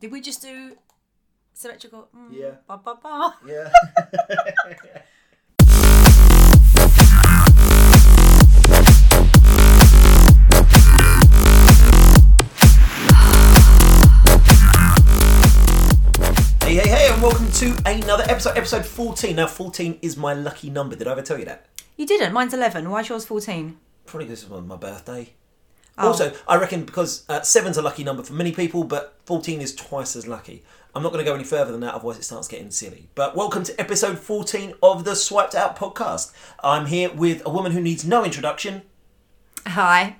Did 0.00 0.12
we 0.12 0.20
just 0.20 0.42
do 0.42 0.76
symmetrical? 1.54 2.08
Mm, 2.14 2.32
Yeah. 2.32 2.54
Ba, 2.68 2.76
ba, 2.84 2.94
ba. 3.02 3.34
Yeah. 3.46 3.70
Hey, 16.62 16.74
hey, 16.74 16.88
hey, 16.88 17.08
and 17.12 17.22
welcome 17.22 17.48
to 17.52 17.76
another 17.86 18.24
episode, 18.28 18.56
episode 18.56 18.84
14. 18.84 19.36
Now, 19.36 19.46
14 19.46 20.00
is 20.02 20.16
my 20.16 20.32
lucky 20.34 20.68
number. 20.68 20.96
Did 20.96 21.06
I 21.06 21.12
ever 21.12 21.22
tell 21.22 21.38
you 21.38 21.44
that? 21.44 21.66
You 21.96 22.06
didn't. 22.06 22.32
Mine's 22.32 22.52
11. 22.54 22.90
Why's 22.90 23.08
yours 23.08 23.24
14? 23.24 23.76
Probably 24.04 24.26
because 24.26 24.42
it 24.42 24.50
was 24.50 24.64
my 24.64 24.74
birthday. 24.74 25.32
Oh. 25.98 26.08
Also, 26.08 26.32
I 26.46 26.56
reckon 26.56 26.84
because 26.84 27.24
uh, 27.28 27.40
seven's 27.40 27.76
a 27.76 27.82
lucky 27.82 28.04
number 28.04 28.22
for 28.22 28.34
many 28.34 28.52
people, 28.52 28.84
but 28.84 29.18
14 29.24 29.60
is 29.60 29.74
twice 29.74 30.14
as 30.14 30.26
lucky. 30.26 30.62
I'm 30.94 31.02
not 31.02 31.12
going 31.12 31.24
to 31.24 31.30
go 31.30 31.34
any 31.34 31.44
further 31.44 31.72
than 31.72 31.80
that, 31.80 31.94
otherwise 31.94 32.18
it 32.18 32.24
starts 32.24 32.48
getting 32.48 32.70
silly. 32.70 33.08
But 33.14 33.34
welcome 33.34 33.64
to 33.64 33.80
episode 33.80 34.18
14 34.18 34.74
of 34.82 35.04
the 35.04 35.14
Swiped 35.14 35.54
Out 35.54 35.76
podcast. 35.76 36.32
I'm 36.62 36.86
here 36.86 37.12
with 37.12 37.42
a 37.46 37.50
woman 37.50 37.72
who 37.72 37.80
needs 37.80 38.04
no 38.04 38.24
introduction. 38.24 38.82
Hi. 39.66 40.16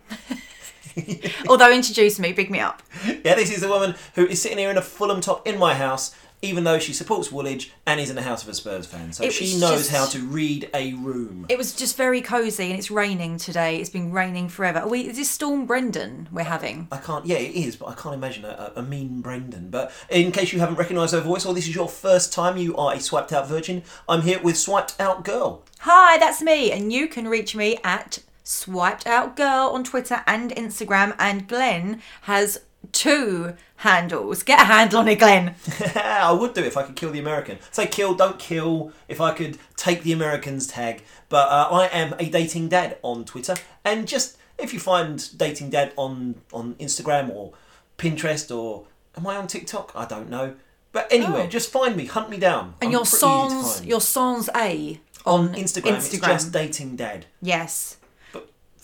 Although 1.49 1.73
introduce 1.73 2.19
me, 2.19 2.33
big 2.33 2.51
me 2.51 2.61
up. 2.61 2.83
Yeah, 3.07 3.35
this 3.35 3.55
is 3.55 3.63
a 3.63 3.69
woman 3.69 3.95
who 4.15 4.27
is 4.27 4.41
sitting 4.41 4.59
here 4.59 4.71
in 4.71 4.79
a 4.79 4.83
Fulham 4.83 5.21
top 5.21 5.47
in 5.47 5.59
my 5.59 5.75
house, 5.75 6.15
even 6.43 6.65
though 6.65 6.79
she 6.79 6.93
supports 6.93 7.33
Woolwich 7.33 7.73
and 7.87 7.99
is 8.01 8.11
in 8.11 8.17
the 8.17 8.23
house 8.23 8.43
of 8.43 8.49
a 8.49 8.55
Spurs 8.55 8.87
fan. 8.87 9.13
So 9.13 9.25
It 9.25 9.33
she 9.33 9.59
knows 9.59 9.89
just- 9.89 9.91
how 9.91 10.07
to 10.07 10.19
read 10.21 10.69
a 10.75 10.93
room. 10.95 11.47
It 11.49 11.59
was 11.59 11.73
just 11.75 11.97
very 11.97 12.21
cosy 12.21 12.71
and 12.71 12.79
it's 12.79 12.91
raining 12.91 13.39
today. 13.39 13.77
It's 13.79 13.91
been 13.91 14.13
raining 14.13 14.49
forever. 14.49 14.81
Are 14.81 14.89
we, 14.89 15.09
is 15.09 15.17
this 15.17 15.31
Storm 15.31 15.67
Brendan 15.67 16.29
we're 16.31 16.45
having? 16.45 16.89
I 16.93 16.99
can't. 16.99 17.25
Yeah, 17.27 17.37
it 17.39 17.55
is, 17.55 17.77
but 17.77 17.87
I 17.87 17.95
can't 17.95 18.15
imagine 18.15 18.45
a, 18.45 18.73
a, 18.77 18.81
a 18.81 18.83
mean 18.83 19.21
Brendan. 19.23 19.71
But 19.71 19.93
in 20.11 20.31
case 20.33 20.53
you 20.53 20.61
haven't 20.61 20.77
recognised 20.77 21.13
her 21.15 21.21
voice, 21.21 21.47
or 21.47 21.55
this 21.55 21.67
is 21.69 21.75
your 21.75 21.89
first 21.89 22.33
time, 22.33 22.57
you 22.57 22.77
are 22.77 22.95
a 22.95 23.01
swiped 23.01 23.33
out 23.33 23.49
virgin. 23.49 23.83
I'm 24.09 24.23
here 24.23 24.41
with 24.41 24.57
swiped 24.59 24.95
out 25.01 25.25
girl. 25.25 25.63
Hi, 25.81 26.19
that's 26.19 26.43
me. 26.43 26.71
And 26.73 26.93
you 26.93 27.09
can 27.09 27.29
reach 27.29 27.55
me 27.57 27.79
at 27.85 28.19
Swiped 28.45 29.07
Out 29.07 29.37
Girl 29.37 29.71
on 29.73 29.83
Twitter 29.85 30.23
and 30.27 30.51
Instagram. 30.53 31.15
And 31.19 31.49
Glenn 31.49 32.01
has 32.23 32.61
two 32.93 33.55
handles. 33.77 34.43
Get 34.43 34.61
a 34.61 34.65
handle 34.65 35.01
on 35.01 35.09
it, 35.09 35.19
Glenn. 35.19 35.55
I 35.97 36.33
would 36.33 36.55
do 36.55 36.61
it 36.63 36.67
if 36.67 36.77
I 36.77 36.83
could 36.83 36.97
kill 36.97 37.11
the 37.11 37.19
American. 37.19 37.59
Say 37.71 37.87
kill, 37.87 38.15
don't 38.15 38.39
kill. 38.39 38.93
If 39.09 39.21
I 39.21 39.33
could 39.33 39.59
take 39.77 40.03
the 40.03 40.13
Americans 40.13 40.67
tag. 40.67 41.03
But 41.29 41.49
uh, 41.49 41.69
I 41.73 41.87
am 41.87 42.15
a 42.19 42.29
dating 42.29 42.69
dad 42.69 42.99
on 43.03 43.25
Twitter, 43.25 43.55
and 43.85 44.07
just 44.07 44.37
if 44.59 44.73
you 44.73 44.81
find 44.81 45.29
dating 45.39 45.71
dad 45.71 45.93
on 45.97 46.37
on 46.53 46.75
Instagram 46.77 47.31
or 47.31 47.53
Pinterest 47.99 48.55
or 48.57 48.85
am 49.17 49.27
I 49.27 49.37
on 49.37 49.47
TikTok? 49.47 49.93
I 49.95 50.05
don't 50.05 50.29
know. 50.31 50.55
But 50.93 51.13
anyway, 51.13 51.43
Oh. 51.45 51.47
just 51.47 51.71
find 51.71 51.95
me, 51.97 52.07
hunt 52.07 52.31
me 52.31 52.39
down. 52.39 52.75
And 52.81 52.89
I'm 52.89 52.93
your 52.93 53.01
pretty 53.03 53.17
easy 53.17 53.21
to 53.27 53.51
sans, 53.61 53.77
find. 53.79 53.89
your 53.89 54.01
songs 54.01 54.49
A 54.57 55.01
on 55.27 55.49
on 55.49 55.55
Instagram, 55.55 55.97
It's 55.97 56.09
Instagram. 56.09 56.27
just 56.29 56.53
dating 56.53 56.97
dad. 56.97 57.27
Yes. 57.43 57.97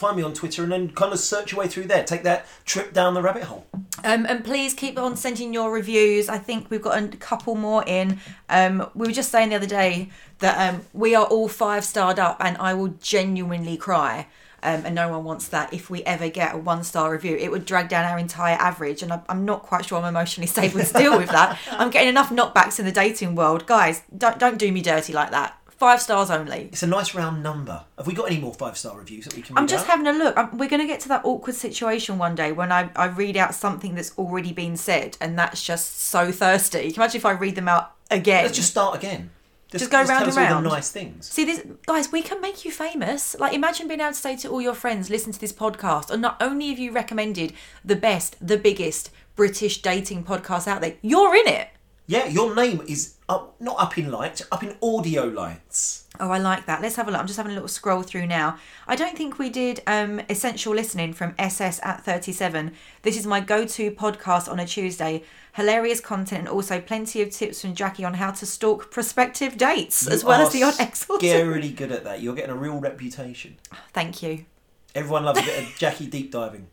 Find 0.02 0.16
me 0.16 0.24
on 0.24 0.34
Twitter 0.34 0.64
and 0.64 0.72
then 0.72 0.90
kind 0.90 1.12
of 1.12 1.20
search 1.20 1.52
your 1.52 1.60
way 1.60 1.68
through 1.68 1.84
there. 1.84 2.02
Take 2.02 2.24
that 2.24 2.44
trip 2.64 2.92
down 2.92 3.14
the 3.14 3.22
rabbit 3.22 3.44
hole. 3.44 3.68
Um, 4.02 4.26
and 4.26 4.44
please 4.44 4.74
keep 4.74 4.98
on 4.98 5.16
sending 5.16 5.54
your 5.54 5.72
reviews. 5.72 6.28
I 6.28 6.38
think 6.38 6.68
we've 6.70 6.82
got 6.82 7.00
a 7.00 7.16
couple 7.18 7.54
more 7.54 7.84
in. 7.86 8.18
Um, 8.48 8.90
we 8.96 9.06
were 9.06 9.12
just 9.12 9.30
saying 9.30 9.50
the 9.50 9.54
other 9.54 9.66
day 9.68 10.10
that 10.40 10.74
um, 10.74 10.82
we 10.92 11.14
are 11.14 11.24
all 11.26 11.46
five 11.46 11.84
starred 11.84 12.18
up, 12.18 12.38
and 12.40 12.58
I 12.58 12.74
will 12.74 12.88
genuinely 12.88 13.76
cry. 13.76 14.26
Um, 14.64 14.84
and 14.84 14.92
no 14.96 15.08
one 15.08 15.22
wants 15.22 15.46
that. 15.48 15.72
If 15.72 15.88
we 15.88 16.02
ever 16.02 16.28
get 16.28 16.56
a 16.56 16.58
one 16.58 16.82
star 16.82 17.12
review, 17.12 17.36
it 17.36 17.52
would 17.52 17.64
drag 17.64 17.88
down 17.88 18.04
our 18.04 18.18
entire 18.18 18.56
average, 18.56 19.04
and 19.04 19.12
I, 19.12 19.20
I'm 19.28 19.44
not 19.44 19.62
quite 19.62 19.84
sure 19.84 19.98
I'm 19.98 20.04
emotionally 20.04 20.48
stable 20.48 20.80
to 20.82 20.92
deal 20.92 21.16
with 21.16 21.28
that. 21.28 21.60
I'm 21.70 21.90
getting 21.90 22.08
enough 22.08 22.30
knockbacks 22.30 22.80
in 22.80 22.86
the 22.86 22.92
dating 22.92 23.36
world, 23.36 23.66
guys. 23.66 24.02
Don't 24.18 24.40
don't 24.40 24.58
do 24.58 24.72
me 24.72 24.82
dirty 24.82 25.12
like 25.12 25.30
that. 25.30 25.61
Five 25.82 26.00
stars 26.00 26.30
only. 26.30 26.68
It's 26.70 26.84
a 26.84 26.86
nice 26.86 27.12
round 27.12 27.42
number. 27.42 27.84
Have 27.98 28.06
we 28.06 28.14
got 28.14 28.30
any 28.30 28.40
more 28.40 28.54
five 28.54 28.78
star 28.78 28.96
reviews 28.96 29.24
that 29.24 29.34
we 29.34 29.42
can? 29.42 29.58
I'm 29.58 29.66
just 29.66 29.82
out? 29.86 29.98
having 29.98 30.06
a 30.06 30.12
look. 30.12 30.36
Um 30.36 30.56
we're 30.56 30.68
going 30.68 30.80
to 30.80 30.86
get 30.86 31.00
to 31.00 31.08
that 31.08 31.24
awkward 31.24 31.56
situation 31.56 32.18
one 32.18 32.36
day 32.36 32.52
when 32.52 32.70
I, 32.70 32.88
I 32.94 33.06
read 33.06 33.36
out 33.36 33.52
something 33.52 33.96
that's 33.96 34.16
already 34.16 34.52
been 34.52 34.76
said, 34.76 35.16
and 35.20 35.36
that's 35.36 35.60
just 35.60 35.98
so 35.98 36.30
thirsty. 36.30 36.82
Can 36.82 36.90
you 36.90 36.94
imagine 36.94 37.16
if 37.16 37.26
I 37.26 37.32
read 37.32 37.56
them 37.56 37.66
out 37.66 37.96
again? 38.12 38.44
Let's 38.44 38.54
just 38.54 38.70
start 38.70 38.96
again. 38.96 39.30
Just 39.72 39.90
go 39.90 39.96
round 39.96 40.08
tell 40.08 40.28
and 40.28 40.36
round. 40.36 40.66
the 40.66 40.70
nice 40.70 40.92
things. 40.92 41.28
See 41.28 41.44
this, 41.44 41.66
guys. 41.84 42.12
We 42.12 42.22
can 42.22 42.40
make 42.40 42.64
you 42.64 42.70
famous. 42.70 43.34
Like, 43.40 43.52
imagine 43.52 43.88
being 43.88 43.98
able 43.98 44.12
to 44.12 44.16
say 44.16 44.36
to 44.36 44.50
all 44.50 44.62
your 44.62 44.74
friends, 44.74 45.10
"Listen 45.10 45.32
to 45.32 45.40
this 45.40 45.52
podcast," 45.52 46.10
and 46.10 46.22
not 46.22 46.40
only 46.40 46.68
have 46.68 46.78
you 46.78 46.92
recommended 46.92 47.54
the 47.84 47.96
best, 47.96 48.36
the 48.40 48.56
biggest 48.56 49.10
British 49.34 49.82
dating 49.82 50.22
podcast 50.22 50.68
out 50.68 50.80
there, 50.80 50.94
you're 51.02 51.34
in 51.34 51.48
it. 51.48 51.70
Yeah, 52.06 52.26
your 52.26 52.54
name 52.54 52.82
is 52.86 53.14
up, 53.32 53.56
not 53.60 53.76
up 53.78 53.96
in 53.98 54.10
lights, 54.10 54.42
up 54.52 54.62
in 54.62 54.76
audio 54.82 55.24
lights. 55.24 56.06
Oh, 56.20 56.30
I 56.30 56.38
like 56.38 56.66
that. 56.66 56.82
Let's 56.82 56.96
have 56.96 57.08
a 57.08 57.10
look. 57.10 57.20
I'm 57.20 57.26
just 57.26 57.38
having 57.38 57.52
a 57.52 57.54
little 57.54 57.68
scroll 57.68 58.02
through 58.02 58.26
now. 58.26 58.58
I 58.86 58.94
don't 58.94 59.16
think 59.16 59.38
we 59.38 59.48
did 59.48 59.80
um, 59.86 60.20
essential 60.28 60.74
listening 60.74 61.14
from 61.14 61.34
SS 61.38 61.80
at 61.82 62.04
37. 62.04 62.72
This 63.00 63.16
is 63.16 63.26
my 63.26 63.40
go 63.40 63.64
to 63.66 63.90
podcast 63.90 64.50
on 64.50 64.60
a 64.60 64.66
Tuesday. 64.66 65.24
Hilarious 65.54 66.00
content 66.00 66.40
and 66.40 66.48
also 66.48 66.80
plenty 66.80 67.22
of 67.22 67.30
tips 67.30 67.62
from 67.62 67.74
Jackie 67.74 68.04
on 68.04 68.14
how 68.14 68.30
to 68.30 68.46
stalk 68.46 68.90
prospective 68.90 69.56
dates 69.56 70.06
as 70.06 70.24
well 70.24 70.40
as 70.40 70.52
the 70.52 70.62
odd 70.62 70.78
exit. 70.78 71.20
Scarily 71.20 71.74
good 71.74 71.92
at 71.92 72.04
that. 72.04 72.20
You're 72.20 72.34
getting 72.34 72.50
a 72.50 72.56
real 72.56 72.78
reputation. 72.78 73.56
Thank 73.92 74.22
you. 74.22 74.44
Everyone 74.94 75.24
loves 75.24 75.40
a 75.40 75.44
bit 75.44 75.62
of 75.62 75.74
Jackie 75.78 76.06
deep 76.06 76.30
diving. 76.30 76.68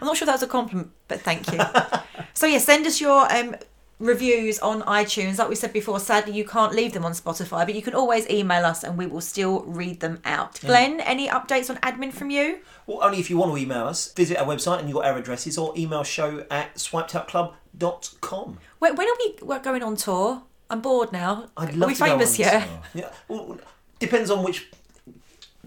I'm 0.00 0.06
not 0.06 0.16
sure 0.16 0.26
that 0.26 0.32
was 0.32 0.42
a 0.42 0.48
compliment, 0.48 0.90
but 1.08 1.20
thank 1.20 1.52
you. 1.52 1.60
so, 2.34 2.46
yeah, 2.46 2.58
send 2.58 2.86
us 2.86 3.00
your 3.00 3.32
um, 3.32 3.56
reviews 4.02 4.58
on 4.58 4.82
iTunes. 4.82 5.38
Like 5.38 5.48
we 5.48 5.54
said 5.54 5.72
before, 5.72 6.00
sadly, 6.00 6.34
you 6.34 6.44
can't 6.44 6.74
leave 6.74 6.92
them 6.92 7.04
on 7.04 7.12
Spotify, 7.12 7.64
but 7.64 7.74
you 7.74 7.82
can 7.82 7.94
always 7.94 8.28
email 8.28 8.64
us 8.66 8.82
and 8.82 8.98
we 8.98 9.06
will 9.06 9.20
still 9.20 9.62
read 9.62 10.00
them 10.00 10.20
out. 10.24 10.60
Glenn, 10.60 11.00
any 11.00 11.28
updates 11.28 11.70
on 11.70 11.76
admin 11.76 12.12
from 12.12 12.28
you? 12.30 12.58
Well, 12.86 12.98
only 13.00 13.20
if 13.20 13.30
you 13.30 13.38
want 13.38 13.52
to 13.52 13.56
email 13.56 13.86
us. 13.86 14.12
Visit 14.12 14.38
our 14.38 14.46
website 14.46 14.80
and 14.80 14.88
you've 14.88 14.96
got 14.96 15.06
our 15.06 15.16
addresses, 15.16 15.56
or 15.56 15.72
email 15.76 16.02
show 16.02 16.44
at 16.50 16.74
swipedoutclub.com. 16.74 18.58
When, 18.80 18.96
when 18.96 19.08
are 19.08 19.16
we 19.18 19.36
we're 19.40 19.60
going 19.60 19.82
on 19.82 19.96
tour? 19.96 20.42
I'm 20.68 20.80
bored 20.80 21.12
now. 21.12 21.50
I'd 21.56 21.74
love 21.74 21.82
are 21.82 21.86
we 21.88 21.94
to 21.94 22.00
go 22.00 22.06
famous 22.06 22.38
on 22.40 22.44
yet? 22.44 22.66
tour. 22.66 22.80
Yeah. 22.94 23.10
Well, 23.28 23.58
depends 24.00 24.30
on 24.30 24.42
which 24.42 24.68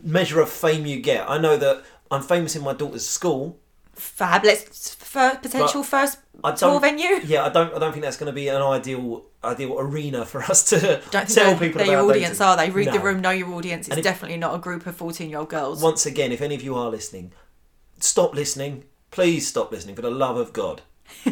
measure 0.04 0.42
of 0.42 0.50
fame 0.50 0.86
you 0.86 1.00
get. 1.00 1.30
I 1.30 1.38
know 1.38 1.56
that 1.58 1.84
I'm 2.12 2.22
famous 2.22 2.56
in 2.56 2.64
my 2.64 2.74
daughter's 2.74 3.08
school. 3.08 3.58
Fab. 3.94 4.44
Let's 4.44 4.94
for 4.94 5.38
potential 5.42 5.82
But 5.82 5.88
first 5.88 6.18
I 6.44 6.52
tour 6.52 6.72
don't- 6.72 6.82
venue. 6.82 7.20
Yeah, 7.26 7.46
I 7.46 7.50
don't. 7.50 7.74
I 7.74 7.80
don't 7.80 7.92
think 7.92 8.04
that's 8.04 8.18
going 8.18 8.28
to 8.28 8.34
be 8.34 8.48
an 8.48 8.62
ideal 8.62 9.26
ideal 9.44 9.80
arena 9.80 10.26
for 10.26 10.42
us 10.44 10.64
to 10.70 11.02
Don't 11.12 11.28
tell 11.30 11.58
people 11.58 11.80
they're 11.80 11.88
about 11.88 12.02
your 12.04 12.10
audience, 12.12 12.38
dating. 12.40 12.48
are 12.48 12.58
they? 12.58 12.70
Read 12.72 12.92
the 12.92 13.00
room, 13.00 13.22
know 13.22 13.30
your 13.32 13.54
audience. 13.54 13.88
It's 13.88 13.98
if- 13.98 14.04
definitely 14.04 14.38
not 14.38 14.56
a 14.56 14.60
group 14.60 14.86
of 14.88 14.96
14 14.96 15.30
year 15.30 15.40
old 15.40 15.50
girls. 15.50 15.82
Once 15.82 16.06
again, 16.06 16.32
if 16.32 16.42
any 16.42 16.56
of 16.56 16.62
you 16.64 16.76
are 16.76 16.90
listening, 16.90 17.32
stop 18.00 18.34
listening. 18.34 18.86
Please 19.12 19.48
stop 19.48 19.72
listening 19.72 19.96
for 19.96 20.02
the 20.02 20.12
love 20.12 20.38
of 20.38 20.52
God. 20.54 20.82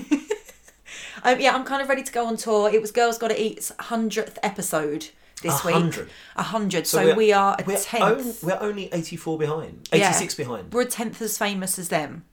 Um, 1.25 1.39
yeah, 1.39 1.55
I'm 1.55 1.63
kind 1.63 1.81
of 1.81 1.87
ready 1.87 2.03
to 2.03 2.11
go 2.11 2.25
on 2.25 2.35
tour. 2.35 2.69
It 2.69 2.81
was 2.81 2.91
Girls 2.91 3.17
Gotta 3.17 3.41
Eat's 3.41 3.71
100th 3.79 4.35
episode 4.43 5.07
this 5.41 5.63
A 5.63 5.67
week. 5.67 5.75
hundred? 5.75 6.09
A 6.35 6.43
hundred. 6.43 6.85
So, 6.85 7.01
we're- 7.01 7.15
we 7.15 7.31
are 7.31 7.55
a 7.57 7.63
We're, 7.63 7.77
tenth. 7.77 8.43
on- 8.43 8.49
we're 8.49 8.57
only 8.59 8.89
84 8.91 9.37
behind. 9.37 9.87
Yeah. 9.93 10.09
86 10.09 10.35
behind. 10.35 10.73
We're 10.73 10.81
a 10.81 10.85
tenth 10.85 11.21
as 11.21 11.37
famous 11.37 11.79
as 11.79 11.87
them. 11.87 12.25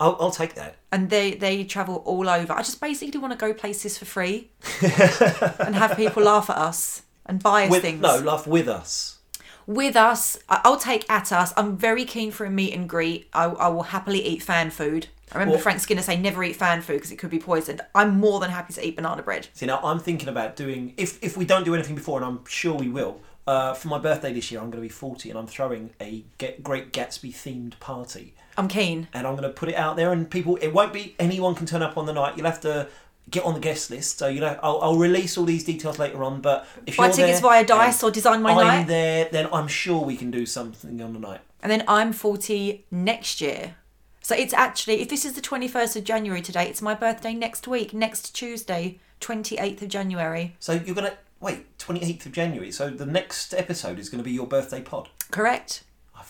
I'll, 0.00 0.16
I'll 0.18 0.30
take 0.30 0.54
that. 0.54 0.76
And 0.90 1.10
they, 1.10 1.32
they 1.32 1.62
travel 1.64 1.96
all 2.06 2.28
over. 2.28 2.52
I 2.52 2.62
just 2.62 2.80
basically 2.80 3.20
want 3.20 3.32
to 3.32 3.38
go 3.38 3.52
places 3.54 3.98
for 3.98 4.06
free 4.06 4.50
and 4.80 5.74
have 5.76 5.96
people 5.96 6.22
laugh 6.22 6.48
at 6.50 6.56
us 6.56 7.02
and 7.26 7.42
buy 7.42 7.64
us 7.66 7.70
With, 7.70 7.82
things. 7.82 8.00
no, 8.00 8.18
laugh 8.18 8.46
with 8.46 8.66
us. 8.66 9.18
with 9.66 9.94
us. 9.96 10.38
I'll 10.48 10.78
take 10.78 11.08
at 11.10 11.30
us. 11.32 11.52
I'm 11.56 11.76
very 11.76 12.04
keen 12.04 12.30
for 12.32 12.44
a 12.46 12.50
meet 12.50 12.72
and 12.74 12.88
greet. 12.88 13.28
I, 13.32 13.44
I 13.44 13.68
will 13.68 13.84
happily 13.84 14.24
eat 14.26 14.42
fan 14.42 14.70
food. 14.70 15.08
I 15.32 15.36
remember 15.36 15.52
Well- 15.54 15.62
Frank 15.62 15.80
Skinner 15.80 16.02
saying 16.02 16.22
never 16.22 16.42
eat 16.42 16.56
fan 16.56 16.80
food 16.82 16.94
because 16.94 17.12
it 17.12 17.16
could 17.18 17.30
be 17.30 17.38
poisoned. 17.38 17.80
I'm 17.94 18.18
more 18.18 18.40
than 18.40 18.50
happy 18.50 18.72
to 18.72 18.84
eat 18.86 18.96
banana 18.96 19.22
bread. 19.22 19.48
See, 19.52 19.66
now 19.66 19.80
I'm 19.84 20.00
thinking 20.00 20.28
about 20.28 20.56
doing, 20.56 20.94
if, 20.96 21.22
if 21.22 21.36
we 21.36 21.44
don't 21.44 21.64
do 21.64 21.74
anything 21.74 21.94
before, 21.94 22.16
and 22.18 22.24
I'm 22.26 22.44
sure 22.46 22.74
we 22.74 22.88
will, 22.88 23.20
uh, 23.46 23.74
for 23.74 23.88
my 23.88 23.98
birthday 23.98 24.32
this 24.32 24.50
year, 24.50 24.60
I'm 24.60 24.70
going 24.70 24.82
to 24.82 24.88
be 24.88 24.88
40 24.88 25.30
and 25.30 25.38
I'm 25.38 25.46
throwing 25.46 25.90
a 26.00 26.24
Get 26.38 26.62
Great 26.64 26.92
Gatsby 26.92 27.30
themed 27.32 27.78
party. 27.80 28.34
I'm 28.56 28.68
keen. 28.68 29.08
and 29.12 29.26
I'm 29.26 29.34
going 29.34 29.48
to 29.48 29.54
put 29.54 29.68
it 29.68 29.74
out 29.74 29.96
there, 29.96 30.12
and 30.12 30.30
people. 30.30 30.56
It 30.56 30.68
won't 30.68 30.92
be 30.92 31.14
anyone 31.18 31.54
can 31.54 31.66
turn 31.66 31.82
up 31.82 31.96
on 31.96 32.06
the 32.06 32.12
night. 32.12 32.36
You'll 32.36 32.46
have 32.46 32.60
to 32.62 32.88
get 33.30 33.44
on 33.44 33.54
the 33.54 33.60
guest 33.60 33.90
list. 33.90 34.18
So 34.18 34.28
you 34.28 34.40
know, 34.40 34.58
I'll, 34.62 34.80
I'll 34.80 34.96
release 34.96 35.38
all 35.38 35.44
these 35.44 35.64
details 35.64 35.98
later 35.98 36.24
on. 36.24 36.40
But 36.40 36.66
if 36.86 36.96
Buy 36.96 37.06
you're 37.06 37.16
tickets 37.16 37.40
there 37.40 37.50
via 37.50 37.64
Dice 37.64 38.02
or 38.02 38.10
Design 38.10 38.42
My 38.42 38.52
I'm 38.52 38.56
Night. 38.66 38.86
there, 38.88 39.28
then 39.30 39.48
I'm 39.52 39.68
sure 39.68 40.04
we 40.04 40.16
can 40.16 40.30
do 40.30 40.46
something 40.46 41.00
on 41.00 41.12
the 41.12 41.20
night. 41.20 41.40
And 41.62 41.70
then 41.70 41.84
I'm 41.86 42.12
40 42.12 42.86
next 42.90 43.40
year. 43.40 43.76
So 44.22 44.34
it's 44.34 44.52
actually, 44.52 45.00
if 45.00 45.08
this 45.08 45.24
is 45.24 45.32
the 45.34 45.40
21st 45.40 45.96
of 45.96 46.04
January 46.04 46.42
today, 46.42 46.66
it's 46.68 46.82
my 46.82 46.94
birthday 46.94 47.34
next 47.34 47.66
week, 47.66 47.92
next 47.92 48.34
Tuesday, 48.34 48.98
28th 49.20 49.82
of 49.82 49.88
January. 49.88 50.56
So 50.60 50.72
you're 50.72 50.94
going 50.94 51.10
to 51.10 51.16
wait 51.40 51.76
28th 51.78 52.26
of 52.26 52.32
January. 52.32 52.70
So 52.70 52.90
the 52.90 53.06
next 53.06 53.54
episode 53.54 53.98
is 53.98 54.08
going 54.08 54.18
to 54.18 54.24
be 54.24 54.32
your 54.32 54.46
birthday 54.46 54.82
pod. 54.82 55.08
Correct? 55.30 55.84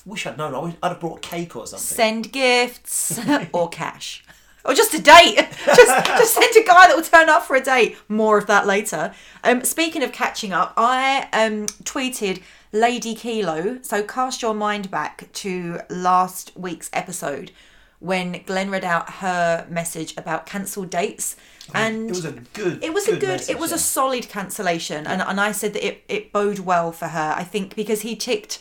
Wish 0.06 0.26
I'd 0.26 0.38
known. 0.38 0.54
I 0.54 0.86
I'd 0.86 0.88
have 0.90 1.00
brought 1.00 1.22
cake 1.22 1.56
or 1.56 1.66
something. 1.66 1.84
Send 1.84 2.32
gifts 2.32 3.18
or 3.52 3.68
cash. 3.68 4.24
or 4.64 4.74
just 4.74 4.94
a 4.94 5.00
date. 5.00 5.36
just 5.66 6.06
just 6.06 6.34
send 6.34 6.56
a 6.56 6.66
guy 6.66 6.86
that 6.88 6.96
will 6.96 7.02
turn 7.02 7.28
up 7.28 7.44
for 7.44 7.56
a 7.56 7.60
date. 7.60 7.96
More 8.08 8.38
of 8.38 8.46
that 8.46 8.66
later. 8.66 9.14
Um, 9.44 9.64
speaking 9.64 10.02
of 10.02 10.12
catching 10.12 10.52
up, 10.52 10.72
I 10.76 11.28
um 11.32 11.66
tweeted 11.84 12.42
Lady 12.72 13.14
Kilo. 13.14 13.78
So 13.82 14.02
cast 14.02 14.42
your 14.42 14.54
mind 14.54 14.90
back 14.90 15.30
to 15.34 15.80
last 15.90 16.52
week's 16.56 16.90
episode 16.92 17.52
when 18.00 18.40
Glenn 18.46 18.70
read 18.70 18.84
out 18.84 19.10
her 19.14 19.66
message 19.68 20.16
about 20.16 20.46
cancelled 20.46 20.90
dates. 20.90 21.36
And 21.74 22.08
it 22.08 22.10
was 22.10 22.24
a 22.24 22.32
good. 22.32 22.82
it 22.82 22.92
was 22.92 23.06
a 23.06 23.16
good 23.16 23.28
message, 23.28 23.54
it 23.54 23.60
was 23.60 23.70
yeah. 23.70 23.76
a 23.76 23.78
solid 23.78 24.28
cancellation 24.28 25.06
and, 25.06 25.22
and 25.22 25.40
i 25.40 25.52
said 25.52 25.72
that 25.74 25.86
it, 25.86 26.02
it 26.08 26.32
bode 26.32 26.58
well 26.58 26.90
for 26.90 27.06
her 27.06 27.32
i 27.36 27.44
think 27.44 27.76
because 27.76 28.00
he 28.00 28.16
ticked 28.16 28.58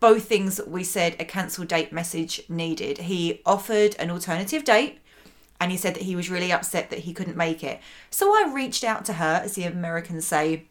both 0.00 0.24
things 0.24 0.60
we 0.66 0.82
said 0.82 1.14
a 1.20 1.24
cancel 1.24 1.64
date 1.64 1.92
message 1.92 2.42
needed. 2.48 2.98
He 2.98 3.42
offered 3.44 3.94
an 3.98 4.10
alternative 4.10 4.64
date 4.64 5.00
and 5.60 5.70
he 5.70 5.76
said 5.76 5.94
that 5.94 6.04
he 6.04 6.16
was 6.16 6.30
really 6.30 6.50
upset 6.50 6.88
that 6.90 7.00
he 7.00 7.12
couldn't 7.12 7.36
make 7.36 7.62
it. 7.62 7.80
So 8.10 8.32
i 8.32 8.50
reached 8.52 8.82
out 8.82 9.04
to 9.04 9.14
her 9.14 9.42
as 9.44 9.54
the 9.54 9.64
americans 9.64 10.26
say 10.26 10.66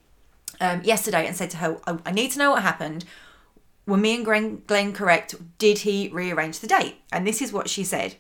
um, 0.60 0.82
yesterday 0.84 1.28
and 1.28 1.36
said 1.36 1.52
to 1.52 1.58
her 1.58 1.80
I, 1.86 2.00
I 2.08 2.12
need 2.12 2.32
to 2.32 2.40
know 2.40 2.52
what 2.52 2.64
happened. 2.64 3.06
Were 3.86 3.98
me 3.98 4.16
and 4.16 4.26
Glenn, 4.26 4.62
Glenn 4.68 4.94
correct? 4.94 5.36
Did 5.58 5.80
he 5.80 6.10
rearrange 6.10 6.60
the 6.60 6.68
date? 6.68 6.98
And 7.12 7.26
this 7.26 7.42
is 7.42 7.54
what 7.54 7.70
she 7.70 7.84
said. 7.84 8.16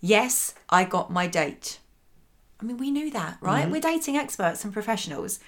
Yes 0.00 0.54
i 0.68 0.84
got 0.84 1.10
my 1.10 1.26
date. 1.26 1.78
I 2.60 2.64
mean, 2.64 2.76
we 2.76 2.90
knew 2.90 3.10
that, 3.12 3.38
right? 3.40 3.70
We're 3.70 3.80
dating 3.80 4.16
experts 4.16 4.64
and 4.64 4.72
professionals. 4.72 5.40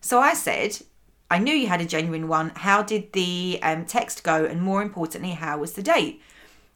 So 0.00 0.20
I 0.20 0.34
said, 0.34 0.78
I 1.30 1.38
knew 1.38 1.54
you 1.54 1.68
had 1.68 1.80
a 1.80 1.86
genuine 1.86 2.26
one. 2.28 2.50
How 2.56 2.82
did 2.82 3.12
the 3.12 3.58
um, 3.62 3.84
text 3.86 4.24
go? 4.24 4.44
And 4.44 4.60
more 4.62 4.82
importantly, 4.82 5.30
how 5.30 5.58
was 5.58 5.72
the 5.74 5.82
date? 5.82 6.20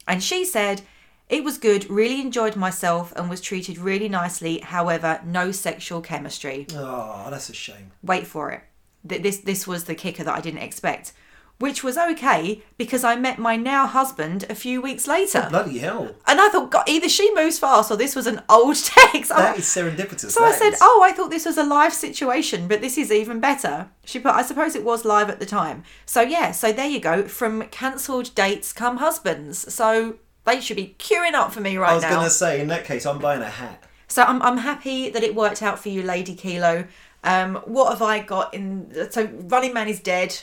And 0.06 0.22
she 0.22 0.44
said, 0.44 0.82
it 1.28 1.42
was 1.42 1.58
good, 1.58 1.88
really 1.90 2.20
enjoyed 2.20 2.54
myself, 2.54 3.12
and 3.16 3.28
was 3.30 3.40
treated 3.40 3.78
really 3.78 4.08
nicely. 4.08 4.58
However, 4.60 5.20
no 5.24 5.50
sexual 5.52 6.00
chemistry. 6.02 6.66
Oh, 6.74 7.28
that's 7.30 7.48
a 7.48 7.54
shame. 7.54 7.92
Wait 8.02 8.26
for 8.26 8.52
it. 8.52 8.60
Th- 9.08 9.22
This 9.22 9.38
this 9.38 9.66
was 9.66 9.84
the 9.84 9.94
kicker 9.94 10.22
that 10.24 10.36
I 10.36 10.40
didn't 10.40 10.62
expect, 10.62 11.12
which 11.58 11.84
was 11.84 11.96
okay 11.96 12.62
because 12.76 13.04
I 13.04 13.16
met 13.16 13.38
my 13.38 13.56
now 13.56 13.86
husband 13.86 14.44
a 14.50 14.54
few 14.54 14.82
weeks 14.82 15.06
later, 15.06 15.46
Bloody 15.50 15.78
hell. 15.78 16.10
and 16.26 16.40
I 16.40 16.48
thought, 16.48 16.70
God, 16.70 16.88
either 16.88 17.08
she 17.08 17.32
moves 17.34 17.58
fast 17.58 17.90
or 17.90 17.96
this 17.96 18.16
was 18.16 18.26
an 18.26 18.42
old 18.48 18.76
text. 18.84 19.30
That 19.30 19.58
is 19.58 19.64
serendipitous. 19.64 20.30
so 20.32 20.44
I 20.44 20.50
that 20.50 20.58
said, 20.58 20.74
"Oh, 20.80 21.02
I 21.04 21.12
thought 21.12 21.30
this 21.30 21.46
was 21.46 21.56
a 21.56 21.64
live 21.64 21.94
situation, 21.94 22.68
but 22.68 22.80
this 22.80 22.98
is 22.98 23.10
even 23.12 23.40
better." 23.40 23.88
She 24.04 24.18
put, 24.18 24.32
"I 24.32 24.42
suppose 24.42 24.74
it 24.74 24.84
was 24.84 25.04
live 25.04 25.30
at 25.30 25.38
the 25.38 25.46
time." 25.46 25.84
So 26.06 26.20
yeah, 26.22 26.50
so 26.52 26.72
there 26.72 26.88
you 26.88 27.00
go. 27.00 27.26
From 27.28 27.62
cancelled 27.68 28.34
dates 28.34 28.72
come 28.72 28.96
husbands. 28.98 29.72
So 29.72 30.16
they 30.44 30.60
should 30.60 30.76
be 30.76 30.94
queuing 30.98 31.32
up 31.34 31.52
for 31.52 31.60
me 31.60 31.76
right 31.76 31.88
now. 31.88 31.92
I 31.92 31.94
was 31.96 32.04
going 32.04 32.24
to 32.26 32.30
say, 32.30 32.60
in 32.60 32.68
that 32.68 32.84
case, 32.84 33.06
I'm 33.06 33.18
buying 33.18 33.42
a 33.42 33.48
hat. 33.48 33.82
So 34.08 34.22
I'm 34.22 34.42
I'm 34.42 34.58
happy 34.58 35.08
that 35.10 35.22
it 35.22 35.34
worked 35.34 35.62
out 35.62 35.78
for 35.78 35.88
you, 35.88 36.02
Lady 36.02 36.34
Kilo. 36.34 36.86
Um, 37.22 37.56
what 37.64 37.90
have 37.90 38.02
I 38.02 38.20
got 38.20 38.52
in? 38.52 39.10
So 39.10 39.24
Running 39.24 39.72
Man 39.72 39.88
is 39.88 40.00
dead. 40.00 40.36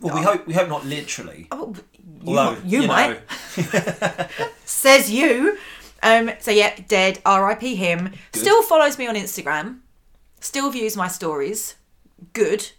Well, 0.00 0.14
we 0.14 0.22
hope 0.22 0.46
we 0.46 0.54
hope 0.54 0.68
not 0.68 0.84
literally. 0.86 1.46
Oh, 1.52 1.74
you, 2.22 2.36
Although 2.36 2.52
might- 2.54 2.64
you, 2.64 2.80
know, 2.82 2.86
might. 2.86 3.20
Says 4.64 5.10
you. 5.10 5.58
Um, 6.02 6.30
so 6.40 6.50
yeah, 6.50 6.74
dead. 6.88 7.20
R.I.P. 7.26 7.74
him. 7.76 8.12
Still 8.32 8.62
follows 8.62 8.98
me 8.98 9.06
on 9.06 9.14
Instagram. 9.14 9.80
Still 10.40 10.70
views 10.70 10.96
my 10.96 11.08
stories. 11.08 11.74
Good. 12.32 12.70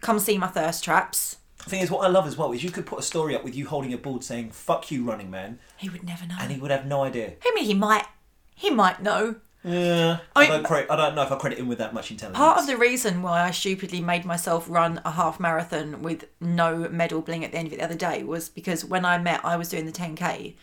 Come 0.00 0.18
see 0.18 0.38
my 0.38 0.48
thirst 0.48 0.82
traps. 0.84 1.36
The 1.58 1.70
thing 1.70 1.80
is, 1.80 1.90
what 1.90 2.04
I 2.04 2.08
love 2.08 2.26
as 2.26 2.36
well 2.36 2.52
is 2.52 2.62
you 2.62 2.70
could 2.70 2.86
put 2.86 2.98
a 3.00 3.02
story 3.02 3.34
up 3.34 3.42
with 3.42 3.56
you 3.56 3.66
holding 3.66 3.92
a 3.92 3.98
board 3.98 4.22
saying 4.22 4.50
"fuck 4.50 4.90
you, 4.90 5.04
Running 5.04 5.30
Man," 5.30 5.58
He 5.76 5.88
would 5.88 6.04
never 6.04 6.26
know. 6.26 6.36
and 6.40 6.52
he 6.52 6.58
would 6.60 6.70
have 6.70 6.86
no 6.86 7.02
idea. 7.02 7.34
I 7.44 7.52
mean, 7.54 7.64
he 7.64 7.74
might. 7.74 8.04
He 8.54 8.70
might 8.70 9.02
know. 9.02 9.36
Yeah, 9.66 10.18
I 10.36 10.44
I, 10.44 10.46
don't 10.46 10.64
credit, 10.64 10.90
I 10.90 10.96
don't 10.96 11.16
know 11.16 11.22
if 11.22 11.32
I 11.32 11.36
credit 11.36 11.58
him 11.58 11.66
with 11.66 11.78
that 11.78 11.92
much 11.92 12.12
intelligence. 12.12 12.38
Part 12.38 12.58
of 12.58 12.68
the 12.68 12.76
reason 12.76 13.20
why 13.20 13.42
I 13.42 13.50
stupidly 13.50 14.00
made 14.00 14.24
myself 14.24 14.66
run 14.70 15.00
a 15.04 15.10
half 15.10 15.40
marathon 15.40 16.02
with 16.02 16.26
no 16.40 16.88
medal 16.88 17.20
bling 17.20 17.44
at 17.44 17.50
the 17.50 17.58
end 17.58 17.66
of 17.66 17.72
it 17.72 17.78
the 17.78 17.84
other 17.84 17.96
day 17.96 18.22
was 18.22 18.48
because 18.48 18.84
when 18.84 19.04
I 19.04 19.18
met, 19.18 19.44
I 19.44 19.56
was 19.56 19.68
doing 19.68 19.84
the 19.84 19.92
10k. 19.92 20.54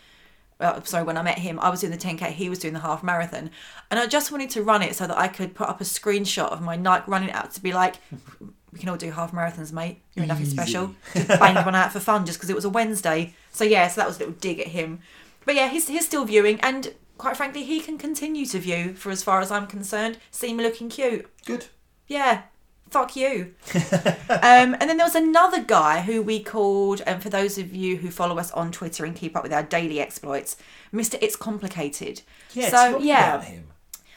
Uh, 0.61 0.81
sorry, 0.83 1.03
when 1.03 1.17
I 1.17 1.21
met 1.21 1.39
him, 1.39 1.59
I 1.59 1.69
was 1.69 1.81
doing 1.81 1.91
the 1.91 1.97
10k, 1.97 2.31
he 2.31 2.47
was 2.47 2.59
doing 2.59 2.73
the 2.73 2.79
half 2.79 3.03
marathon. 3.03 3.49
And 3.91 3.99
I 3.99 4.07
just 4.07 4.31
wanted 4.31 4.49
to 4.51 4.63
run 4.63 4.81
it 4.81 4.95
so 4.95 5.05
that 5.05 5.17
I 5.17 5.27
could 5.27 5.53
put 5.53 5.67
up 5.67 5.81
a 5.81 5.83
screenshot 5.83 6.47
of 6.47 6.61
my 6.61 6.77
Nike 6.77 7.03
running 7.07 7.31
out 7.31 7.51
to 7.55 7.61
be 7.61 7.73
like, 7.73 7.95
we 8.71 8.79
can 8.79 8.87
all 8.87 8.95
do 8.95 9.11
half 9.11 9.33
marathons, 9.33 9.73
mate. 9.73 10.01
You're 10.15 10.27
nothing 10.27 10.45
special. 10.45 10.95
Just 11.13 11.27
banged 11.27 11.65
one 11.65 11.75
out 11.75 11.91
for 11.91 11.99
fun 11.99 12.25
just 12.25 12.39
because 12.39 12.49
it 12.49 12.55
was 12.55 12.63
a 12.63 12.69
Wednesday. 12.69 13.35
So 13.51 13.65
yeah, 13.65 13.89
so 13.89 13.99
that 13.99 14.07
was 14.07 14.15
a 14.15 14.19
little 14.19 14.35
dig 14.35 14.59
at 14.61 14.67
him. 14.67 14.99
But 15.45 15.55
yeah, 15.55 15.67
he's, 15.67 15.89
he's 15.89 16.05
still 16.05 16.23
viewing 16.23 16.61
and 16.61 16.93
quite 17.17 17.37
frankly, 17.37 17.63
he 17.63 17.79
can 17.79 17.97
continue 17.97 18.45
to 18.47 18.59
view 18.59 18.93
for 18.93 19.11
as 19.11 19.23
far 19.23 19.41
as 19.41 19.51
I'm 19.51 19.67
concerned. 19.67 20.17
See 20.31 20.53
me 20.53 20.63
looking 20.63 20.89
cute. 20.89 21.27
Good. 21.45 21.67
Yeah, 22.07 22.43
fuck 22.89 23.15
you. 23.15 23.55
um, 24.29 24.75
and 24.79 24.81
then 24.81 24.97
there 24.97 25.05
was 25.05 25.15
another 25.15 25.63
guy 25.63 26.01
who 26.01 26.21
we 26.21 26.41
called, 26.41 27.01
and 27.05 27.21
for 27.21 27.29
those 27.29 27.57
of 27.57 27.73
you 27.73 27.97
who 27.97 28.11
follow 28.11 28.37
us 28.37 28.51
on 28.51 28.71
Twitter 28.71 29.03
and 29.03 29.15
keep 29.15 29.35
up 29.35 29.43
with 29.43 29.51
our 29.51 29.63
daily 29.63 29.99
exploits, 29.99 30.55
Mister 30.91 31.17
It's 31.21 31.35
Complicated. 31.35 32.21
Yeah. 32.53 32.69
so 32.69 32.99
yeah, 32.99 33.35
about 33.35 33.45
him. 33.45 33.67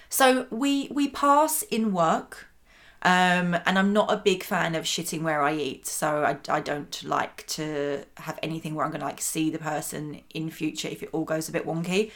so 0.08 0.46
we 0.50 0.88
we 0.92 1.08
pass 1.08 1.62
in 1.62 1.92
work. 1.92 2.48
Um, 3.02 3.54
and 3.66 3.78
I'm 3.78 3.92
not 3.92 4.12
a 4.12 4.16
big 4.16 4.42
fan 4.42 4.74
of 4.74 4.82
shitting 4.82 5.22
where 5.22 5.40
I 5.40 5.54
eat, 5.54 5.86
so 5.86 6.24
I, 6.24 6.38
I 6.48 6.58
don't 6.60 7.04
like 7.04 7.46
to 7.48 8.04
have 8.16 8.36
anything 8.42 8.74
where 8.74 8.84
I'm 8.84 8.90
gonna 8.90 9.04
like 9.04 9.20
see 9.20 9.48
the 9.48 9.58
person 9.58 10.22
in 10.34 10.50
future 10.50 10.88
if 10.88 11.04
it 11.04 11.10
all 11.12 11.24
goes 11.24 11.48
a 11.48 11.52
bit 11.52 11.66
wonky. 11.66 12.10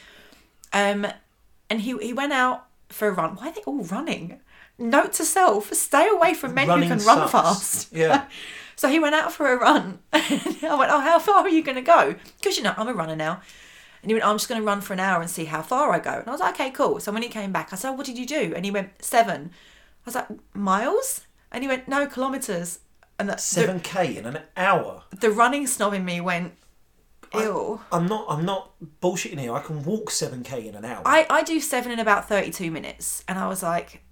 Um, 0.73 1.07
and 1.69 1.81
he 1.81 1.97
he 1.97 2.13
went 2.13 2.33
out 2.33 2.67
for 2.89 3.07
a 3.07 3.11
run. 3.11 3.35
Why 3.35 3.49
are 3.49 3.53
they 3.53 3.61
all 3.61 3.83
running? 3.83 4.39
Note 4.77 5.13
to 5.13 5.25
self: 5.25 5.73
stay 5.73 6.07
away 6.09 6.33
from 6.33 6.53
men 6.53 6.67
Running 6.67 6.89
who 6.89 6.97
can 6.97 7.05
run 7.05 7.29
sucks. 7.29 7.31
fast. 7.31 7.93
Yeah. 7.93 8.25
So 8.75 8.87
he 8.89 8.97
went 8.99 9.13
out 9.13 9.31
for 9.31 9.51
a 9.51 9.57
run. 9.57 9.99
I 10.13 10.75
went, 10.75 10.91
oh, 10.91 11.01
how 11.01 11.19
far 11.19 11.41
are 11.41 11.49
you 11.49 11.61
going 11.61 11.75
to 11.75 11.83
go? 11.83 12.15
Because 12.39 12.57
you 12.57 12.63
know 12.63 12.73
I'm 12.77 12.87
a 12.87 12.93
runner 12.95 13.15
now. 13.15 13.41
And 14.01 14.09
he 14.09 14.15
went, 14.15 14.25
I'm 14.25 14.35
just 14.37 14.49
going 14.49 14.59
to 14.59 14.65
run 14.65 14.81
for 14.81 14.93
an 14.93 14.99
hour 14.99 15.21
and 15.21 15.29
see 15.29 15.45
how 15.45 15.61
far 15.61 15.91
I 15.91 15.99
go. 15.99 16.13
And 16.13 16.27
I 16.27 16.31
was 16.31 16.39
like, 16.39 16.55
okay, 16.55 16.71
cool. 16.71 16.99
So 16.99 17.11
when 17.11 17.21
he 17.21 17.29
came 17.29 17.51
back, 17.51 17.71
I 17.71 17.75
said, 17.75 17.89
oh, 17.89 17.93
what 17.93 18.07
did 18.07 18.17
you 18.17 18.25
do? 18.25 18.53
And 18.55 18.65
he 18.65 18.71
went, 18.71 18.89
seven. 19.03 19.51
I 19.53 20.05
was 20.05 20.15
like, 20.15 20.27
miles? 20.55 21.21
And 21.51 21.63
he 21.63 21.67
went, 21.67 21.87
no, 21.87 22.07
kilometres. 22.07 22.79
And 23.19 23.29
the, 23.29 23.33
the, 23.33 23.39
Seven 23.39 23.81
k 23.81 24.17
in 24.17 24.25
an 24.25 24.39
hour. 24.57 25.03
the 25.19 25.29
running 25.29 25.67
snob 25.67 25.93
in 25.93 26.03
me 26.03 26.19
went, 26.19 26.53
ew. 27.33 27.81
I'm 27.91 28.07
not. 28.07 28.25
I'm 28.29 28.45
not 28.45 28.71
bullshitting 29.01 29.39
here. 29.39 29.53
I 29.53 29.61
can 29.61 29.83
walk 29.83 30.11
seven 30.11 30.43
k 30.43 30.67
in 30.67 30.75
an 30.75 30.85
hour. 30.85 31.01
I, 31.05 31.25
I 31.29 31.43
do 31.43 31.59
seven 31.59 31.91
in 31.91 31.99
about 31.99 32.27
32 32.27 32.71
minutes. 32.71 33.23
And 33.27 33.37
I 33.39 33.47
was 33.47 33.63
like, 33.63 34.03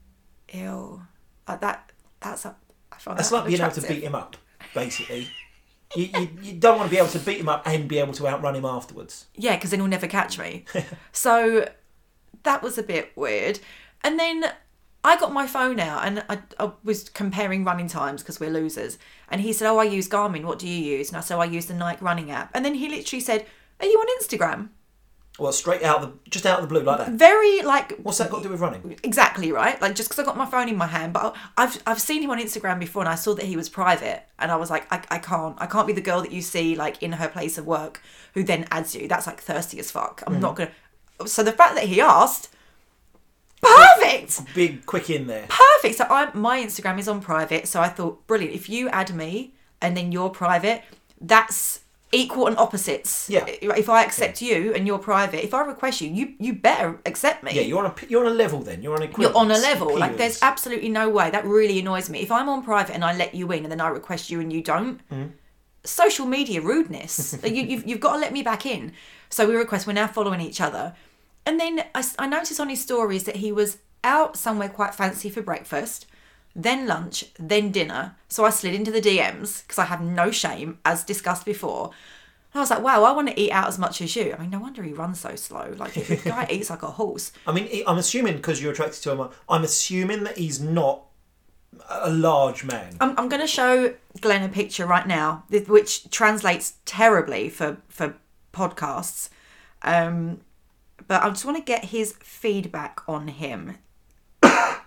ew. 0.53 1.01
Like 1.47 1.61
that, 1.61 1.91
that's 2.19 2.45
a, 2.45 2.55
I 2.91 3.15
That's 3.15 3.29
that 3.29 3.35
like 3.35 3.47
being 3.47 3.61
able 3.61 3.71
to 3.71 3.81
beat 3.81 4.03
him 4.03 4.15
up, 4.15 4.38
basically. 4.73 5.27
you, 5.95 6.09
you, 6.15 6.29
you 6.41 6.53
don't 6.53 6.77
want 6.77 6.89
to 6.89 6.95
be 6.95 6.99
able 6.99 7.09
to 7.09 7.19
beat 7.19 7.39
him 7.39 7.49
up 7.49 7.63
and 7.65 7.88
be 7.88 7.97
able 7.97 8.13
to 8.13 8.27
outrun 8.27 8.55
him 8.55 8.65
afterwards. 8.65 9.25
Yeah, 9.35 9.55
because 9.55 9.71
then 9.71 9.79
he'll 9.79 9.89
never 9.89 10.07
catch 10.07 10.38
me. 10.38 10.65
so 11.11 11.67
that 12.43 12.61
was 12.61 12.77
a 12.77 12.83
bit 12.83 13.11
weird. 13.15 13.59
And 14.03 14.19
then 14.19 14.45
I 15.03 15.17
got 15.17 15.31
my 15.31 15.47
phone 15.47 15.79
out 15.79 16.05
and 16.05 16.23
I, 16.29 16.39
I 16.59 16.71
was 16.83 17.07
comparing 17.09 17.63
running 17.63 17.87
times 17.87 18.21
because 18.21 18.39
we're 18.39 18.49
losers. 18.49 18.97
And 19.29 19.41
he 19.41 19.53
said, 19.53 19.69
Oh, 19.69 19.77
I 19.77 19.85
use 19.85 20.09
Garmin. 20.09 20.43
What 20.43 20.59
do 20.59 20.67
you 20.67 20.97
use? 20.97 21.09
And 21.09 21.17
I 21.17 21.21
said, 21.21 21.37
"Oh, 21.37 21.41
I 21.41 21.45
use 21.45 21.67
the 21.67 21.73
Nike 21.73 22.03
running 22.03 22.31
app. 22.31 22.51
And 22.53 22.65
then 22.65 22.75
he 22.75 22.89
literally 22.89 23.21
said, 23.21 23.45
Are 23.79 23.85
you 23.85 23.97
on 23.97 24.21
Instagram? 24.21 24.69
Well, 25.39 25.53
straight 25.53 25.83
out 25.83 26.03
of 26.03 26.11
the 26.23 26.29
just 26.29 26.45
out 26.45 26.59
of 26.59 26.63
the 26.63 26.67
blue 26.67 26.83
like 26.83 26.97
that. 26.97 27.11
Very 27.13 27.61
like 27.61 27.93
What's 27.99 28.17
that 28.17 28.29
got 28.29 28.37
to 28.37 28.43
do 28.43 28.49
with 28.49 28.59
running? 28.59 28.99
exactly 29.03 29.51
right 29.53 29.81
like 29.81 29.95
just 29.95 30.09
because 30.09 30.21
i 30.21 30.25
got 30.25 30.35
my 30.37 30.45
phone 30.45 30.67
in 30.67 30.75
my 30.75 30.87
hand 30.87 31.13
but 31.13 31.33
I- 31.57 31.63
i've 31.63 31.81
i've 31.87 32.01
seen 32.01 32.21
him 32.21 32.29
on 32.29 32.39
instagram 32.39 32.79
before 32.79 33.01
and 33.01 33.09
i 33.09 33.15
saw 33.15 33.33
that 33.35 33.45
he 33.45 33.55
was 33.55 33.69
private 33.69 34.23
and 34.37 34.51
i 34.51 34.55
was 34.55 34.69
like 34.69 34.91
I, 34.91 35.01
I 35.09 35.19
can't 35.19 35.55
i 35.59 35.65
can't 35.65 35.87
be 35.87 35.93
the 35.93 36.01
girl 36.01 36.21
that 36.21 36.31
you 36.31 36.41
see 36.41 36.75
like 36.75 37.01
in 37.01 37.13
her 37.13 37.27
place 37.27 37.57
of 37.57 37.65
work 37.65 38.01
who 38.33 38.43
then 38.43 38.67
adds 38.71 38.95
you 38.95 39.07
that's 39.07 39.27
like 39.27 39.39
thirsty 39.39 39.79
as 39.79 39.91
fuck 39.91 40.21
i'm 40.27 40.35
mm. 40.35 40.41
not 40.41 40.55
gonna 40.55 40.71
so 41.25 41.43
the 41.43 41.51
fact 41.51 41.75
that 41.75 41.85
he 41.85 42.01
asked 42.01 42.49
perfect 43.61 44.41
Big 44.55 44.85
quick 44.85 45.09
in 45.09 45.27
there. 45.27 45.45
perfect 45.49 45.95
so 45.95 46.05
i 46.09 46.29
my 46.33 46.59
instagram 46.63 46.99
is 46.99 47.07
on 47.07 47.21
private 47.21 47.67
so 47.67 47.79
i 47.81 47.89
thought 47.89 48.25
brilliant 48.27 48.53
if 48.53 48.69
you 48.69 48.89
add 48.89 49.13
me 49.13 49.53
and 49.81 49.95
then 49.97 50.11
you're 50.11 50.29
private 50.29 50.83
that's 51.21 51.81
equal 52.11 52.47
and 52.47 52.57
opposites 52.57 53.29
Yeah. 53.29 53.45
if 53.47 53.87
i 53.89 54.03
accept 54.03 54.41
you 54.41 54.73
and 54.73 54.87
you're 54.87 54.97
private 54.97 55.43
if 55.43 55.53
i 55.53 55.61
request 55.61 56.01
you 56.01 56.09
you 56.09 56.33
you 56.39 56.53
better 56.53 56.99
accept 57.05 57.43
me 57.43 57.51
Yeah, 57.53 57.61
you're 57.61 57.79
on 57.79 57.91
a 57.91 57.93
you're 58.07 58.25
on 58.25 58.31
a 58.31 58.35
level 58.35 58.61
then. 58.61 58.81
You're 58.81 58.95
on 58.95 59.03
a 59.03 59.09
you're 59.21 59.35
on 59.37 59.51
a 59.51 59.57
level. 59.59 59.97
Like 59.97 60.17
there's 60.17 60.41
absolutely 60.41 60.89
no 60.89 61.07
way. 61.09 61.29
That 61.29 61.45
really 61.45 61.77
annoys 61.79 62.09
me. 62.09 62.19
If 62.21 62.31
I'm 62.31 62.49
on 62.49 62.63
private 62.63 62.93
and 62.95 63.03
I 63.05 63.15
let 63.15 63.35
you 63.35 63.51
in 63.51 63.63
and 63.63 63.71
then 63.71 63.81
I 63.81 63.89
request 63.89 64.31
you 64.31 64.39
and 64.39 64.51
you 64.51 64.61
don't, 64.63 65.01
hmm. 65.09 65.25
social 65.83 66.25
media 66.25 66.61
rudeness. 66.61 67.37
You, 67.43 67.63
you've, 67.71 67.85
you've 67.87 67.99
got 67.99 68.13
to 68.13 68.19
let 68.19 68.31
me 68.33 68.41
back 68.43 68.65
in. 68.65 68.93
So 69.29 69.47
we 69.47 69.55
request, 69.55 69.85
we're 69.87 69.93
now 69.93 70.07
following 70.07 70.41
each 70.41 70.61
other. 70.61 70.95
And 71.46 71.60
then 71.60 71.84
I 71.96 72.27
noticed 72.27 72.60
on 72.60 72.69
his 72.69 72.81
stories 72.81 73.24
that 73.24 73.38
he 73.38 73.51
was 73.51 73.77
out 74.03 74.38
somewhere 74.38 74.69
quite 74.69 74.93
fancy 74.96 75.29
for 75.29 75.41
breakfast, 75.41 76.05
then 76.55 76.88
lunch, 76.88 77.25
then 77.38 77.72
dinner. 77.72 78.15
So 78.27 78.46
I 78.46 78.50
slid 78.50 78.74
into 78.74 78.91
the 78.91 79.01
DMs 79.01 79.63
because 79.63 79.77
I 79.79 79.86
have 79.86 80.01
no 80.01 80.31
shame, 80.31 80.79
as 80.86 81.03
discussed 81.03 81.46
before. 81.46 81.91
And 82.53 82.60
I 82.60 82.62
was 82.62 82.69
like, 82.69 82.81
wow, 82.84 83.03
I 83.03 83.12
want 83.12 83.27
to 83.29 83.39
eat 83.39 83.51
out 83.51 83.67
as 83.67 83.77
much 83.77 84.01
as 84.01 84.15
you. 84.15 84.34
I 84.34 84.41
mean, 84.41 84.50
no 84.50 84.60
wonder 84.60 84.81
he 84.84 84.93
runs 84.93 85.19
so 85.19 85.36
slow. 85.36 85.74
Like, 85.77 85.93
the 85.93 86.15
guy 86.25 86.48
eats 86.50 86.69
like 86.69 86.81
a 86.84 86.88
horse. 86.88 87.31
I 87.46 87.51
mean, 87.51 87.67
he- 87.67 87.86
I'm 87.86 87.98
assuming 87.98 88.38
because 88.38 88.62
you're 88.62 88.72
attracted 88.72 89.03
to 89.03 89.12
him, 89.12 89.29
I'm 89.48 89.63
assuming 89.63 90.24
that 90.24 90.38
he's 90.38 90.60
not 90.60 91.03
a 91.89 92.10
large 92.10 92.63
man. 92.63 92.98
I'm, 93.00 93.17
I'm 93.19 93.29
going 93.29 93.41
to 93.41 93.48
show 93.48 93.93
Glenn 94.19 94.43
a 94.43 94.50
picture 94.50 94.86
right 94.88 95.05
now, 95.08 95.43
which 95.67 96.10
translates 96.10 96.74
terribly 96.86 97.50
for, 97.50 97.77
for 97.88 98.15
podcasts. 98.53 99.29
Um, 99.84 100.41
but 101.09 101.23
I 101.23 101.29
just 101.29 101.43
want 101.43 101.57
to 101.57 101.63
get 101.63 101.85
his 101.85 102.13
feedback 102.21 103.01
on 103.07 103.27
him. 103.27 103.77
what 104.41 104.81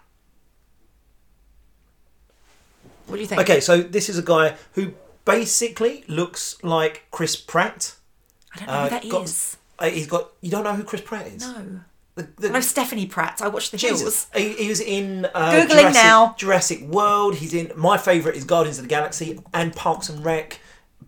do 3.17 3.21
you 3.21 3.27
think? 3.27 3.41
Okay, 3.43 3.61
so 3.61 3.83
this 3.83 4.09
is 4.09 4.17
a 4.19 4.23
guy 4.23 4.57
who 4.73 4.95
basically 5.25 6.05
looks 6.09 6.63
like 6.63 7.05
Chris 7.11 7.37
Pratt. 7.37 7.97
I 8.55 8.59
don't 8.59 8.67
know 8.69 8.73
Uh, 8.75 8.85
who 8.85 8.91
that 8.91 9.05
is. 9.05 9.13
got- 9.13 9.57
Uh, 9.87 9.91
he's 9.91 10.07
got. 10.07 10.31
You 10.41 10.51
don't 10.51 10.65
know 10.65 10.75
who 10.75 10.85
Chris 10.85 11.03
Pratt 11.03 11.27
is? 11.27 11.43
No. 11.43 11.81
The, 12.15 12.29
the, 12.39 12.49
I 12.49 12.53
know 12.53 12.61
Stephanie 12.61 13.07
Pratt. 13.07 13.41
I 13.43 13.49
watched 13.49 13.73
The 13.73 13.79
Hills. 13.79 14.27
He, 14.37 14.53
he 14.53 14.69
was 14.69 14.81
in 14.81 15.25
uh, 15.35 15.51
Googling 15.53 15.69
Jurassic, 15.71 15.95
now. 15.95 16.35
Jurassic 16.39 16.81
World. 16.83 17.37
He's 17.37 17.55
in 17.55 17.73
my 17.75 17.97
favourite 17.99 18.37
is 18.37 18.45
Guardians 18.45 18.79
of 18.79 18.85
the 18.85 18.89
Galaxy 18.89 19.41
and 19.55 19.75
Parks 19.75 20.09
and 20.11 20.23
Rec. 20.25 20.61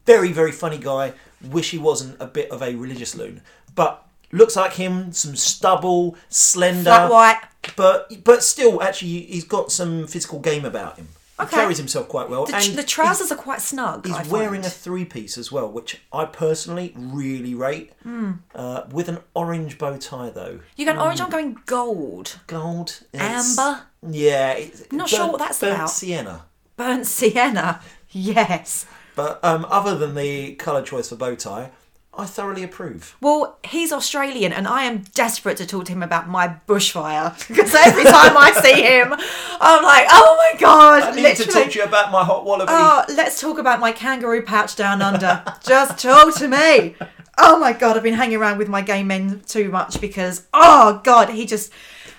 Very 0.07 0.33
very 0.33 0.51
funny 0.51 0.79
guy. 0.79 1.13
Wish 1.43 1.71
he 1.73 1.79
wasn't 1.79 2.17
a 2.21 2.27
bit 2.27 2.51
of 2.51 2.63
a 2.63 2.75
religious 2.75 3.15
loon, 3.15 3.43
but 3.75 4.04
looks 4.35 4.57
like 4.57 4.75
him. 4.75 5.13
Some 5.13 5.37
stubble, 5.37 6.17
slender, 6.29 6.83
Flat 6.85 7.11
white. 7.11 7.41
but 7.77 8.25
but 8.25 8.43
still 8.43 8.83
actually 8.83 9.21
he's 9.23 9.45
got 9.45 9.73
some 9.73 10.07
physical 10.07 10.39
game 10.41 10.65
about 10.65 10.97
him. 10.99 11.09
Okay. 11.41 11.51
He 11.51 11.57
carries 11.57 11.79
himself 11.79 12.09
quite 12.09 12.31
well. 12.31 12.47
The, 12.47 12.55
and 12.55 12.75
the 12.77 12.85
trousers 12.85 13.33
are 13.33 13.37
quite 13.37 13.61
snug. 13.61 14.07
He's 14.07 14.29
wearing 14.29 14.65
a 14.65 14.71
three 14.71 15.05
piece 15.05 15.37
as 15.37 15.51
well, 15.51 15.69
which 15.69 16.01
I 16.13 16.27
personally 16.27 16.93
really 16.97 17.57
rate. 17.57 17.93
Hmm. 18.05 18.33
Uh, 18.55 18.83
with 18.93 19.09
an 19.09 19.19
orange 19.35 19.77
bow 19.77 19.97
tie 19.97 20.31
though. 20.31 20.61
You 20.77 20.87
going 20.87 20.99
orange? 20.99 21.21
I'm 21.21 21.31
going 21.31 21.59
gold. 21.67 22.39
Gold. 22.47 23.01
Amber? 23.15 23.81
Yeah. 24.09 24.53
It's, 24.53 24.93
Not 24.93 25.09
sure 25.09 25.27
what 25.29 25.39
that's 25.41 25.59
burnt 25.59 25.75
about. 25.75 25.91
sienna. 25.91 26.45
Burnt 26.77 27.07
sienna. 27.07 27.81
Yes. 28.17 28.87
But 29.17 29.45
um, 29.45 29.67
other 29.69 29.99
than 29.99 30.15
the 30.15 30.55
colour 30.55 30.83
choice 30.83 31.09
for 31.09 31.17
bow 31.17 31.35
tie, 31.35 31.73
I 32.17 32.27
thoroughly 32.27 32.63
approve. 32.63 33.17
Well, 33.21 33.59
he's 33.65 33.93
Australian, 33.93 34.53
and 34.53 34.67
I 34.69 34.85
am 34.85 35.05
desperate 35.15 35.57
to 35.59 35.67
talk 35.67 35.87
to 35.87 35.93
him 35.93 36.03
about 36.03 36.29
my 36.29 36.57
bushfire 36.69 37.37
because 37.49 37.75
every 37.75 38.05
time 38.05 38.37
I 38.37 38.53
see 38.63 38.83
him, 38.83 39.13
I'm 39.61 39.83
like, 39.83 40.07
oh 40.11 40.37
my 40.39 40.61
god! 40.61 41.03
I 41.03 41.11
need 41.15 41.37
to 41.37 41.45
talk 41.45 41.71
to 41.71 41.79
you 41.79 41.85
about 41.85 42.13
my 42.13 42.25
hot 42.25 42.45
wallaby. 42.45 42.71
Oh, 42.73 43.05
let's 43.09 43.41
talk 43.41 43.59
about 43.59 43.81
my 43.81 43.93
kangaroo 43.93 44.43
pouch 44.43 44.77
down 44.77 45.03
under. 45.03 45.43
Just 45.63 45.99
talk 45.99 46.35
to 46.37 46.49
me. 46.49 46.97
Oh 47.37 47.59
my 47.59 47.73
god, 47.73 47.97
I've 47.97 48.03
been 48.03 48.15
hanging 48.15 48.37
around 48.37 48.59
with 48.59 48.69
my 48.69 48.81
gay 48.81 49.03
men 49.03 49.43
too 49.47 49.69
much 49.71 50.01
because 50.01 50.47
oh 50.53 51.01
god, 51.03 51.31
he 51.31 51.47
just 51.47 51.73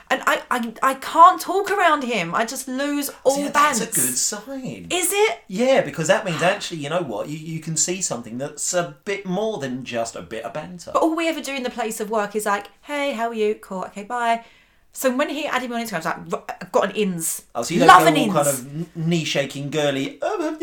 and 0.09 0.21
I 0.25 0.41
I, 0.51 0.73
I 0.83 0.93
can't 0.95 1.41
talk 1.41 1.71
around 1.71 2.03
him. 2.03 2.33
I 2.35 2.45
just 2.45 2.67
lose 2.67 3.09
all 3.23 3.49
balance. 3.51 3.79
that's 3.79 3.97
a 3.97 4.01
good 4.01 4.17
sign. 4.17 4.87
Is 4.91 5.09
it? 5.11 5.39
yeah, 5.47 5.81
because 5.81 6.07
that 6.07 6.25
means 6.25 6.41
actually, 6.41 6.79
you 6.79 6.89
know 6.89 7.01
what? 7.01 7.27
You, 7.29 7.37
you 7.37 7.59
can 7.59 7.75
see 7.77 8.01
something 8.01 8.37
that's 8.37 8.73
a 8.73 8.97
bit 9.05 9.25
more 9.25 9.57
than 9.57 9.83
just 9.83 10.15
a 10.15 10.21
bit 10.21 10.43
of 10.43 10.53
banter. 10.53 10.91
But 10.93 11.01
all 11.01 11.15
we 11.15 11.27
ever 11.27 11.41
do 11.41 11.53
in 11.53 11.63
the 11.63 11.69
place 11.69 11.99
of 11.99 12.09
work 12.09 12.35
is 12.35 12.45
like, 12.45 12.67
hey, 12.83 13.13
how 13.13 13.27
are 13.29 13.33
you? 13.33 13.55
Cool, 13.55 13.83
okay, 13.85 14.03
bye. 14.03 14.43
So 14.97 15.13
when 15.13 15.27
he 15.29 15.45
added 15.45 15.69
me 15.69 15.75
on 15.75 15.81
Instagram, 15.85 15.95
I 15.95 16.19
was 16.23 16.31
like, 16.31 16.63
I've 16.63 16.71
got 16.71 16.85
an 16.85 16.95
ins. 16.95 17.43
Oh, 17.53 17.63
so 17.63 17.73
you 17.73 17.81
don't 17.81 17.89
Love 17.89 18.03
go 18.03 18.07
an 18.07 18.15
all 18.15 18.23
ins. 18.23 18.33
kind 18.33 18.47
of 18.47 18.95
knee 18.95 19.25
shaking, 19.25 19.69
girly. 19.69 20.19
Oh, 20.21 20.57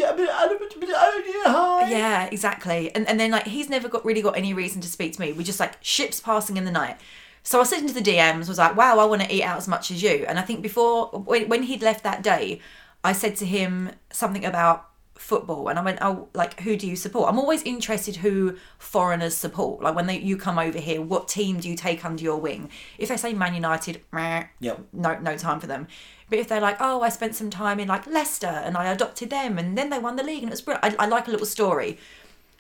hi. 1.44 1.90
Yeah, 1.90 2.28
exactly. 2.32 2.94
And 2.94 3.06
and 3.08 3.20
then 3.20 3.30
like 3.30 3.46
he's 3.46 3.68
never 3.68 3.88
got 3.88 4.04
really 4.06 4.22
got 4.22 4.36
any 4.36 4.54
reason 4.54 4.80
to 4.80 4.88
speak 4.88 5.12
to 5.14 5.20
me. 5.20 5.32
We 5.32 5.44
just 5.44 5.60
like 5.60 5.76
ships 5.82 6.18
passing 6.20 6.56
in 6.56 6.64
the 6.64 6.70
night. 6.70 6.96
So 7.42 7.60
I 7.60 7.64
slid 7.64 7.82
into 7.82 7.94
the 7.94 8.00
DMs, 8.00 8.48
was 8.48 8.58
like, 8.58 8.76
wow, 8.76 8.98
I 8.98 9.04
want 9.04 9.22
to 9.22 9.34
eat 9.34 9.42
out 9.42 9.58
as 9.58 9.66
much 9.66 9.90
as 9.90 10.02
you. 10.02 10.24
And 10.28 10.38
I 10.38 10.42
think 10.42 10.62
before 10.62 11.06
when 11.08 11.48
when 11.48 11.64
he'd 11.64 11.82
left 11.82 12.04
that 12.04 12.22
day, 12.22 12.60
I 13.02 13.12
said 13.12 13.36
to 13.36 13.46
him 13.46 13.90
something 14.12 14.44
about 14.44 14.88
football 15.16 15.68
and 15.68 15.78
I 15.78 15.82
went, 15.82 15.98
Oh, 16.02 16.28
like 16.34 16.60
who 16.60 16.76
do 16.76 16.86
you 16.86 16.96
support? 16.96 17.28
I'm 17.28 17.38
always 17.38 17.62
interested 17.62 18.16
who 18.16 18.56
foreigners 18.78 19.36
support. 19.36 19.82
Like 19.82 19.94
when 19.94 20.06
they 20.06 20.18
you 20.18 20.36
come 20.36 20.58
over 20.58 20.78
here, 20.78 21.00
what 21.00 21.28
team 21.28 21.60
do 21.60 21.68
you 21.68 21.76
take 21.76 22.04
under 22.04 22.22
your 22.22 22.38
wing? 22.38 22.70
If 22.98 23.08
they 23.08 23.16
say 23.16 23.32
Man 23.32 23.54
United, 23.54 24.02
meh, 24.12 24.46
Yep. 24.60 24.80
no 24.92 25.18
no 25.18 25.36
time 25.36 25.60
for 25.60 25.66
them. 25.66 25.86
But 26.28 26.38
if 26.38 26.48
they're 26.48 26.60
like, 26.60 26.78
oh, 26.80 27.02
I 27.02 27.08
spent 27.10 27.34
some 27.34 27.50
time 27.50 27.78
in 27.78 27.88
like 27.88 28.06
Leicester 28.06 28.46
and 28.46 28.76
I 28.76 28.86
adopted 28.90 29.30
them 29.30 29.58
and 29.58 29.76
then 29.76 29.90
they 29.90 29.98
won 29.98 30.16
the 30.16 30.22
league 30.22 30.42
and 30.42 30.48
it 30.48 30.52
was 30.52 30.62
brilliant. 30.62 30.96
I, 30.98 31.04
I 31.04 31.06
like 31.06 31.28
a 31.28 31.30
little 31.30 31.46
story. 31.46 31.98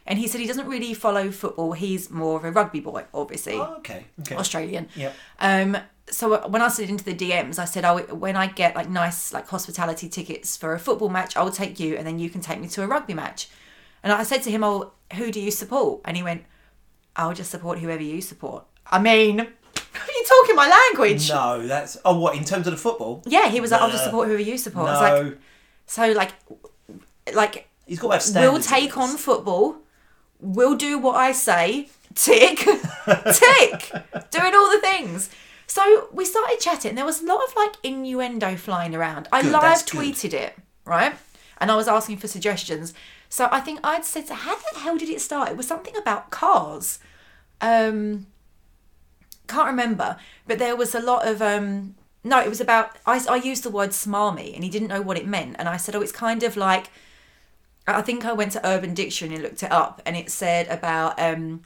And 0.06 0.18
he 0.18 0.26
said 0.26 0.40
he 0.40 0.46
doesn't 0.46 0.66
really 0.66 0.94
follow 0.94 1.30
football. 1.30 1.72
He's 1.72 2.10
more 2.10 2.36
of 2.36 2.44
a 2.44 2.50
rugby 2.50 2.80
boy, 2.80 3.04
obviously, 3.14 3.54
Oh, 3.54 3.76
okay. 3.78 4.06
Okay. 4.20 4.34
Australian. 4.36 4.88
Yep. 4.96 5.14
Um, 5.38 5.76
so 6.10 6.48
when 6.48 6.60
I 6.60 6.68
slid 6.68 6.90
into 6.90 7.04
the 7.04 7.14
DMs, 7.14 7.58
I 7.58 7.64
said, 7.64 7.84
oh, 7.84 7.98
when 8.14 8.36
I 8.36 8.48
get 8.48 8.74
like 8.74 8.88
nice 8.90 9.32
like 9.32 9.48
hospitality 9.48 10.08
tickets 10.08 10.56
for 10.56 10.74
a 10.74 10.78
football 10.78 11.08
match, 11.08 11.36
I'll 11.36 11.50
take 11.52 11.78
you 11.78 11.96
and 11.96 12.06
then 12.06 12.18
you 12.18 12.28
can 12.30 12.40
take 12.40 12.60
me 12.60 12.68
to 12.68 12.82
a 12.82 12.86
rugby 12.86 13.14
match. 13.14 13.48
And 14.02 14.12
I 14.12 14.24
said 14.24 14.42
to 14.42 14.50
him, 14.50 14.64
oh, 14.64 14.92
who 15.14 15.30
do 15.30 15.40
you 15.40 15.50
support? 15.52 16.00
And 16.04 16.16
he 16.16 16.22
went, 16.22 16.44
I'll 17.14 17.34
just 17.34 17.50
support 17.50 17.78
whoever 17.78 18.02
you 18.02 18.20
support. 18.20 18.64
I 18.90 18.98
mean, 19.00 19.40
are 19.40 19.46
you're 19.46 20.24
talking 20.28 20.56
my 20.56 20.68
language. 20.68 21.28
No, 21.30 21.66
that's. 21.66 21.96
Oh, 22.04 22.18
what 22.18 22.36
in 22.36 22.44
terms 22.44 22.66
of 22.66 22.72
the 22.72 22.78
football? 22.78 23.22
Yeah, 23.26 23.48
he 23.48 23.60
was 23.60 23.70
like, 23.70 23.80
I'll 23.80 23.90
just 23.90 24.04
support 24.04 24.26
whoever 24.26 24.42
you 24.42 24.58
support. 24.58 24.86
No, 24.86 24.92
I 24.92 25.12
was 25.12 25.22
like, 25.30 25.38
so 25.86 26.12
like, 26.12 26.32
like 27.34 27.68
he's 27.86 27.98
got 28.00 28.08
to 28.08 28.12
have 28.14 28.22
standards. 28.22 28.52
we'll 28.52 28.78
take 28.80 28.96
on 28.98 29.16
football. 29.16 29.76
We'll 30.42 30.76
do 30.76 30.98
what 30.98 31.16
I 31.16 31.32
say. 31.32 31.88
Tick, 32.14 32.58
tick, 32.58 33.92
doing 34.30 34.54
all 34.54 34.70
the 34.70 34.80
things. 34.82 35.30
So 35.66 36.08
we 36.12 36.26
started 36.26 36.60
chatting. 36.60 36.90
and 36.90 36.98
There 36.98 37.06
was 37.06 37.22
a 37.22 37.26
lot 37.26 37.42
of 37.42 37.56
like 37.56 37.72
innuendo 37.82 38.56
flying 38.56 38.94
around. 38.94 39.28
I 39.32 39.40
Good, 39.40 39.52
live 39.52 39.86
tweeted 39.86 40.34
it, 40.34 40.54
right? 40.84 41.14
And 41.58 41.70
I 41.70 41.76
was 41.76 41.88
asking 41.88 42.18
for 42.18 42.28
suggestions. 42.28 42.92
So 43.30 43.48
I 43.50 43.60
think 43.60 43.80
I'd 43.82 44.04
said, 44.04 44.28
how 44.28 44.56
the 44.56 44.80
hell 44.80 44.98
did 44.98 45.08
it 45.08 45.22
start? 45.22 45.48
It 45.48 45.56
was 45.56 45.66
something 45.66 45.96
about 45.96 46.30
cars. 46.30 46.98
Um, 47.62 48.26
can't 49.46 49.66
remember, 49.68 50.18
but 50.46 50.58
there 50.58 50.76
was 50.76 50.94
a 50.94 51.00
lot 51.00 51.26
of 51.26 51.40
um 51.40 51.94
no, 52.24 52.40
it 52.40 52.48
was 52.48 52.60
about 52.60 52.96
I 53.06 53.24
I 53.28 53.36
used 53.36 53.62
the 53.64 53.70
word 53.70 53.90
smarmy 53.90 54.54
and 54.54 54.62
he 54.64 54.70
didn't 54.70 54.88
know 54.88 55.02
what 55.02 55.16
it 55.16 55.26
meant 55.26 55.56
and 55.58 55.68
I 55.68 55.76
said, 55.76 55.94
"Oh, 55.96 56.00
it's 56.00 56.12
kind 56.12 56.42
of 56.42 56.56
like 56.56 56.90
I 57.86 58.02
think 58.02 58.24
I 58.24 58.32
went 58.32 58.52
to 58.52 58.66
Urban 58.66 58.94
Dictionary 58.94 59.34
and 59.36 59.44
looked 59.44 59.62
it 59.62 59.72
up 59.72 60.00
and 60.06 60.16
it 60.16 60.30
said 60.30 60.68
about 60.68 61.18
um 61.20 61.62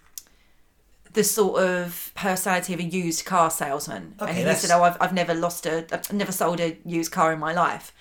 the 1.13 1.25
sort 1.25 1.63
of 1.63 2.13
personality 2.15 2.75
of 2.75 2.81
a 2.81 2.83
used 2.83 3.25
car 3.25 3.51
salesman. 3.51 4.15
Okay, 4.21 4.29
and 4.31 4.39
he 4.39 4.45
that's- 4.45 4.63
said, 4.63 4.71
"Oh, 4.77 4.83
I've, 4.83 4.97
I've 5.01 5.15
never 5.15 5.35
lost 5.35 5.65
a, 5.67 5.87
I've 5.91 6.13
never 6.13 6.33
sold 6.33 6.61
a 6.61 6.77
used 6.85 7.11
car 7.13 7.33
in 7.33 7.39
my 7.39 7.53
life." 7.53 7.93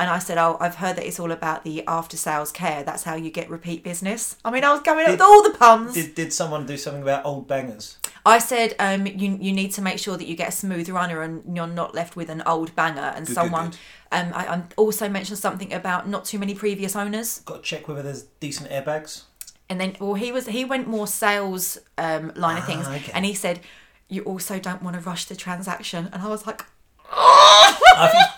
And 0.00 0.08
I 0.10 0.18
said, 0.18 0.38
"Oh, 0.38 0.56
I've 0.60 0.76
heard 0.76 0.96
that 0.96 1.06
it's 1.06 1.18
all 1.18 1.32
about 1.32 1.64
the 1.64 1.82
after 1.88 2.16
sales 2.16 2.52
care. 2.52 2.82
That's 2.84 3.02
how 3.04 3.14
you 3.16 3.30
get 3.30 3.48
repeat 3.50 3.82
business." 3.82 4.36
I 4.44 4.50
mean, 4.50 4.64
I 4.64 4.72
was 4.72 4.80
going 4.82 5.04
up 5.06 5.10
with 5.12 5.20
all 5.20 5.42
the 5.42 5.50
puns. 5.58 5.94
Did, 5.94 6.14
did 6.14 6.32
someone 6.32 6.66
do 6.66 6.76
something 6.76 7.02
about 7.02 7.24
old 7.24 7.48
bangers? 7.48 7.96
I 8.28 8.38
said, 8.38 8.74
um, 8.78 9.06
you 9.06 9.28
you 9.40 9.52
need 9.52 9.72
to 9.72 9.82
make 9.82 9.98
sure 9.98 10.16
that 10.16 10.26
you 10.26 10.36
get 10.36 10.48
a 10.48 10.52
smooth 10.52 10.88
runner 10.88 11.22
and 11.22 11.56
you're 11.56 11.66
not 11.82 11.94
left 11.94 12.14
with 12.16 12.28
an 12.30 12.42
old 12.46 12.74
banger. 12.76 13.12
And 13.16 13.26
Good, 13.26 13.34
someone, 13.34 13.70
good. 13.70 13.78
um, 14.12 14.32
I, 14.34 14.42
I 14.54 14.62
also 14.76 15.08
mentioned 15.08 15.38
something 15.38 15.72
about 15.72 16.08
not 16.08 16.24
too 16.24 16.38
many 16.38 16.54
previous 16.54 16.94
owners. 16.96 17.40
Got 17.44 17.56
to 17.56 17.62
check 17.62 17.88
whether 17.88 18.02
there's 18.02 18.24
decent 18.40 18.70
airbags. 18.70 19.22
And 19.70 19.80
then, 19.80 19.96
well, 20.00 20.14
he 20.14 20.32
was 20.32 20.46
he 20.46 20.64
went 20.64 20.86
more 20.88 21.06
sales 21.06 21.78
um, 21.98 22.32
line 22.36 22.58
of 22.58 22.64
things, 22.64 22.86
Ah, 22.88 22.96
okay. 22.96 23.12
and 23.14 23.24
he 23.24 23.34
said, 23.34 23.60
you 24.08 24.22
also 24.22 24.58
don't 24.58 24.82
want 24.82 24.94
to 24.96 25.02
rush 25.10 25.24
the 25.26 25.36
transaction. 25.36 26.08
And 26.12 26.22
I 26.22 26.28
was 26.28 26.46
like, 26.46 26.62
I 27.10 28.08
think 28.12 28.28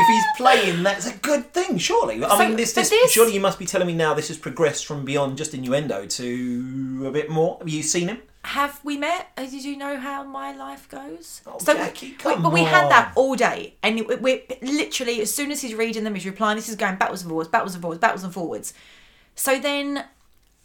if 0.00 0.06
he's 0.08 0.24
playing, 0.36 0.82
that's 0.82 1.06
a 1.06 1.16
good 1.18 1.52
thing, 1.52 1.78
surely. 1.78 2.22
I 2.24 2.28
So, 2.28 2.38
mean, 2.48 2.56
this, 2.56 2.72
but 2.74 2.82
this, 2.82 2.90
this- 2.90 3.12
surely 3.12 3.34
you 3.34 3.40
must 3.40 3.58
be 3.58 3.66
telling 3.66 3.86
me 3.86 3.94
now 3.94 4.14
this 4.14 4.28
has 4.28 4.38
progressed 4.38 4.86
from 4.86 5.04
beyond 5.04 5.38
just 5.38 5.54
innuendo 5.54 6.06
to 6.06 7.04
a 7.06 7.10
bit 7.10 7.28
more. 7.30 7.56
Have 7.58 7.68
you 7.68 7.82
seen 7.82 8.08
him? 8.08 8.18
Have 8.44 8.80
we 8.84 8.96
met? 8.96 9.30
Uh, 9.36 9.42
Did 9.42 9.64
you 9.64 9.76
know 9.76 9.98
how 9.98 10.24
my 10.24 10.52
life 10.52 10.88
goes? 10.88 11.40
Oh, 11.46 11.58
so, 11.58 11.74
Jackie, 11.74 12.16
we- 12.24 12.36
but 12.36 12.52
we 12.52 12.64
had 12.64 12.90
that 12.90 13.12
all 13.16 13.36
day, 13.36 13.74
and 13.82 14.04
we, 14.06 14.16
we 14.16 14.42
literally 14.60 15.20
as 15.22 15.32
soon 15.34 15.50
as 15.52 15.60
he's 15.62 15.74
reading 15.74 16.04
them, 16.04 16.14
he's 16.14 16.26
replying. 16.26 16.56
This 16.56 16.68
is 16.68 16.76
going 16.76 16.96
backwards 16.96 17.22
and 17.22 17.28
forwards, 17.30 17.48
backwards 17.48 17.74
and 17.74 17.82
forwards, 17.82 18.00
backwards 18.00 18.24
and 18.24 18.34
forwards. 18.34 18.74
So 19.34 19.58
then, 19.60 20.04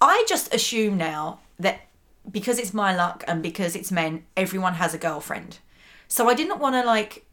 I 0.02 0.26
just 0.28 0.54
assume 0.54 0.98
now 0.98 1.40
that 1.60 1.82
because 2.30 2.60
it's 2.60 2.74
my 2.74 2.96
luck 2.96 3.24
and 3.28 3.42
because 3.42 3.76
it's 3.76 3.92
men, 3.92 4.26
everyone 4.36 4.74
has 4.76 4.94
a 4.94 4.98
girlfriend. 4.98 5.60
So 6.08 6.28
I 6.30 6.34
didn't 6.34 6.60
want 6.60 6.76
to 6.76 6.84
like 6.84 7.26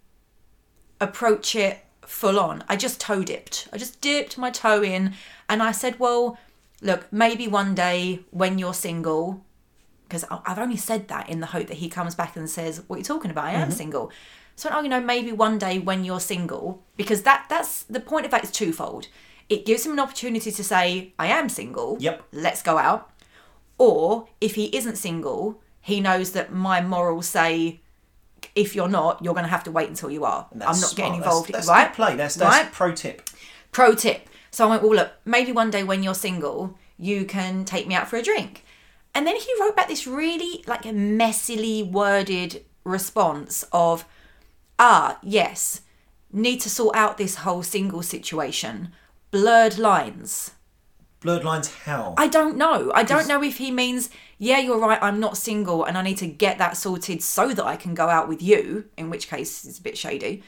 approach 1.01 1.55
it 1.57 1.79
full 2.07 2.39
on. 2.39 2.63
I 2.69 2.77
just 2.77 3.01
toe 3.01 3.23
dipped. 3.25 3.69
I 3.73 3.79
just 3.79 4.01
dipped 4.01 4.39
my 4.39 4.51
toe 4.51 4.83
in 4.83 5.15
and 5.49 5.63
I 5.63 5.73
said, 5.73 5.99
well, 5.99 6.39
look, 6.81 7.13
maybe 7.13 7.49
one 7.49 7.75
day 7.75 8.21
when 8.31 8.59
you're 8.59 8.75
single, 8.75 9.43
because 10.15 10.41
I've 10.47 10.59
only 10.61 10.77
said 10.77 11.09
that 11.09 11.29
in 11.29 11.41
the 11.41 11.47
hope 11.47 11.67
that 11.67 11.79
he 11.79 11.89
comes 11.89 12.15
back 12.15 12.37
and 12.37 12.49
says, 12.49 12.83
what 12.87 12.97
are 12.97 12.99
you 12.99 13.05
talking 13.05 13.33
about? 13.33 13.47
I 13.47 13.53
am 13.53 13.63
mm-hmm. 13.63 13.71
single. 13.73 14.13
So, 14.55 14.71
oh, 14.73 14.81
you 14.81 14.89
know, 14.89 15.01
maybe 15.01 15.33
one 15.33 15.59
day 15.59 15.81
when 15.81 16.05
you're 16.05 16.21
single, 16.21 16.85
because 16.97 17.23
that 17.23 17.47
that's 17.49 17.83
the 17.83 17.99
point 17.99 18.25
of 18.25 18.31
that 18.31 18.45
is 18.45 18.53
twofold. 18.53 19.09
It 19.49 19.67
gives 19.67 19.85
him 19.85 19.93
an 19.93 19.99
opportunity 19.99 20.53
to 20.53 20.65
say, 20.65 21.13
I 21.19 21.27
am 21.27 21.49
single. 21.49 21.97
Yep. 21.99 22.23
Let's 22.33 22.63
go 22.63 22.79
out. 22.79 23.11
Or 23.77 24.29
if 24.41 24.55
he 24.55 24.75
isn't 24.77 24.97
single, 24.97 25.61
he 25.81 26.01
knows 26.01 26.31
that 26.31 26.53
my 26.53 26.81
morals 26.81 27.27
say 27.27 27.81
if 28.55 28.77
you're 28.77 28.89
not, 28.89 29.23
you're 29.25 29.35
going 29.35 29.45
to 29.45 29.51
have 29.51 29.65
to 29.65 29.73
wait 29.73 29.89
until 29.89 30.13
you 30.13 30.25
are. 30.25 30.47
I'm 30.53 30.59
not 30.61 30.67
That's 30.77 30.95
getting 30.95 31.17
involved, 31.17 31.53
That's, 31.53 31.67
that's 31.67 31.77
right? 31.77 31.89
good 31.89 31.97
play. 31.97 32.15
That's 32.15 32.37
that's 32.37 32.57
Right? 32.57 32.73
pro 32.73 32.93
tip. 32.93 33.23
Pro 33.73 33.95
tip. 33.95 34.29
So 34.53 34.67
I 34.67 34.71
went, 34.71 34.83
well, 34.83 34.95
look, 34.95 35.13
maybe 35.25 35.51
one 35.51 35.71
day 35.71 35.83
when 35.83 36.05
you're 36.05 36.15
single, 36.15 36.79
you 36.97 37.25
can 37.25 37.65
take 37.65 37.89
me 37.89 37.97
out 37.97 38.09
for 38.09 38.17
a 38.17 38.23
drink. 38.23 38.65
And 39.15 39.27
then 39.27 39.37
he 39.37 39.47
wrote 39.61 39.77
back 39.77 39.89
this 39.89 40.07
really 40.07 40.65
like 40.67 40.83
messily 40.83 41.89
worded 41.89 42.65
response 42.83 43.65
of, 43.73 44.05
ah, 44.79 45.19
yes, 45.23 45.83
need 46.33 46.61
to 46.61 46.71
sort 46.71 46.97
out 46.97 47.17
this 47.17 47.37
whole 47.37 47.63
single 47.63 48.03
situation. 48.03 48.91
Blurred 49.31 49.79
lines. 49.79 50.53
Blurred 51.21 51.45
lines. 51.45 51.73
How? 51.73 52.15
I 52.19 52.27
don't 52.27 52.57
know. 52.57 52.91
I 52.95 53.03
don't 53.03 53.29
know 53.29 53.43
if 53.43 53.59
he 53.59 53.71
means, 53.71 54.11
yeah, 54.37 54.59
you're 54.59 54.79
right, 54.79 54.99
I'm 55.01 55.21
not 55.21 55.37
single 55.37 55.85
and 55.85 55.97
I 55.97 56.03
need 56.03 56.19
to 56.19 56.27
get 56.27 56.59
that 56.59 56.77
sorted 56.77 57.23
so 57.23 57.55
that 57.55 57.65
I 57.65 57.77
can 57.77 57.95
go 57.95 58.09
out 58.09 58.29
with 58.29 58.43
you, 58.43 58.87
in 58.99 59.11
which 59.11 59.29
case 59.29 59.65
it's 59.65 59.79
a 59.79 59.83
bit 59.83 59.97
shady. 59.97 60.43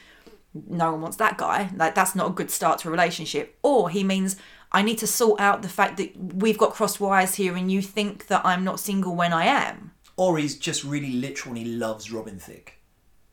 No 0.53 0.91
one 0.91 1.01
wants 1.01 1.17
that 1.17 1.37
guy. 1.37 1.71
Like 1.75 1.95
that's 1.95 2.15
not 2.15 2.27
a 2.27 2.33
good 2.33 2.51
start 2.51 2.79
to 2.79 2.89
a 2.89 2.91
relationship. 2.91 3.57
Or 3.63 3.89
he 3.89 4.03
means 4.03 4.35
I 4.71 4.81
need 4.81 4.97
to 4.99 5.07
sort 5.07 5.39
out 5.39 5.61
the 5.61 5.69
fact 5.69 5.97
that 5.97 6.15
we've 6.17 6.57
got 6.57 6.73
crossed 6.73 6.99
wires 6.99 7.35
here 7.35 7.55
and 7.55 7.71
you 7.71 7.81
think 7.81 8.27
that 8.27 8.45
I'm 8.45 8.63
not 8.63 8.79
single 8.79 9.15
when 9.15 9.33
I 9.33 9.45
am. 9.45 9.91
or 10.17 10.37
he's 10.37 10.57
just 10.57 10.83
really 10.83 11.11
literal 11.13 11.55
and 11.55 11.65
he 11.65 11.73
loves 11.73 12.11
Robin 12.11 12.37
Thicke. 12.39 12.73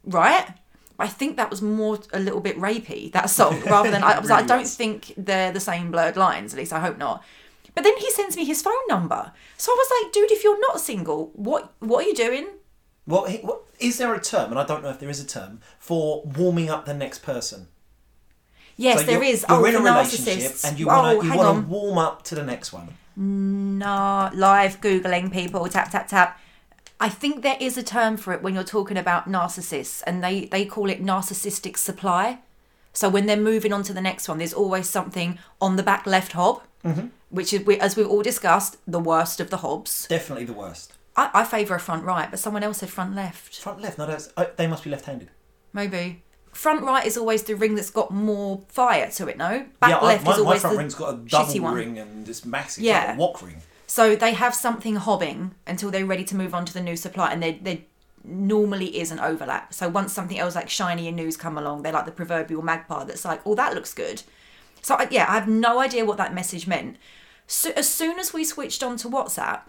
Right? 0.05 0.47
I 0.99 1.09
think 1.09 1.37
that 1.37 1.51
was 1.51 1.61
more 1.61 1.99
a 2.13 2.21
little 2.21 2.41
bit 2.41 2.57
rapey, 2.59 3.11
that 3.13 3.29
song, 3.31 3.61
rather 3.67 3.91
than 3.91 4.05
I 4.05 4.19
was 4.21 4.31
like, 4.31 4.45
I 4.45 4.47
don't 4.47 4.61
was. 4.61 4.77
think 4.77 5.13
they're 5.17 5.51
the 5.51 5.61
same 5.61 5.91
blurred 5.91 6.17
lines, 6.17 6.53
at 6.55 6.59
least 6.59 6.73
I 6.73 6.79
hope 6.81 6.99
not. 6.99 7.25
But 7.75 7.83
then 7.83 7.97
he 7.97 8.09
sends 8.13 8.37
me 8.37 8.45
his 8.45 8.63
phone 8.63 8.87
number. 8.89 9.33
So 9.57 9.73
I 9.73 9.77
was 9.77 9.91
like, 10.05 10.13
dude, 10.13 10.31
if 10.31 10.45
you're 10.45 10.61
not 10.61 10.79
single, 10.81 11.33
what 11.35 11.73
what 11.81 12.05
are 12.05 12.09
you 12.09 12.15
doing? 12.15 12.47
What, 13.07 13.31
he- 13.31 13.39
what 13.39 13.63
is 13.81 13.99
there 13.99 14.15
a 14.15 14.21
term, 14.21 14.51
and 14.53 14.59
I 14.61 14.65
don't 14.65 14.83
know 14.85 14.91
if 14.91 15.01
there 15.01 15.11
is 15.11 15.21
a 15.21 15.27
term 15.27 15.61
for 15.81 16.23
warming 16.25 16.71
up 16.71 16.85
the 16.87 16.95
next 16.95 17.23
person? 17.25 17.67
Yes, 18.77 19.01
So 19.01 19.07
there 19.07 19.23
is. 19.23 19.45
You're 19.49 19.59
oh, 19.59 19.65
in 19.65 19.75
a 19.77 19.79
relationship 19.81 20.39
narcissists. 20.39 20.69
and 20.69 20.79
you 20.79 20.89
oh, 20.91 20.93
want 21.03 21.21
to 21.21 21.25
you 21.27 21.31
hang 21.31 21.39
want 21.39 21.49
on. 21.49 21.63
to 21.63 21.69
warm 21.69 21.99
up 21.99 22.23
to 22.25 22.35
the 22.35 22.43
next 22.45 22.73
one. 22.73 22.89
Nah, 23.17 24.31
live 24.35 24.81
googling 24.81 25.33
people. 25.33 25.67
Tap 25.69 25.91
tap 25.91 26.09
tap. 26.09 26.41
I 27.01 27.09
think 27.09 27.43
there 27.43 27.57
is 27.61 27.77
a 27.77 27.83
term 27.83 28.17
for 28.17 28.33
it 28.33 28.43
when 28.43 28.55
you're 28.55 28.65
talking 28.65 28.97
about 28.97 29.29
narcissists, 29.29 30.03
and 30.07 30.23
they 30.23 30.47
they 30.47 30.65
call 30.65 30.91
it 30.91 31.03
narcissistic 31.05 31.77
supply. 31.77 32.39
So 32.93 33.09
when 33.09 33.27
they're 33.27 33.37
moving 33.37 33.73
on 33.73 33.83
to 33.85 33.93
the 33.93 34.01
next 34.01 34.29
one, 34.29 34.39
there's 34.39 34.53
always 34.55 34.89
something 34.89 35.39
on 35.61 35.77
the 35.77 35.83
back 35.83 36.07
left 36.07 36.33
hob, 36.33 36.63
Mm-hmm. 36.85 37.07
which 37.31 37.53
is 37.53 37.67
as 37.81 37.97
we've 37.97 38.07
all 38.09 38.23
discussed, 38.23 38.77
the 38.87 39.01
worst 39.01 39.41
of 39.41 39.49
the 39.51 39.59
hobs. 39.59 40.07
Definitely 40.07 40.45
the 40.45 40.53
worst. 40.53 40.93
I, 41.17 41.31
I 41.33 41.45
favour 41.45 41.77
a 41.77 41.81
front 41.81 42.05
right, 42.05 42.31
but 42.31 42.39
someone 42.39 42.63
else 42.63 42.79
said 42.79 42.91
front 42.91 43.15
left. 43.15 43.59
Front 43.61 43.81
left. 43.81 43.97
No, 43.97 44.07
that's, 44.07 44.31
oh, 44.37 44.51
they 44.57 44.67
must 44.67 44.85
be 44.85 44.91
left-handed. 44.91 45.31
Maybe 45.73 46.24
front 46.55 46.83
right 46.83 47.05
is 47.05 47.17
always 47.17 47.43
the 47.43 47.55
ring 47.55 47.75
that's 47.75 47.91
got 47.91 48.11
more 48.11 48.63
fire 48.69 49.11
to 49.11 49.29
it. 49.29 49.37
No, 49.37 49.67
back 49.81 49.91
yeah, 49.91 49.99
I, 49.99 50.05
left 50.07 50.25
my, 50.25 50.33
is 50.33 50.39
my 50.39 50.45
always 50.45 50.61
front 50.61 50.75
the 50.75 50.79
ring's 50.79 50.95
got 50.95 51.15
a 51.15 51.17
double 51.17 51.61
one. 51.61 51.75
ring 51.75 51.99
and 51.99 52.29
it's 52.29 52.45
massive. 52.45 52.85
Yeah. 52.85 53.07
Like 53.11 53.19
wok 53.19 53.43
ring. 53.43 53.57
So 53.87 54.17
they 54.17 54.33
have 54.35 54.55
something 54.55 54.97
hobbing 54.97 55.55
until 55.67 55.91
they're 55.91 56.07
ready 56.07 56.25
to 56.25 56.37
move 56.37 56.55
on 56.55 56.65
to 56.65 56.73
the 56.73 56.81
new 56.81 56.97
supply, 56.97 57.33
and 57.33 57.43
there 57.43 57.57
there 57.61 57.79
normally 58.25 58.99
is 58.99 59.11
an 59.11 59.21
overlap. 59.21 59.75
So 59.75 59.89
once 59.89 60.13
something 60.13 60.39
else 60.39 60.55
like 60.55 60.71
shiny 60.71 61.09
and 61.09 61.17
news 61.17 61.37
come 61.37 61.59
along, 61.59 61.83
they're 61.83 61.93
like 61.93 62.07
the 62.07 62.13
proverbial 62.13 62.63
magpie 62.63 63.05
that's 63.05 63.25
like, 63.25 63.43
"Oh, 63.45 63.55
that 63.55 63.75
looks 63.75 63.93
good." 63.93 64.23
So 64.83 64.95
I- 64.95 65.09
yeah, 65.11 65.27
I 65.29 65.35
have 65.35 65.49
no 65.49 65.79
idea 65.81 66.05
what 66.05 66.17
that 66.17 66.35
message 66.35 66.67
meant. 66.67 66.97
So 67.47 67.71
as 67.77 67.89
soon 67.89 68.19
as 68.19 68.33
we 68.33 68.45
switched 68.45 68.83
on 68.83 68.97
to 68.99 69.09
WhatsApp, 69.09 69.63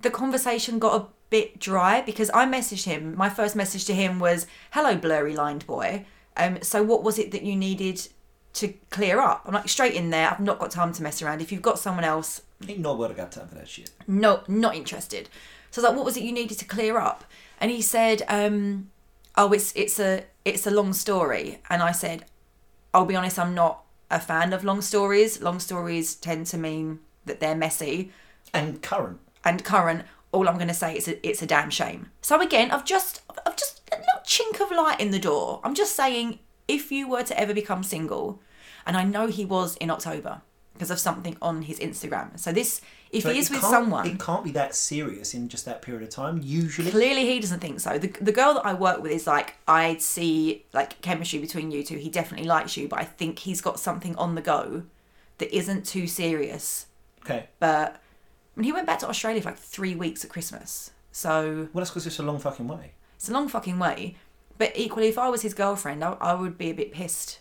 the 0.00 0.10
conversation 0.10 0.78
got 0.78 1.00
a 1.00 1.06
bit 1.30 1.58
dry 1.58 2.00
because 2.00 2.30
I 2.34 2.46
messaged 2.46 2.84
him. 2.84 3.16
My 3.16 3.28
first 3.28 3.54
message 3.56 3.84
to 3.86 3.94
him 3.94 4.18
was, 4.18 4.46
"Hello, 4.72 4.96
blurry 4.96 5.34
lined 5.36 5.66
boy. 5.66 6.06
Um, 6.36 6.62
so 6.62 6.82
what 6.82 7.02
was 7.02 7.18
it 7.18 7.30
that 7.32 7.42
you 7.42 7.56
needed 7.56 8.08
to 8.54 8.68
clear 8.90 9.20
up?" 9.20 9.42
I'm 9.46 9.54
like, 9.54 9.68
straight 9.68 9.94
in 9.94 10.10
there. 10.10 10.30
I've 10.30 10.40
not 10.40 10.58
got 10.58 10.70
time 10.70 10.92
to 10.94 11.02
mess 11.02 11.20
around. 11.22 11.40
If 11.42 11.52
you've 11.52 11.62
got 11.62 11.78
someone 11.78 12.04
else, 12.04 12.42
Ain't 12.68 12.80
no 12.80 12.94
word 12.94 13.10
I 13.12 13.14
got 13.14 13.30
time 13.32 13.48
for 13.48 13.54
that 13.56 13.68
shit. 13.68 13.90
no, 14.06 14.42
not 14.48 14.74
interested. 14.74 15.28
So 15.70 15.80
I 15.80 15.82
was 15.82 15.90
like, 15.90 15.96
what 15.96 16.04
was 16.06 16.16
it 16.16 16.22
you 16.24 16.32
needed 16.32 16.58
to 16.58 16.64
clear 16.64 16.98
up? 16.98 17.24
And 17.60 17.70
he 17.70 17.82
said, 17.82 18.22
um, 18.28 18.90
oh, 19.36 19.52
it's 19.52 19.72
it's 19.76 20.00
a 20.00 20.24
it's 20.44 20.66
a 20.66 20.70
long 20.70 20.92
story. 20.92 21.60
And 21.68 21.82
I 21.82 21.92
said, 21.92 22.24
I'll 22.94 23.04
be 23.04 23.14
honest, 23.16 23.38
I'm 23.38 23.54
not 23.54 23.84
a 24.10 24.18
fan 24.18 24.52
of 24.54 24.64
long 24.64 24.80
stories. 24.80 25.42
Long 25.42 25.60
stories 25.60 26.14
tend 26.14 26.46
to 26.46 26.56
mean 26.56 27.00
that 27.26 27.38
they're 27.40 27.54
messy 27.54 28.10
And 28.54 28.80
current. 28.82 29.18
and 29.44 29.62
current. 29.62 30.02
All 30.32 30.48
I'm 30.48 30.56
going 30.56 30.68
to 30.68 30.74
say 30.74 30.96
is 30.96 31.08
a, 31.08 31.26
it's 31.26 31.42
a 31.42 31.46
damn 31.46 31.70
shame. 31.70 32.10
So 32.20 32.40
again, 32.40 32.70
I've 32.70 32.84
just 32.84 33.22
I've 33.46 33.56
just 33.56 33.80
a 33.92 33.96
little 33.96 34.22
chink 34.26 34.60
of 34.60 34.70
light 34.70 35.00
in 35.00 35.10
the 35.10 35.18
door. 35.18 35.60
I'm 35.64 35.74
just 35.74 35.96
saying, 35.96 36.38
if 36.66 36.92
you 36.92 37.08
were 37.08 37.22
to 37.22 37.38
ever 37.40 37.54
become 37.54 37.82
single, 37.82 38.40
and 38.86 38.96
I 38.96 39.04
know 39.04 39.26
he 39.26 39.44
was 39.44 39.76
in 39.76 39.90
October 39.90 40.42
because 40.74 40.90
of 40.92 40.98
something 41.00 41.36
on 41.42 41.62
his 41.62 41.80
Instagram. 41.80 42.38
So 42.38 42.52
this, 42.52 42.80
if 43.10 43.24
he 43.24 43.38
is 43.38 43.50
with 43.50 43.62
someone, 43.62 44.06
It 44.06 44.20
can't 44.20 44.44
be 44.44 44.52
that 44.52 44.76
serious 44.76 45.34
in 45.34 45.48
just 45.48 45.64
that 45.64 45.82
period 45.82 46.04
of 46.04 46.10
time. 46.10 46.40
Usually, 46.42 46.90
Clearly, 46.90 47.26
he 47.26 47.40
doesn't 47.40 47.58
think 47.58 47.80
so. 47.80 47.98
The, 47.98 48.06
the 48.20 48.30
girl 48.30 48.54
that 48.54 48.64
I 48.64 48.74
work 48.74 49.02
with 49.02 49.10
is 49.10 49.26
like, 49.26 49.54
I 49.66 49.96
see 49.96 50.66
like 50.72 51.00
chemistry 51.02 51.40
between 51.40 51.72
you 51.72 51.82
two. 51.82 51.96
He 51.96 52.08
definitely 52.08 52.46
likes 52.46 52.76
you, 52.76 52.86
but 52.86 53.00
I 53.00 53.04
think 53.04 53.40
he's 53.40 53.60
got 53.60 53.80
something 53.80 54.14
on 54.16 54.36
the 54.36 54.40
go 54.40 54.84
that 55.38 55.52
isn't 55.56 55.84
too 55.84 56.06
serious. 56.06 56.86
okay. 57.24 57.48
But 57.58 58.00
mean, 58.58 58.64
he 58.64 58.72
went 58.72 58.86
back 58.86 58.98
to 59.00 59.08
Australia 59.08 59.40
for 59.42 59.50
like 59.50 59.58
three 59.58 59.94
weeks 59.94 60.24
at 60.24 60.30
Christmas. 60.30 60.90
So 61.12 61.68
Well, 61.72 61.80
that's 61.82 61.90
because 61.90 62.06
it's 62.06 62.18
a 62.18 62.22
long 62.22 62.38
fucking 62.38 62.68
way. 62.68 62.92
it's 63.16 63.28
a 63.28 63.32
long 63.32 63.48
fucking 63.48 63.78
way. 63.78 64.16
But 64.58 64.72
equally, 64.76 65.08
if 65.08 65.18
I 65.18 65.28
was 65.28 65.42
his 65.42 65.54
girlfriend, 65.54 66.02
I, 66.04 66.16
I 66.20 66.34
would 66.34 66.58
be 66.58 66.70
a 66.70 66.74
bit 66.74 66.92
pissed 66.92 67.40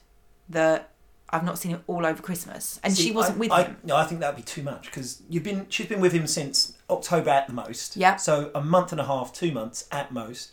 that 0.50 0.92
I've 1.30 1.44
not 1.44 1.58
seen 1.58 1.72
him 1.72 1.84
all 1.88 2.06
over 2.06 2.22
Christmas. 2.22 2.80
And 2.84 2.96
See, 2.96 3.04
she 3.06 3.12
wasn't 3.12 3.38
I, 3.38 3.40
with 3.40 3.52
I, 3.52 3.64
him. 3.64 3.78
No, 3.84 3.96
I 3.98 4.06
think 4.06 4.22
that'd 4.22 4.36
be 4.38 4.44
too 4.44 4.64
much 4.64 4.86
because 4.86 5.22
you've 5.30 5.44
been. 5.44 5.66
She's 5.70 5.88
been 5.88 6.00
with 6.00 6.14
him 6.14 6.26
since 6.28 6.78
October 6.90 7.30
at 7.32 7.48
the 7.48 7.54
most. 7.54 7.98
Yeah. 7.98 8.16
So 8.16 8.50
a 8.56 8.62
month 8.64 8.92
and 8.92 9.02
a 9.02 9.06
half, 9.06 9.34
two 9.34 9.52
months 9.52 9.88
at 9.92 10.12
most. 10.14 10.52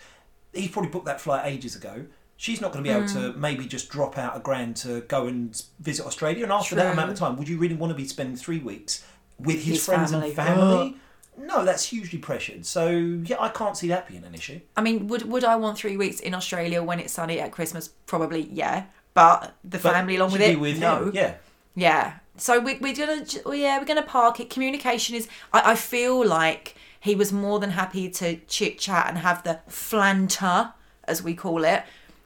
He's 0.53 0.71
probably 0.71 0.91
booked 0.91 1.07
that 1.07 1.21
flight 1.21 1.43
ages 1.47 1.77
ago. 1.77 2.07
She's 2.37 2.61
not 2.61 2.73
going 2.73 2.83
to 2.85 2.91
be 2.91 2.95
able 2.97 3.07
Hmm. 3.09 3.33
to 3.33 3.39
maybe 3.39 3.67
just 3.67 3.89
drop 3.89 4.19
out 4.19 4.37
a 4.37 4.41
grand 4.41 4.75
to 4.79 5.03
go 5.03 5.27
and 5.27 5.61
visit 5.79 6.05
Australia. 6.07 6.43
And 6.43 6.53
after 6.53 6.75
that 6.75 6.83
True. 6.85 6.93
amount 6.93 7.11
of 7.13 7.19
time, 7.19 7.37
would 7.37 7.49
you 7.49 7.59
really 7.59 7.77
want 7.77 7.91
to 7.93 7.95
be 7.97 8.09
spending 8.09 8.35
three 8.37 8.59
weeks 8.59 9.05
with 9.39 9.57
his, 9.57 9.67
His 9.77 9.85
friends 9.87 10.11
family. 10.11 10.29
and 10.29 10.37
family? 10.37 10.97
No, 11.37 11.65
that's 11.65 11.87
hugely 11.87 12.21
pressured. 12.21 12.65
So 12.65 12.89
yeah, 12.91 13.39
I 13.41 13.49
can't 13.49 13.77
see 13.77 13.89
that 13.89 14.07
being 14.07 14.23
an 14.23 14.37
issue. 14.37 14.61
I 14.77 14.83
mean, 14.83 15.09
would 15.09 15.23
would 15.23 15.43
I 15.43 15.57
want 15.57 15.77
three 15.77 15.97
weeks 15.97 16.21
in 16.21 16.33
Australia 16.33 16.81
when 16.81 17.01
it's 17.01 17.13
sunny 17.13 17.41
at 17.41 17.51
Christmas? 17.51 17.89
Probably, 18.07 18.43
yeah. 18.53 18.85
But 19.15 19.53
the 19.65 19.79
But 19.79 19.95
family 19.95 20.15
along 20.15 20.31
with 20.31 20.41
it, 20.43 20.61
with 20.61 20.79
no. 20.79 21.07
him. 21.07 21.11
Yeah. 21.13 21.35
Yeah. 21.75 22.13
So 22.37 22.61
we, 22.61 22.77
we're 22.79 22.95
gonna, 22.95 23.25
well, 23.45 23.47
oh, 23.47 23.53
yeah, 23.53 23.79
we're 23.81 23.85
gonna 23.85 24.03
park 24.03 24.39
it. 24.39 24.49
Communication 24.49 25.17
is. 25.17 25.27
I, 25.53 25.73
I 25.73 25.75
feel 25.75 26.25
like 26.25 26.77
he 27.01 27.17
was 27.17 27.33
more 27.33 27.59
than 27.59 27.71
happy 27.71 28.09
to 28.11 28.37
chit 28.47 28.79
chat 28.79 29.07
and 29.09 29.19
have 29.19 29.43
the 29.43 29.59
flanter, 29.69 30.73
as 31.03 31.21
we 31.21 31.35
call 31.35 31.65
it, 31.65 31.83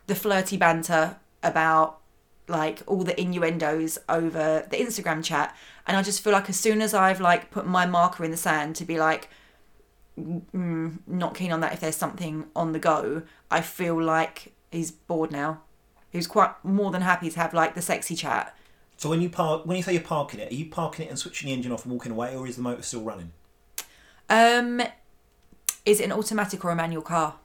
the 0.06 0.14
flirty 0.14 0.58
banter 0.58 1.16
about 1.42 1.98
like 2.48 2.82
all 2.87 3.04
the 3.04 3.18
innuendos 3.20 3.98
over 4.08 4.66
the 4.70 4.76
Instagram 4.76 5.22
chat. 5.22 5.56
And 5.87 5.96
I 5.96 6.02
just 6.02 6.22
feel 6.22 6.32
like 6.32 6.48
as 6.48 6.58
soon 6.58 6.80
as 6.80 6.94
I've 6.94 7.20
like 7.20 7.50
put 7.50 7.66
my 7.66 7.87
marker 7.87 8.24
in 8.24 8.30
the 8.30 8.37
sand 8.37 8.76
to 8.76 8.84
be 8.84 8.98
like, 8.98 9.28
mm, 10.18 10.98
not 11.06 11.34
keen 11.34 11.52
on 11.52 11.61
that 11.61 11.72
if 11.72 11.80
there's 11.80 11.96
something 11.96 12.46
on 12.54 12.72
the 12.72 12.78
go, 12.78 13.22
I 13.50 13.61
feel 13.61 14.00
like 14.02 14.52
he's 14.70 14.90
bored 14.90 15.30
now. 15.30 15.62
He 16.11 16.18
was 16.18 16.26
quite 16.26 16.52
more 16.64 16.90
than 16.90 17.02
happy 17.02 17.30
to 17.30 17.40
have 17.40 17.52
like 17.52 17.74
the 17.74 17.82
sexy 17.82 18.14
chat. 18.14 18.56
So 18.96 19.08
when 19.08 19.20
you 19.20 19.30
park, 19.30 19.64
when 19.64 19.76
you 19.76 19.82
say 19.82 19.92
you're 19.92 20.02
parking 20.02 20.40
it, 20.40 20.50
are 20.50 20.54
you 20.54 20.66
parking 20.66 21.06
it 21.06 21.08
and 21.08 21.18
switching 21.18 21.48
the 21.48 21.52
engine 21.52 21.70
off 21.70 21.84
and 21.84 21.92
walking 21.92 22.11
away, 22.11 22.34
or 22.34 22.46
is 22.46 22.56
the 22.56 22.62
motor 22.62 22.82
still 22.82 23.02
running? 23.02 23.30
Um, 24.28 24.82
is 25.84 26.00
it 26.00 26.04
an 26.04 26.12
automatic 26.12 26.64
or 26.64 26.70
a 26.70 26.76
manual 26.76 27.02
car? 27.02 27.37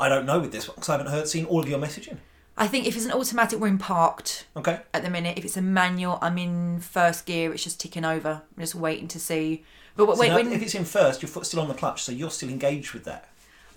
I 0.00 0.08
don't 0.08 0.26
know 0.26 0.38
with 0.40 0.52
this 0.52 0.68
one 0.68 0.76
because 0.76 0.88
I 0.88 0.92
haven't 0.92 1.08
heard 1.12 1.28
seen 1.28 1.44
all 1.46 1.60
of 1.60 1.68
your 1.68 1.78
messaging. 1.78 2.18
I 2.56 2.66
think 2.66 2.86
if 2.86 2.96
it's 2.96 3.04
an 3.04 3.12
automatic, 3.12 3.60
we're 3.60 3.68
in 3.68 3.78
parked 3.78 4.46
Okay. 4.56 4.80
at 4.92 5.02
the 5.02 5.10
minute. 5.10 5.38
If 5.38 5.44
it's 5.44 5.56
a 5.56 5.62
manual, 5.62 6.18
I'm 6.20 6.38
in 6.38 6.80
first 6.80 7.24
gear. 7.26 7.52
It's 7.52 7.62
just 7.62 7.80
ticking 7.80 8.04
over. 8.04 8.42
I'm 8.56 8.60
just 8.62 8.74
waiting 8.74 9.06
to 9.08 9.20
see. 9.20 9.64
But 9.96 10.12
So 10.14 10.20
wait, 10.20 10.28
now, 10.28 10.36
when 10.36 10.52
if 10.52 10.62
it's 10.62 10.74
in 10.74 10.84
first, 10.84 11.22
your 11.22 11.28
foot's 11.28 11.48
still 11.48 11.60
on 11.60 11.68
the 11.68 11.74
clutch, 11.74 12.02
so 12.02 12.10
you're 12.12 12.30
still 12.30 12.48
engaged 12.48 12.92
with 12.94 13.04
that. 13.04 13.28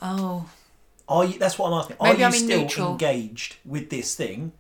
oh, 0.02 0.50
Are 1.08 1.26
you? 1.26 1.38
That's 1.38 1.58
what 1.60 1.68
I'm 1.68 1.74
asking. 1.74 1.98
Are 2.00 2.16
you 2.16 2.26
I'm 2.26 2.32
still 2.32 2.62
neutral. 2.62 2.92
engaged 2.92 3.58
with 3.66 3.90
this 3.90 4.16
thing? 4.16 4.52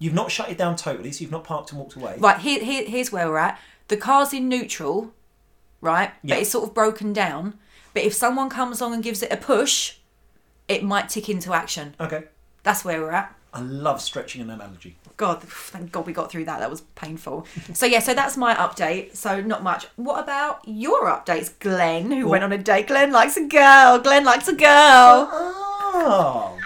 You've 0.00 0.14
not 0.14 0.30
shut 0.30 0.48
it 0.50 0.58
down 0.58 0.76
totally, 0.76 1.10
so 1.12 1.22
you've 1.22 1.32
not 1.32 1.42
parked 1.44 1.70
and 1.70 1.80
walked 1.80 1.94
away. 1.96 2.14
right 2.18 2.38
here, 2.38 2.62
here, 2.64 2.84
here's 2.84 3.10
where 3.12 3.28
we're 3.28 3.38
at. 3.38 3.60
The 3.88 3.96
car's 3.96 4.32
in 4.32 4.48
neutral, 4.48 5.12
right? 5.80 6.10
Yeah. 6.22 6.34
But 6.36 6.42
it's 6.42 6.50
sort 6.50 6.68
of 6.68 6.74
broken 6.74 7.12
down. 7.12 7.58
But 7.94 8.04
if 8.04 8.14
someone 8.14 8.48
comes 8.48 8.80
along 8.80 8.94
and 8.94 9.02
gives 9.02 9.22
it 9.22 9.32
a 9.32 9.36
push, 9.36 9.96
it 10.68 10.84
might 10.84 11.08
tick 11.08 11.28
into 11.28 11.52
action. 11.52 11.94
Okay. 11.98 12.24
That's 12.62 12.84
where 12.84 13.00
we're 13.00 13.12
at. 13.12 13.34
I 13.52 13.60
love 13.60 14.00
stretching 14.00 14.42
an 14.42 14.50
analogy. 14.50 14.96
God, 15.16 15.42
thank 15.42 15.90
God 15.90 16.06
we 16.06 16.12
got 16.12 16.30
through 16.30 16.44
that. 16.44 16.60
That 16.60 16.70
was 16.70 16.82
painful. 16.94 17.46
So 17.72 17.86
yeah, 17.86 17.98
so 17.98 18.14
that's 18.14 18.36
my 18.36 18.54
update. 18.54 19.16
So 19.16 19.40
not 19.40 19.62
much. 19.62 19.86
What 19.96 20.22
about 20.22 20.60
your 20.66 21.06
updates, 21.06 21.58
Glenn? 21.58 22.12
Who 22.12 22.28
went 22.28 22.44
on 22.44 22.52
a 22.52 22.58
date? 22.58 22.88
Glenn 22.88 23.10
likes 23.10 23.36
a 23.36 23.46
girl. 23.46 23.98
Glenn 23.98 24.24
likes 24.24 24.48
a 24.48 24.54
girl. 24.54 25.28
Oh. 25.90 26.58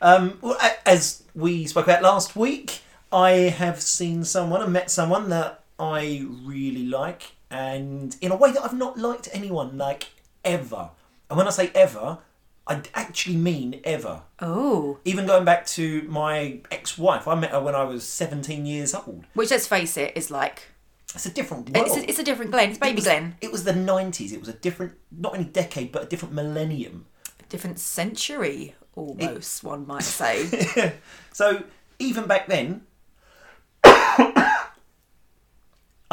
um, 0.00 0.38
well, 0.40 0.56
as 0.86 1.24
we 1.34 1.66
spoke 1.66 1.84
about 1.84 2.02
last 2.02 2.36
week, 2.36 2.80
I 3.12 3.30
have 3.30 3.82
seen 3.82 4.24
someone 4.24 4.62
and 4.62 4.72
met 4.72 4.90
someone 4.90 5.28
that 5.30 5.64
I 5.78 6.24
really 6.44 6.86
like, 6.86 7.32
and 7.50 8.16
in 8.20 8.30
a 8.30 8.36
way 8.36 8.52
that 8.52 8.64
I've 8.64 8.72
not 8.72 8.96
liked 8.96 9.28
anyone 9.32 9.76
like 9.76 10.06
ever. 10.44 10.90
And 11.28 11.36
when 11.36 11.46
I 11.46 11.50
say 11.50 11.70
ever, 11.74 12.18
I 12.66 12.80
actually 12.94 13.36
mean 13.36 13.80
ever. 13.84 14.22
Oh, 14.40 14.98
Even 15.04 15.26
going 15.26 15.44
back 15.44 15.66
to 15.66 16.02
my 16.08 16.60
ex-wife, 16.70 17.28
I 17.28 17.34
met 17.34 17.50
her 17.50 17.60
when 17.60 17.74
I 17.74 17.84
was 17.84 18.08
17 18.08 18.64
years 18.64 18.94
old. 18.94 19.26
which 19.34 19.50
let's 19.50 19.66
face 19.66 19.98
it 19.98 20.12
is 20.16 20.30
like 20.30 20.62
It's 21.14 21.26
a 21.26 21.30
different 21.30 21.68
world. 21.70 21.86
it's 21.86 21.96
a, 21.96 22.08
it's 22.08 22.18
a 22.18 22.24
different 22.24 22.50
Glenn. 22.52 22.70
It's 22.70 22.78
It 22.78 22.80
baby 22.80 22.94
was- 22.96 23.04
Glenn. 23.04 23.36
It 23.42 23.52
was 23.52 23.64
the 23.64 23.72
90s. 23.74 24.32
It 24.32 24.40
was 24.40 24.48
a 24.48 24.54
different, 24.54 24.92
not 25.12 25.34
only 25.34 25.44
decade, 25.44 25.92
but 25.92 26.04
a 26.04 26.06
different 26.06 26.32
millennium. 26.34 27.04
A 27.40 27.44
Different 27.50 27.78
century 27.78 28.74
almost. 28.96 29.62
one 29.62 29.86
might 29.86 30.02
say. 30.02 30.94
So 31.32 31.64
even 31.98 32.26
back 32.26 32.46
then, 32.46 32.82
I 33.84 34.66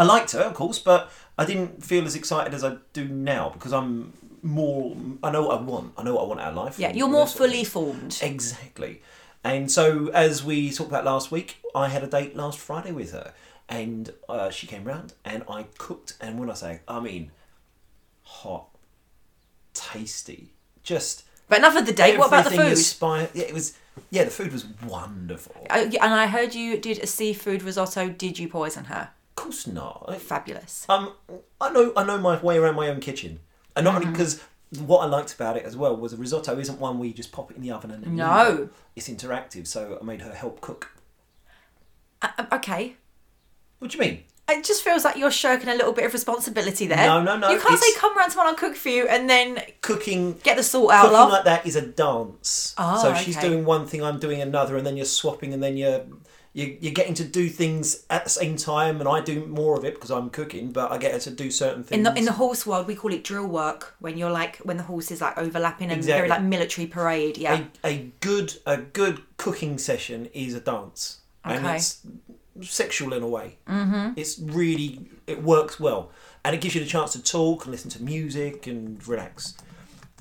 liked 0.03 0.31
her, 0.31 0.39
of 0.41 0.53
course, 0.55 0.79
but 0.79 1.11
I 1.37 1.45
didn't 1.45 1.83
feel 1.83 2.05
as 2.05 2.15
excited 2.15 2.53
as 2.53 2.63
I 2.63 2.77
do 2.93 3.07
now 3.07 3.49
because 3.51 3.71
I'm 3.71 4.13
more. 4.43 4.95
I 5.23 5.31
know 5.31 5.43
what 5.47 5.59
I 5.59 5.61
want. 5.61 5.93
I 5.97 6.03
know 6.03 6.15
what 6.15 6.23
I 6.23 6.27
want 6.27 6.39
out 6.41 6.49
of 6.49 6.55
life. 6.55 6.79
Yeah, 6.79 6.91
you're 6.93 7.07
more 7.07 7.25
that 7.25 7.31
sort 7.31 7.49
of 7.49 7.51
fully 7.51 7.63
formed. 7.63 8.19
Exactly. 8.21 9.01
And 9.43 9.71
so, 9.71 10.07
as 10.09 10.43
we 10.43 10.71
talked 10.71 10.89
about 10.89 11.03
last 11.05 11.31
week, 11.31 11.57
I 11.73 11.87
had 11.89 12.03
a 12.03 12.07
date 12.07 12.35
last 12.35 12.59
Friday 12.59 12.91
with 12.91 13.11
her, 13.11 13.33
and 13.67 14.13
uh, 14.29 14.49
she 14.51 14.67
came 14.67 14.83
round, 14.83 15.13
and 15.25 15.43
I 15.49 15.65
cooked. 15.77 16.15
And 16.21 16.39
when 16.39 16.49
I 16.49 16.53
say, 16.53 16.81
I 16.87 16.99
mean, 16.99 17.31
hot, 18.23 18.67
tasty, 19.73 20.53
just. 20.83 21.23
But 21.47 21.59
enough 21.59 21.75
of 21.75 21.85
the 21.85 21.93
date. 21.93 22.17
What 22.17 22.27
about 22.27 22.45
the 22.45 22.51
food? 22.51 22.73
Aspire- 22.73 23.29
yeah, 23.33 23.45
it 23.45 23.53
was. 23.53 23.77
Yeah, 24.09 24.23
the 24.23 24.31
food 24.31 24.53
was 24.53 24.65
wonderful. 24.87 25.67
And 25.69 25.97
I 25.99 26.27
heard 26.27 26.55
you 26.55 26.77
did 26.77 26.99
a 26.99 27.07
seafood 27.07 27.61
risotto. 27.61 28.09
Did 28.09 28.39
you 28.39 28.47
poison 28.47 28.85
her? 28.85 29.09
Of 29.31 29.35
course 29.35 29.67
not. 29.67 30.15
Fabulous. 30.21 30.85
Um, 30.87 31.13
I 31.59 31.71
know 31.71 31.91
I 31.97 32.03
know 32.03 32.17
my 32.17 32.39
way 32.41 32.57
around 32.57 32.75
my 32.75 32.87
own 32.89 32.99
kitchen, 32.99 33.39
and 33.75 33.83
not 33.85 33.95
only 33.95 34.05
Mm-hmm. 34.07 34.13
because 34.13 34.41
what 34.79 34.99
I 34.99 35.05
liked 35.05 35.33
about 35.33 35.57
it 35.57 35.63
as 35.65 35.75
well 35.75 35.95
was 35.97 36.13
a 36.13 36.17
risotto 36.17 36.57
isn't 36.57 36.79
one 36.79 36.97
where 36.97 37.07
you 37.07 37.13
just 37.13 37.31
pop 37.31 37.51
it 37.51 37.57
in 37.57 37.63
the 37.63 37.71
oven 37.71 37.91
and 37.91 38.15
No. 38.15 38.63
it. 38.63 38.69
it's 38.95 39.09
interactive. 39.09 39.67
So 39.67 39.97
I 40.01 40.03
made 40.05 40.21
her 40.21 40.33
help 40.33 40.61
cook. 40.61 40.93
Uh, 42.21 42.29
uh, 42.37 42.45
okay. 42.53 42.95
What 43.79 43.91
do 43.91 43.97
you 43.97 44.01
mean? 44.03 44.23
It 44.49 44.63
just 44.65 44.83
feels 44.83 45.05
like 45.05 45.15
you're 45.15 45.31
shirking 45.31 45.69
a 45.69 45.75
little 45.75 45.93
bit 45.93 46.05
of 46.05 46.11
responsibility 46.13 46.85
there. 46.85 46.97
No, 46.97 47.23
no, 47.23 47.37
no, 47.37 47.49
You 47.51 47.59
can't 47.59 47.79
say 47.79 47.87
come 47.97 48.17
round 48.17 48.31
to 48.31 48.35
someone 48.35 48.53
I'll 48.53 48.57
cook 48.59 48.75
for 48.75 48.89
you 48.89 49.07
and 49.07 49.29
then 49.29 49.61
Cooking. 49.81 50.33
get 50.43 50.57
the 50.57 50.63
salt 50.63 50.91
out, 50.91 51.03
Cooking 51.03 51.13
love. 51.13 51.31
like 51.31 51.45
that 51.45 51.65
is 51.65 51.75
a 51.77 51.81
dance. 51.81 52.75
Oh, 52.77 53.01
so 53.01 53.13
she's 53.15 53.37
doing 53.37 53.63
one 53.65 53.87
thing, 53.87 54.03
I'm 54.03 54.19
doing 54.19 54.41
another, 54.41 54.75
and 54.75 54.85
then 54.85 54.97
you're 54.97 55.05
swapping, 55.05 55.53
and 55.53 55.63
then 55.63 55.77
you're 55.77 56.03
you, 56.53 56.77
you're 56.81 56.93
getting 56.93 57.13
to 57.15 57.23
do 57.23 57.47
things 57.47 58.05
at 58.09 58.23
the 58.25 58.29
same 58.29 58.57
time, 58.57 58.99
and 58.99 59.07
I 59.07 59.21
do 59.21 59.45
more 59.45 59.77
of 59.77 59.85
it 59.85 59.93
because 59.95 60.11
I'm 60.11 60.29
cooking, 60.29 60.71
but 60.71 60.91
I 60.91 60.97
get 60.97 61.13
her 61.13 61.19
to 61.19 61.29
do 61.31 61.49
certain 61.49 61.83
things. 61.83 61.97
in 61.97 62.03
the 62.03 62.13
in 62.19 62.25
the 62.25 62.33
horse 62.33 62.65
world, 62.65 62.87
we 62.87 62.95
call 62.95 63.13
it 63.13 63.23
drill 63.23 63.47
work 63.47 63.95
when 63.99 64.17
you're 64.17 64.31
like 64.31 64.57
when 64.57 64.77
the 64.77 64.83
horse 64.83 65.11
is 65.11 65.21
like 65.21 65.37
overlapping 65.37 65.89
and 65.91 65.97
Exactly. 65.99 66.17
very 66.19 66.29
like 66.29 66.41
military 66.43 66.87
parade. 66.87 67.37
Yeah. 67.37 67.63
a, 67.85 67.87
a 67.87 68.11
good 68.19 68.53
a 68.65 68.77
good 68.77 69.21
cooking 69.37 69.77
session 69.77 70.27
is 70.33 70.53
a 70.53 70.59
dance 70.59 71.19
and 71.45 71.65
Okay. 71.65 71.75
it's 71.77 72.01
sexual 72.61 73.13
in 73.13 73.23
a 73.23 73.27
way 73.27 73.57
mm-hmm. 73.67 74.11
it's 74.15 74.37
really 74.37 75.09
it 75.25 75.41
works 75.41 75.79
well 75.79 76.11
and 76.45 76.53
it 76.53 76.61
gives 76.61 76.75
you 76.75 76.81
the 76.81 76.87
chance 76.87 77.13
to 77.13 77.23
talk 77.23 77.63
and 77.65 77.71
listen 77.71 77.89
to 77.89 78.03
music 78.03 78.67
and 78.67 79.07
relax 79.07 79.55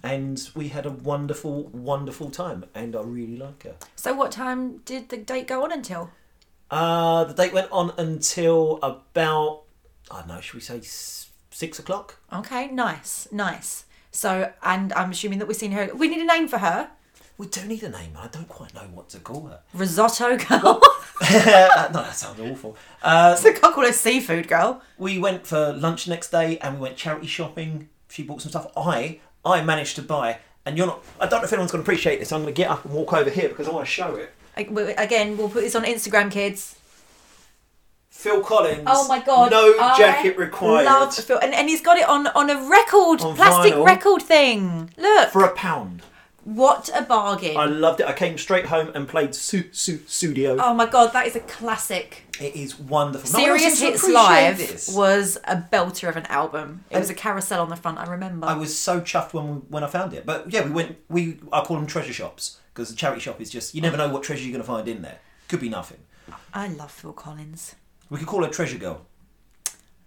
and 0.03 0.49
we 0.55 0.69
had 0.69 0.87
a 0.87 0.91
wonderful 0.91 1.65
wonderful 1.65 2.31
time 2.31 2.65
and 2.75 2.97
i 2.97 3.01
really 3.03 3.37
like 3.37 3.65
her 3.65 3.75
So 3.97 4.15
what 4.15 4.31
time 4.33 4.79
did 4.87 5.11
the 5.11 5.19
date 5.19 5.47
go 5.49 5.65
on 5.65 5.73
until? 5.73 6.11
Uh, 6.71 7.25
the 7.25 7.35
date 7.35 7.53
went 7.53 7.71
on 7.73 7.93
until 7.99 8.79
about 8.83 9.63
i 10.11 10.19
don't 10.21 10.29
know 10.29 10.41
should 10.41 10.55
we 10.55 10.61
say 10.61 10.81
six 11.51 11.79
o'clock 11.79 12.17
Okay, 12.33 12.69
nice, 12.69 13.27
nice. 13.33 13.85
So 14.13 14.53
and 14.63 14.93
I'm 14.95 15.11
assuming 15.11 15.39
that 15.41 15.47
we've 15.49 15.57
seen 15.57 15.73
her. 15.73 15.91
We 15.95 16.09
need 16.09 16.21
a 16.21 16.25
name 16.25 16.47
for 16.49 16.59
her. 16.59 16.91
we 17.39 17.47
do 17.49 17.65
need 17.65 17.83
a 17.83 17.89
name 17.89 18.13
i 18.19 18.27
don't 18.29 18.49
quite 18.49 18.73
know 18.75 18.87
what 18.95 19.09
to 19.11 19.19
call 19.19 19.43
her 19.47 19.61
Risotto 19.75 20.37
girl. 20.37 20.81
no 21.21 21.89
that 21.93 22.15
sounds 22.15 22.41
awful 22.41 22.77
uh, 23.03 23.35
so 23.35 23.49
I 23.51 23.53
can't 23.53 23.75
call 23.75 23.85
her 23.85 23.93
seafood 23.93 24.47
girl. 24.49 24.81
we 24.99 25.19
went 25.19 25.47
for 25.47 25.73
lunch 25.73 26.05
the 26.05 26.11
next 26.11 26.31
day 26.31 26.59
and 26.59 26.77
we 26.77 26.81
went 26.83 26.97
charity 26.97 27.27
shopping. 27.27 27.89
She 28.09 28.23
bought 28.23 28.41
some 28.43 28.51
stuff. 28.51 28.67
I 28.77 29.21
I 29.45 29.63
managed 29.63 29.97
to 29.97 30.03
buy, 30.03 30.39
and 30.67 30.77
you're 30.77 30.87
not. 30.87 31.03
I 31.21 31.27
don't 31.27 31.41
know 31.41 31.45
if 31.47 31.53
anyone's 31.53 31.73
going 31.73 31.83
to 31.85 31.89
appreciate 31.89 32.19
this. 32.21 32.31
I'm 32.33 32.43
going 32.43 32.53
to 32.55 32.61
get 32.63 32.69
up 32.71 32.85
and 32.85 32.93
walk 32.93 33.13
over 33.15 33.31
here 33.31 33.49
because 33.49 33.69
I 33.69 33.71
want 33.71 33.87
to 33.87 33.91
show 33.91 34.17
it. 34.17 34.33
Again, 34.57 35.37
we'll 35.37 35.49
put 35.49 35.63
this 35.63 35.75
on 35.75 35.85
Instagram, 35.85 36.31
kids. 36.31 36.77
Phil 38.11 38.43
Collins. 38.43 38.83
Oh 38.87 39.09
my 39.09 39.21
god! 39.21 39.51
No 39.51 39.75
I 39.81 39.97
jacket 39.97 40.37
required. 40.37 40.85
Love 40.85 41.15
Phil, 41.15 41.39
and, 41.39 41.55
and 41.55 41.69
he's 41.71 41.81
got 41.81 41.97
it 41.97 42.07
on 42.07 42.27
on 42.29 42.51
a 42.51 42.69
record, 42.69 43.23
On 43.23 43.35
plastic 43.35 43.73
vinyl. 43.75 43.87
record 43.87 44.21
thing. 44.23 44.91
Look, 44.99 45.31
for 45.31 45.43
a 45.43 45.53
pound. 45.55 46.03
what 46.45 46.91
a 46.95 47.01
bargain! 47.01 47.57
I 47.57 47.65
loved 47.65 48.01
it. 48.01 48.07
I 48.07 48.13
came 48.13 48.37
straight 48.37 48.67
home 48.67 48.91
and 48.95 49.09
played 49.09 49.31
Sussudio. 49.31 50.59
oh 50.63 50.75
my 50.75 50.85
god, 50.85 51.15
that 51.15 51.27
is 51.29 51.35
a 51.37 51.41
classic. 51.41 52.25
It 52.39 52.55
is 52.57 52.79
wonderful. 52.79 53.27
Serious 53.29 53.79
to 53.81 53.87
Hits 53.87 54.07
Live 54.07 54.59
this. 54.59 54.95
was 54.95 55.39
a 55.45 55.57
belter 55.57 56.09
of 56.09 56.17
an 56.17 56.27
album. 56.27 56.85
It 56.91 56.97
And- 56.97 57.01
was 57.03 57.09
a 57.11 57.15
carousel 57.15 57.63
on 57.63 57.71
the 57.71 57.77
front. 57.77 57.97
I 57.99 58.05
remember. 58.07 58.47
I 58.47 58.55
was 58.55 58.77
so 58.77 59.01
chuffed 59.01 59.33
when 59.33 59.47
we, 59.49 59.55
when 59.69 59.83
I 59.85 59.87
found 59.87 60.13
it. 60.13 60.27
But 60.27 60.53
yeah, 60.53 60.65
we 60.65 60.71
went. 60.73 60.99
We 61.09 61.39
I 61.55 61.63
call 61.63 61.77
them 61.79 61.87
treasure 61.87 62.13
shops 62.13 62.59
because 62.73 62.89
the 62.91 62.97
charity 62.97 63.21
shop 63.21 63.41
is 63.41 63.51
just 63.51 63.75
you 63.75 63.81
never 63.81 63.97
know 63.97 64.09
what 64.09 64.23
treasure 64.23 64.43
you're 64.43 64.53
going 64.53 64.63
to 64.63 64.67
find 64.67 64.89
in 64.89 65.03
there. 65.03 65.19
Could 65.49 65.61
be 65.61 65.69
nothing. 65.69 65.99
I 66.55 66.69
love 66.69 66.91
Phil 66.93 67.13
Collins. 67.13 67.75
We 68.09 68.19
could 68.19 68.27
call 68.29 68.45
her 68.45 68.51
Treasure 68.51 68.79
Girl. 68.79 69.07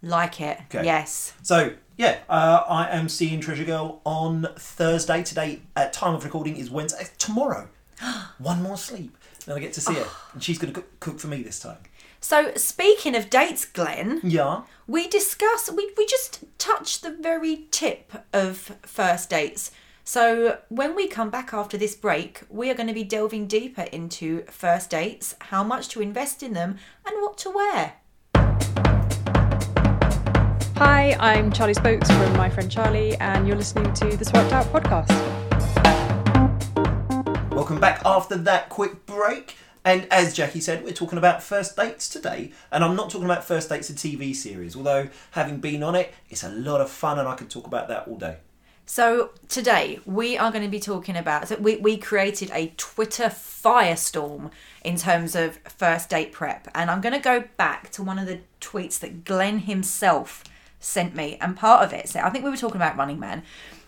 Like 0.02 0.42
it. 0.42 0.60
Okay. 0.74 0.84
Yes. 0.86 1.34
So 1.44 1.74
yeah, 1.98 2.20
uh, 2.28 2.64
I 2.68 2.90
am 2.90 3.08
seeing 3.08 3.40
Treasure 3.40 3.64
Girl 3.64 4.02
on 4.06 4.48
Thursday. 4.58 5.24
Today, 5.24 5.62
at 5.76 5.94
time 5.94 6.16
of 6.16 6.24
recording, 6.24 6.58
is 6.58 6.70
Wednesday. 6.70 7.08
Tomorrow, 7.18 7.70
one 8.38 8.62
more 8.64 8.78
sleep, 8.78 9.18
then 9.46 9.56
I 9.56 9.60
get 9.60 9.74
to 9.74 9.82
see 9.82 9.94
her, 9.94 10.08
and 10.34 10.44
she's 10.44 10.58
going 10.58 10.74
to 10.74 10.82
cook, 10.82 11.00
cook 11.00 11.20
for 11.20 11.28
me 11.28 11.42
this 11.44 11.60
time. 11.60 11.78
So 12.20 12.54
speaking 12.56 13.16
of 13.16 13.30
dates, 13.30 13.66
Glenn, 13.66 14.22
Yeah. 14.24 14.62
we 14.88 15.08
discuss 15.08 15.70
we, 15.70 15.92
we 15.98 16.06
just 16.06 16.44
touch 16.58 17.02
the 17.02 17.12
very 17.12 17.68
tip 17.70 18.14
of 18.34 18.58
first 18.84 19.30
dates 19.30 19.72
so 20.06 20.58
when 20.68 20.96
we 20.96 21.08
come 21.08 21.30
back 21.30 21.54
after 21.54 21.78
this 21.78 21.96
break 21.96 22.42
we 22.50 22.70
are 22.70 22.74
going 22.74 22.88
to 22.88 22.94
be 22.94 23.06
delving 23.06 23.48
deeper 23.48 23.84
into 23.94 24.44
first 24.44 24.90
dates 24.90 25.34
how 25.40 25.64
much 25.64 25.88
to 25.88 26.02
invest 26.02 26.44
in 26.44 26.52
them 26.52 26.78
and 27.06 27.22
what 27.22 27.38
to 27.38 27.50
wear 27.50 27.94
Hi, 30.78 31.16
I'm 31.20 31.52
Charlie 31.52 31.76
Spokes 31.76 32.10
from 32.10 32.36
My 32.36 32.50
Friend 32.50 32.70
Charlie, 32.70 33.16
and 33.18 33.48
you're 33.48 33.56
listening 33.56 33.94
to 33.94 34.18
the 34.18 34.26
Swiped 34.26 34.52
Out 34.52 34.66
podcast. 34.66 35.08
Welcome 37.52 37.80
back 37.80 38.02
after 38.04 38.36
that 38.36 38.68
quick 38.68 39.06
break. 39.06 39.56
And 39.86 40.08
as 40.12 40.34
Jackie 40.34 40.60
said, 40.60 40.84
we're 40.84 40.92
talking 40.92 41.18
about 41.18 41.42
first 41.42 41.78
dates 41.78 42.10
today. 42.10 42.52
And 42.70 42.84
I'm 42.84 42.98
not 42.98 43.10
talking 43.10 43.26
about 43.26 43.46
first 43.46 43.70
dates 43.70 43.90
a 43.92 43.94
TV 43.94 44.36
series, 44.36 44.76
although 44.76 45.10
having 45.32 45.60
been 45.60 45.84
on 45.84 45.96
it, 45.96 46.14
it's 46.30 46.44
a 46.44 46.50
lot 46.50 46.82
of 46.82 46.90
fun 46.90 47.18
and 47.20 47.30
I 47.30 47.36
could 47.36 47.50
talk 47.50 47.68
about 47.68 47.88
that 47.88 48.08
all 48.08 48.18
day. 48.18 48.38
So 48.86 49.32
today 49.48 50.00
we 50.06 50.38
are 50.38 50.52
going 50.52 50.64
to 50.64 50.70
be 50.70 50.80
talking 50.80 51.16
about 51.16 51.48
so 51.48 51.56
we, 51.56 51.78
we 51.78 51.98
created 51.98 52.52
a 52.54 52.74
twitter 52.76 53.26
firestorm 53.26 54.52
in 54.84 54.98
terms 54.98 55.36
of 55.36 55.58
first 55.60 56.10
date 56.10 56.32
prep. 56.34 56.68
And 56.76 56.92
i'm 56.92 57.00
going 57.00 57.14
to 57.14 57.20
go 57.20 57.46
back 57.56 57.92
to 57.92 58.04
one 58.04 58.20
of 58.20 58.28
the 58.28 58.40
tweets 58.60 59.00
that 59.00 59.24
glenn 59.24 59.60
himself 59.60 60.44
sent 60.80 61.16
me 61.16 61.38
and 61.40 61.56
part 61.56 61.84
of 61.84 61.94
it 61.94 62.10
so 62.10 62.20
i 62.20 62.30
think 62.30 62.44
we 62.44 62.52
were 62.52 62.58
talking 62.58 62.78
about 62.78 62.98
running 62.98 63.20
man. 63.20 63.44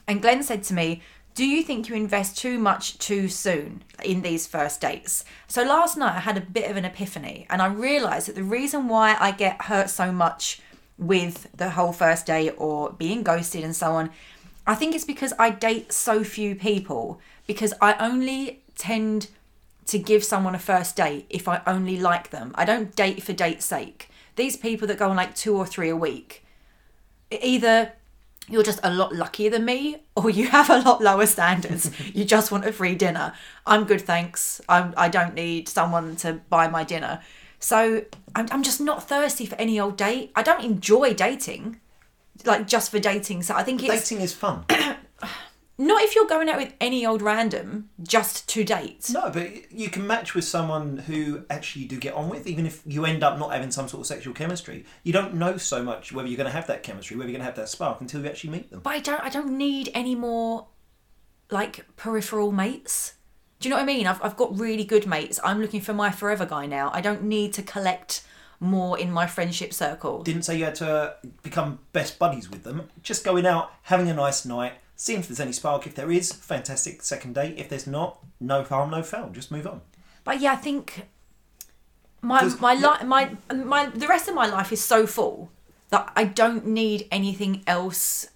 And 0.07 0.21
glenn 0.21 0.43
said 0.43 0.63
to 0.63 0.73
me 0.73 1.01
do 1.33 1.45
you 1.45 1.63
think 1.63 1.89
you 1.89 1.95
invest 1.95 2.37
too 2.37 2.57
much 2.57 2.97
too 2.97 3.27
soon 3.27 3.83
in 4.01 4.21
these 4.21 4.47
first 4.47 4.79
dates? 4.79 5.25
So 5.47 5.63
last 5.63 5.97
night 5.97 6.15
i 6.15 6.19
had 6.21 6.37
a 6.37 6.41
bit 6.41 6.71
of 6.71 6.77
an 6.77 6.85
epiphany 6.85 7.45
and 7.49 7.61
i 7.61 7.67
realized 7.67 8.29
that 8.29 8.35
the 8.35 8.43
reason 8.43 8.87
why 8.87 9.17
i 9.19 9.31
get 9.31 9.63
hurt 9.63 9.89
so 9.89 10.13
much 10.13 10.61
with 10.97 11.49
the 11.53 11.71
whole 11.71 11.91
first 11.91 12.25
date 12.25 12.53
or 12.57 12.93
being 12.93 13.21
ghosted 13.21 13.65
and 13.65 13.75
so 13.75 13.91
on 13.91 14.09
I 14.67 14.75
think 14.75 14.95
it's 14.95 15.05
because 15.05 15.33
I 15.37 15.49
date 15.49 15.91
so 15.91 16.23
few 16.23 16.55
people 16.55 17.19
because 17.47 17.73
I 17.81 17.93
only 17.95 18.63
tend 18.75 19.27
to 19.87 19.99
give 19.99 20.23
someone 20.23 20.55
a 20.55 20.59
first 20.59 20.95
date 20.95 21.25
if 21.29 21.47
I 21.47 21.61
only 21.67 21.99
like 21.99 22.31
them. 22.31 22.51
I 22.55 22.65
don't 22.65 22.95
date 22.95 23.21
for 23.21 23.33
date's 23.33 23.65
sake. 23.65 24.09
These 24.35 24.57
people 24.57 24.87
that 24.87 24.97
go 24.97 25.09
on 25.09 25.15
like 25.15 25.35
two 25.35 25.55
or 25.55 25.65
three 25.65 25.89
a 25.89 25.95
week, 25.95 26.43
either 27.31 27.93
you're 28.47 28.63
just 28.63 28.79
a 28.83 28.93
lot 28.93 29.13
luckier 29.13 29.49
than 29.49 29.65
me, 29.65 29.97
or 30.15 30.29
you 30.29 30.47
have 30.47 30.69
a 30.69 30.79
lot 30.79 31.01
lower 31.01 31.25
standards. 31.25 31.91
you 32.13 32.25
just 32.25 32.51
want 32.51 32.65
a 32.65 32.71
free 32.71 32.95
dinner. 32.95 33.33
I'm 33.65 33.85
good, 33.85 34.01
thanks. 34.01 34.61
I'm, 34.69 34.93
I 34.97 35.09
don't 35.09 35.33
need 35.35 35.67
someone 35.69 36.15
to 36.17 36.33
buy 36.49 36.67
my 36.67 36.83
dinner. 36.83 37.21
So 37.59 38.03
I'm, 38.35 38.47
I'm 38.51 38.63
just 38.63 38.81
not 38.81 39.07
thirsty 39.07 39.45
for 39.45 39.55
any 39.55 39.79
old 39.79 39.97
date. 39.97 40.31
I 40.35 40.43
don't 40.43 40.63
enjoy 40.63 41.13
dating, 41.13 41.79
like 42.45 42.67
just 42.67 42.91
for 42.91 42.99
dating. 42.99 43.43
So 43.43 43.55
I 43.55 43.63
think 43.63 43.83
it's 43.83 44.09
Dating 44.09 44.23
is 44.23 44.33
fun. 44.33 44.65
not 45.77 46.01
if 46.03 46.15
you're 46.15 46.27
going 46.27 46.47
out 46.47 46.57
with 46.57 46.73
any 46.79 47.05
old 47.05 47.21
random 47.21 47.89
just 48.01 48.47
to 48.49 48.63
date. 48.63 49.09
no, 49.11 49.29
but 49.29 49.71
you 49.71 49.89
can 49.89 50.07
match 50.07 50.33
with 50.33 50.45
someone 50.45 50.97
who 50.97 51.43
actually 51.49 51.83
you 51.83 51.87
do 51.89 51.99
get 51.99 52.13
on 52.13 52.29
with, 52.29 52.47
even 52.47 52.65
if 52.65 52.81
you 52.85 53.05
end 53.05 53.23
up 53.23 53.37
not 53.37 53.51
having 53.51 53.71
some 53.71 53.87
sort 53.87 54.01
of 54.01 54.07
sexual 54.07 54.33
chemistry. 54.33 54.85
You 55.03 55.11
don't 55.11 55.35
know 55.35 55.57
so 55.57 55.83
much 55.83 56.13
whether 56.13 56.27
you're 56.27 56.37
going 56.37 56.49
to 56.49 56.55
have 56.55 56.67
that 56.67 56.83
chemistry, 56.83 57.17
whether 57.17 57.29
you're 57.29 57.37
going 57.37 57.45
to 57.45 57.51
have 57.51 57.55
that 57.55 57.69
spark 57.69 57.99
until 58.01 58.21
you 58.21 58.27
actually 58.27 58.51
meet 58.51 58.71
them. 58.71 58.79
But 58.81 58.91
I 58.91 58.99
don't. 58.99 59.21
I 59.21 59.29
don't 59.29 59.57
need 59.57 59.89
any 59.93 60.15
more 60.15 60.67
like 61.51 61.85
peripheral 61.97 62.51
mates. 62.51 63.15
Do 63.59 63.67
you 63.67 63.69
know 63.71 63.77
what 63.77 63.83
I 63.83 63.85
mean? 63.85 64.07
I've 64.07 64.23
I've 64.23 64.37
got 64.37 64.57
really 64.57 64.85
good 64.85 65.05
mates. 65.05 65.39
I'm 65.43 65.61
looking 65.61 65.81
for 65.81 65.93
my 65.93 66.11
forever 66.11 66.45
guy 66.45 66.65
now. 66.67 66.89
I 66.93 67.01
don't 67.01 67.23
need 67.23 67.53
to 67.53 67.61
collect 67.61 68.25
more 68.59 68.97
in 68.97 69.11
my 69.11 69.27
friendship 69.27 69.73
circle. 69.73 70.23
Didn't 70.23 70.43
say 70.43 70.57
you 70.57 70.65
had 70.65 70.75
to 70.75 71.15
become 71.43 71.79
best 71.93 72.19
buddies 72.19 72.49
with 72.49 72.63
them. 72.63 72.89
Just 73.03 73.23
going 73.23 73.45
out, 73.45 73.71
having 73.83 74.09
a 74.09 74.13
nice 74.13 74.45
night, 74.45 74.73
seeing 74.95 75.19
if 75.19 75.27
there's 75.27 75.39
any 75.39 75.51
spark. 75.51 75.85
If 75.85 75.95
there 75.95 76.11
is, 76.11 76.31
fantastic 76.31 77.01
second 77.01 77.35
date. 77.35 77.57
If 77.57 77.69
there's 77.69 77.87
not, 77.87 78.19
no 78.39 78.63
harm, 78.63 78.91
no 78.91 79.03
foul. 79.03 79.29
Just 79.29 79.51
move 79.51 79.67
on. 79.67 79.81
But 80.23 80.39
yeah, 80.39 80.53
I 80.53 80.57
think 80.57 81.07
my 82.21 82.43
my 82.59 82.73
li- 82.73 83.05
my 83.05 83.31
my 83.53 83.85
the 83.87 84.07
rest 84.07 84.27
of 84.27 84.35
my 84.35 84.47
life 84.47 84.71
is 84.71 84.83
so 84.83 85.05
full 85.05 85.51
that 85.89 86.11
I 86.15 86.25
don't 86.25 86.65
need 86.65 87.07
anything 87.11 87.63
else 87.67 88.27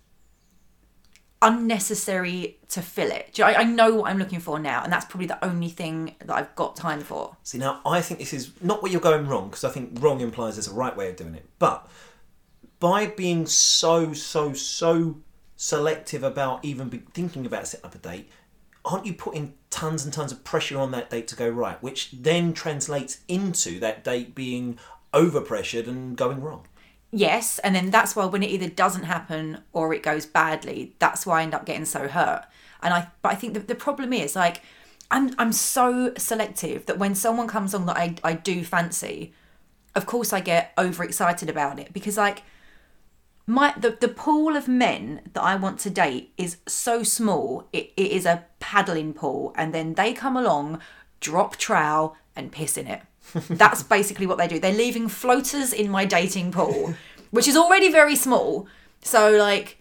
unnecessary 1.42 2.58
to 2.70 2.82
fill 2.82 3.12
it. 3.12 3.38
You- 3.38 3.46
I, 3.46 3.62
I 3.62 3.64
know 3.64 3.96
what 3.96 4.10
I'm 4.12 4.18
looking 4.18 4.40
for 4.40 4.60
now, 4.60 4.84
and 4.84 4.92
that's 4.92 5.06
probably 5.06 5.28
the 5.28 5.44
only 5.44 5.70
thing 5.70 6.16
that 6.20 6.36
I've 6.36 6.56
got 6.56 6.76
time 6.76 7.02
for. 7.02 7.38
See, 7.44 7.58
now 7.58 7.82
I 7.86 8.02
think 8.02 8.20
this 8.20 8.34
is 8.34 8.52
not 8.62 8.82
where 8.82 8.92
you're 8.92 9.02
going 9.02 9.28
wrong 9.28 9.50
because 9.50 9.64
I 9.64 9.70
think 9.70 10.02
wrong 10.02 10.22
implies 10.22 10.56
there's 10.56 10.68
a 10.68 10.74
right 10.74 10.96
way 10.96 11.10
of 11.10 11.16
doing 11.16 11.36
it. 11.36 11.46
But 11.60 11.88
by 12.80 13.08
being 13.08 13.46
so, 13.46 14.14
so, 14.14 14.54
so 14.54 15.18
selective 15.56 16.24
about 16.24 16.64
even 16.64 16.90
thinking 17.14 17.46
about 17.46 17.68
setting 17.68 17.86
up 17.86 17.96
a 17.96 17.98
date, 17.98 18.30
aren't 18.86 19.06
you 19.06 19.14
putting 19.14 19.54
tons 19.70 20.04
and 20.06 20.14
tons 20.14 20.32
of 20.32 20.44
pressure 20.44 20.78
on 20.80 20.92
that 20.92 21.10
date 21.10 21.28
to 21.30 21.36
go 21.36 21.50
right, 21.50 21.82
which 21.84 22.12
then 22.12 22.54
translates 22.54 23.20
into 23.28 23.80
that 23.80 24.04
date 24.04 24.34
being 24.34 24.80
over 25.14 25.42
pressured 25.42 25.88
and 25.88 26.16
going 26.16 26.42
wrong? 26.42 26.66
Yes, 27.12 27.60
and 27.60 27.76
then 27.76 27.90
that's 27.90 28.16
why 28.16 28.26
when 28.26 28.44
it 28.44 28.52
either 28.52 28.70
doesn't 28.70 29.04
happen 29.04 29.64
or 29.74 29.94
it 29.94 30.04
goes 30.04 30.26
badly, 30.26 30.96
that's 31.00 31.26
why 31.26 31.40
I 31.40 31.44
end 31.44 31.56
up 31.56 31.66
getting 31.66 31.86
so 31.86 32.08
hurt. 32.08 32.46
And 32.84 32.94
I, 32.94 33.08
but 33.22 33.32
I 33.32 33.36
think 33.36 33.56
the, 33.56 33.60
the 33.62 33.76
problem 33.76 34.14
is 34.14 34.36
like, 34.36 34.62
I'm 35.12 35.34
I'm 35.40 35.52
so 35.52 36.14
selective 36.18 36.86
that 36.86 37.00
when 37.00 37.16
someone 37.16 37.48
comes 37.48 37.74
on 37.74 37.86
that 37.88 37.98
I 37.98 38.16
I 38.24 38.34
do 38.34 38.64
fancy, 38.64 39.34
of 39.96 40.06
course 40.06 40.34
I 40.34 40.40
get 40.40 40.72
overexcited 40.78 41.50
about 41.50 41.80
it 41.80 41.94
because 41.94 42.18
like 42.18 42.44
my 43.48 43.74
the, 43.76 43.98
the 44.00 44.08
pool 44.08 44.56
of 44.56 44.68
men 44.68 45.22
that 45.34 45.42
I 45.42 45.56
want 45.56 45.80
to 45.80 45.90
date 45.90 46.32
is 46.38 46.58
so 46.68 47.02
small 47.02 47.68
it, 47.74 47.92
it 47.98 48.12
is 48.12 48.26
a 48.28 48.46
paddling 48.60 49.14
pool 49.14 49.54
and 49.56 49.74
then 49.74 49.96
they 49.96 50.14
come 50.14 50.38
along 50.38 50.80
drop 51.20 51.58
trowel 51.58 52.16
and 52.36 52.52
piss 52.52 52.78
in 52.78 52.86
it 52.86 53.02
that's 53.50 53.84
basically 53.84 54.26
what 54.26 54.38
they 54.38 54.48
do 54.48 54.60
they're 54.60 54.74
leaving 54.74 55.08
floaters 55.08 55.74
in 55.74 55.90
my 55.90 56.06
dating 56.06 56.52
pool 56.52 56.94
which 57.32 57.48
is 57.48 57.56
already 57.56 57.92
very 57.92 58.16
small 58.16 58.68
so 59.02 59.32
like 59.32 59.80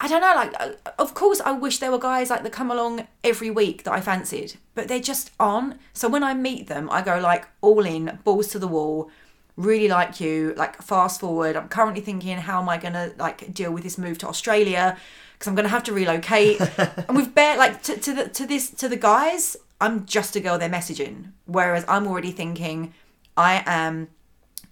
I 0.00 0.06
don't 0.06 0.20
know, 0.20 0.34
like, 0.34 0.54
uh, 0.60 0.92
of 0.98 1.14
course, 1.14 1.40
I 1.40 1.50
wish 1.52 1.78
there 1.78 1.90
were 1.90 1.98
guys 1.98 2.30
like 2.30 2.44
that 2.44 2.52
come 2.52 2.70
along 2.70 3.08
every 3.24 3.50
week 3.50 3.82
that 3.82 3.92
I 3.92 4.00
fancied, 4.00 4.54
but 4.74 4.86
they 4.86 5.00
just 5.00 5.32
aren't. 5.40 5.76
So 5.92 6.08
when 6.08 6.22
I 6.22 6.34
meet 6.34 6.68
them, 6.68 6.88
I 6.90 7.02
go 7.02 7.18
like 7.18 7.48
all 7.62 7.84
in, 7.84 8.20
balls 8.22 8.46
to 8.48 8.60
the 8.60 8.68
wall, 8.68 9.10
really 9.56 9.88
like 9.88 10.20
you, 10.20 10.54
like 10.56 10.80
fast 10.82 11.20
forward. 11.20 11.56
I'm 11.56 11.68
currently 11.68 12.00
thinking, 12.00 12.38
how 12.38 12.62
am 12.62 12.68
I 12.68 12.78
gonna 12.78 13.10
like 13.18 13.52
deal 13.52 13.72
with 13.72 13.82
this 13.82 13.98
move 13.98 14.18
to 14.18 14.28
Australia? 14.28 14.96
Because 15.32 15.48
I'm 15.48 15.56
gonna 15.56 15.68
have 15.68 15.84
to 15.84 15.92
relocate. 15.92 16.60
and 16.78 17.16
we've 17.16 17.34
bare 17.34 17.56
like 17.56 17.82
to, 17.82 17.96
to 17.96 18.14
the 18.14 18.28
to 18.28 18.46
this 18.46 18.70
to 18.70 18.88
the 18.88 18.96
guys, 18.96 19.56
I'm 19.80 20.06
just 20.06 20.36
a 20.36 20.40
girl 20.40 20.58
they're 20.58 20.68
messaging. 20.68 21.32
Whereas 21.46 21.84
I'm 21.88 22.06
already 22.06 22.32
thinking, 22.32 22.94
I 23.36 23.62
am, 23.66 24.08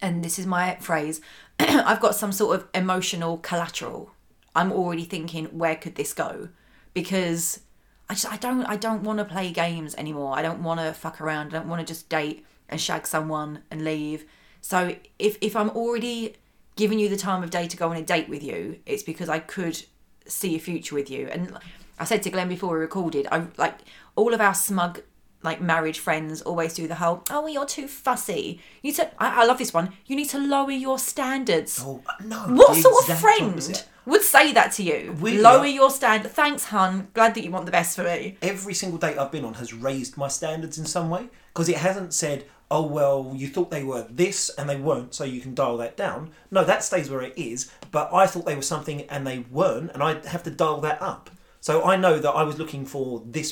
and 0.01 0.25
this 0.25 0.39
is 0.39 0.47
my 0.47 0.77
phrase, 0.81 1.21
I've 1.59 2.01
got 2.01 2.15
some 2.15 2.33
sort 2.33 2.57
of 2.57 2.69
emotional 2.75 3.39
collateral. 3.39 4.11
I'm 4.55 4.73
already 4.73 5.05
thinking 5.05 5.47
where 5.47 5.77
could 5.77 5.97
this 5.97 6.13
go 6.13 6.49
because 6.95 7.61
I 8.09 8.15
just 8.15 8.33
I 8.33 8.37
don't 8.37 8.65
I 8.65 8.77
don't 8.77 9.03
want 9.03 9.19
to 9.19 9.25
play 9.25 9.51
games 9.51 9.95
anymore. 9.97 10.35
I 10.37 10.43
don't 10.43 10.63
want 10.63 10.81
to 10.81 10.93
fuck 10.93 11.21
around. 11.21 11.49
I 11.49 11.59
don't 11.59 11.69
want 11.69 11.87
to 11.87 11.93
just 11.93 12.09
date 12.09 12.47
and 12.69 12.81
shag 12.81 13.07
someone 13.07 13.63
and 13.71 13.85
leave. 13.85 14.25
So 14.63 14.97
if 15.19 15.37
if 15.41 15.55
I'm 15.55 15.71
already 15.71 16.37
giving 16.77 16.99
you 16.99 17.09
the 17.09 17.17
time 17.17 17.43
of 17.43 17.51
day 17.51 17.67
to 17.69 17.77
go 17.77 17.91
on 17.91 17.97
a 17.97 18.03
date 18.03 18.29
with 18.29 18.43
you, 18.43 18.81
it's 18.87 19.03
because 19.03 19.29
I 19.29 19.41
could 19.41 19.83
see 20.27 20.57
a 20.57 20.59
future 20.59 20.95
with 20.95 21.11
you. 21.11 21.29
And 21.29 21.59
I 21.99 22.05
said 22.05 22.23
to 22.25 22.31
Glenn 22.31 22.49
before 22.49 22.73
we 22.75 22.79
recorded, 22.81 23.27
I 23.33 23.47
like 23.57 23.79
all 24.17 24.35
of 24.35 24.41
our 24.41 24.55
smug 24.55 25.01
like 25.43 25.61
married 25.61 25.97
friends 25.97 26.43
always 26.43 26.75
do 26.75 26.89
the 26.89 26.97
whole 26.97 27.23
oh 27.31 27.47
you're 27.47 27.67
too 27.67 27.87
fussy 27.87 28.59
you 28.83 28.91
need 28.91 28.97
to 28.97 29.09
I, 29.23 29.43
I 29.43 29.45
love 29.45 29.59
this 29.59 29.73
one 29.73 29.93
you 30.07 30.17
need 30.17 30.31
to 30.31 30.39
lower 30.39 30.73
your 30.73 30.99
standards 30.99 31.81
Oh 31.85 32.03
no! 32.25 32.39
what 32.49 32.75
sort 32.77 33.09
of 33.09 33.19
friend 33.21 33.53
opposite. 33.53 33.87
would 34.07 34.23
say 34.23 34.53
that 34.53 34.73
to 34.73 34.83
you? 34.83 35.15
We 35.21 35.39
Lower 35.39 35.67
your 35.67 35.91
standard. 35.91 36.33
Thanks, 36.33 36.65
hun. 36.65 37.09
Glad 37.15 37.35
that 37.35 37.45
you 37.45 37.51
want 37.53 37.67
the 37.67 37.71
best 37.71 37.95
for 37.95 38.03
me. 38.03 38.39
every 38.43 38.75
single 38.75 38.99
date 38.99 39.19
I've 39.19 39.31
been 39.31 39.45
on 39.45 39.55
has 39.55 39.73
raised 39.75 40.17
my 40.17 40.27
standards 40.29 40.79
in 40.79 40.87
some 40.87 41.11
way 41.11 41.29
because 41.53 41.69
it 41.69 41.77
hasn't 41.77 42.15
said, 42.15 42.47
"Oh 42.71 42.87
well, 42.87 43.33
you 43.37 43.47
thought 43.47 43.71
they 43.71 43.85
were 43.85 44.07
this 44.11 44.49
and 44.51 44.69
they 44.69 44.77
weren't, 44.77 45.15
so 45.15 45.23
you 45.25 45.41
can 45.41 45.55
dial 45.55 45.77
that 45.79 45.97
down." 45.97 46.31
No, 46.51 46.65
that 46.65 46.83
stays 46.83 47.11
where 47.11 47.23
it 47.23 47.35
is. 47.37 47.71
But 47.93 48.13
I 48.13 48.27
thought 48.27 48.47
they 48.47 48.57
were 48.57 48.63
something 48.63 49.03
and 49.03 49.27
they 49.27 49.41
weren't, 49.51 49.91
and 49.93 50.03
I 50.03 50.27
have 50.29 50.43
to 50.45 50.51
dial 50.51 50.81
that 50.81 51.01
up. 51.03 51.31
So 51.67 51.83
I 51.93 51.97
know 51.97 52.19
that 52.25 52.31
I 52.31 52.45
was 52.45 52.59
looking 52.61 52.85
for 52.87 53.23
this 53.27 53.49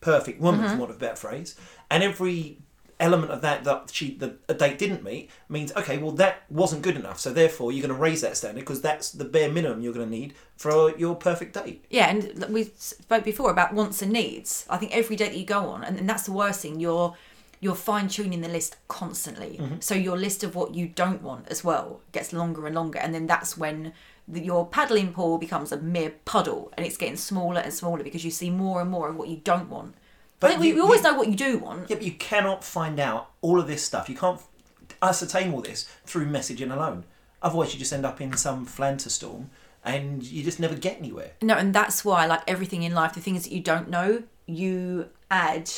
perfect 0.00 0.38
woman, 0.40 0.60
Mm-hmm. 0.60 0.74
for 0.74 0.80
want 0.80 0.90
of 0.90 0.96
a 0.96 1.04
better 1.04 1.16
phrase, 1.16 1.50
and 1.90 2.02
every 2.02 2.58
element 2.98 3.30
of 3.32 3.40
that 3.46 3.64
that 3.64 3.90
she 3.96 4.06
that 4.22 4.32
a 4.48 4.54
date 4.54 4.78
didn't 4.78 5.02
meet 5.10 5.28
means 5.50 5.70
okay 5.80 5.98
well 5.98 6.12
that 6.12 6.34
wasn't 6.48 6.80
good 6.80 6.96
enough 6.96 7.18
so 7.20 7.30
therefore 7.30 7.70
you're 7.70 7.86
going 7.86 7.94
to 7.94 8.02
raise 8.08 8.22
that 8.22 8.34
standard 8.38 8.60
because 8.60 8.80
that's 8.80 9.06
the 9.20 9.24
bare 9.34 9.50
minimum 9.52 9.82
you're 9.82 9.92
going 9.92 10.10
to 10.10 10.16
need 10.20 10.32
for 10.56 10.96
your 11.02 11.14
perfect 11.28 11.52
date 11.60 11.84
Yeah, 11.90 12.08
and 12.10 12.20
we 12.56 12.62
spoke 12.78 13.24
before 13.32 13.50
about 13.50 13.74
wants 13.74 14.00
and 14.00 14.12
needs. 14.12 14.64
I 14.74 14.76
think 14.78 14.90
every 15.00 15.16
date 15.16 15.32
that 15.32 15.38
you 15.38 15.44
go 15.58 15.62
on, 15.74 15.84
and, 15.86 15.98
and 16.00 16.08
that's 16.10 16.24
the 16.24 16.32
worst 16.42 16.60
thing. 16.62 16.80
You're 16.80 17.08
you're 17.64 17.80
fine 17.92 18.08
tuning 18.16 18.40
the 18.46 18.52
list 18.58 18.76
constantly. 19.00 19.52
So 19.80 19.94
your 19.94 20.18
list 20.26 20.44
of 20.46 20.50
what 20.58 20.74
you 20.78 20.86
don't 21.02 21.22
want 21.22 21.44
as 21.54 21.60
well 21.68 22.00
gets 22.16 22.28
longer 22.40 22.66
and 22.66 22.74
longer, 22.80 22.98
and 23.04 23.10
then 23.14 23.26
that's 23.26 23.52
when 23.62 23.76
the, 23.84 23.92
your 24.32 24.66
paddling 24.66 25.12
pool 25.12 25.38
becomes 25.38 25.72
a 25.72 25.76
mere 25.78 26.10
puddle, 26.24 26.72
and 26.76 26.84
it's 26.86 26.96
getting 26.96 27.16
smaller 27.16 27.60
and 27.60 27.72
smaller 27.72 28.02
because 28.02 28.24
you 28.24 28.30
see 28.30 28.50
more 28.50 28.80
and 28.80 28.90
more 28.90 29.08
of 29.08 29.16
what 29.16 29.28
you 29.28 29.36
don't 29.38 29.68
want. 29.70 29.94
But 30.40 30.48
I 30.48 30.50
think 30.50 30.60
we, 30.60 30.68
you- 30.68 30.74
we 30.76 30.80
always 30.80 30.98
you- 31.02 31.10
know 31.10 31.14
what 31.16 31.28
you 31.28 31.36
do 31.36 31.58
want. 31.58 31.88
Yeah, 31.88 31.96
but 31.96 32.04
you 32.04 32.12
cannot 32.12 32.64
find 32.64 32.98
out 33.00 33.30
all 33.40 33.58
of 33.60 33.66
this 33.66 33.82
stuff. 33.84 34.08
You 34.08 34.16
can't 34.16 34.40
ascertain 35.02 35.52
all 35.52 35.62
this 35.62 35.88
through 36.04 36.26
messaging 36.26 36.72
alone. 36.72 37.04
Otherwise, 37.42 37.72
you 37.72 37.78
just 37.78 37.92
end 37.92 38.04
up 38.06 38.20
in 38.20 38.36
some 38.36 38.66
flanter 38.66 39.10
storm 39.10 39.50
and 39.84 40.22
you 40.24 40.42
just 40.42 40.58
never 40.58 40.74
get 40.74 40.98
anywhere. 40.98 41.32
No, 41.42 41.54
and 41.54 41.72
that's 41.74 42.04
why, 42.04 42.26
like 42.26 42.42
everything 42.48 42.82
in 42.82 42.92
life, 42.92 43.12
the 43.14 43.20
things 43.20 43.44
that 43.44 43.52
you 43.52 43.60
don't 43.60 43.88
know, 43.88 44.24
you 44.46 45.08
add 45.30 45.70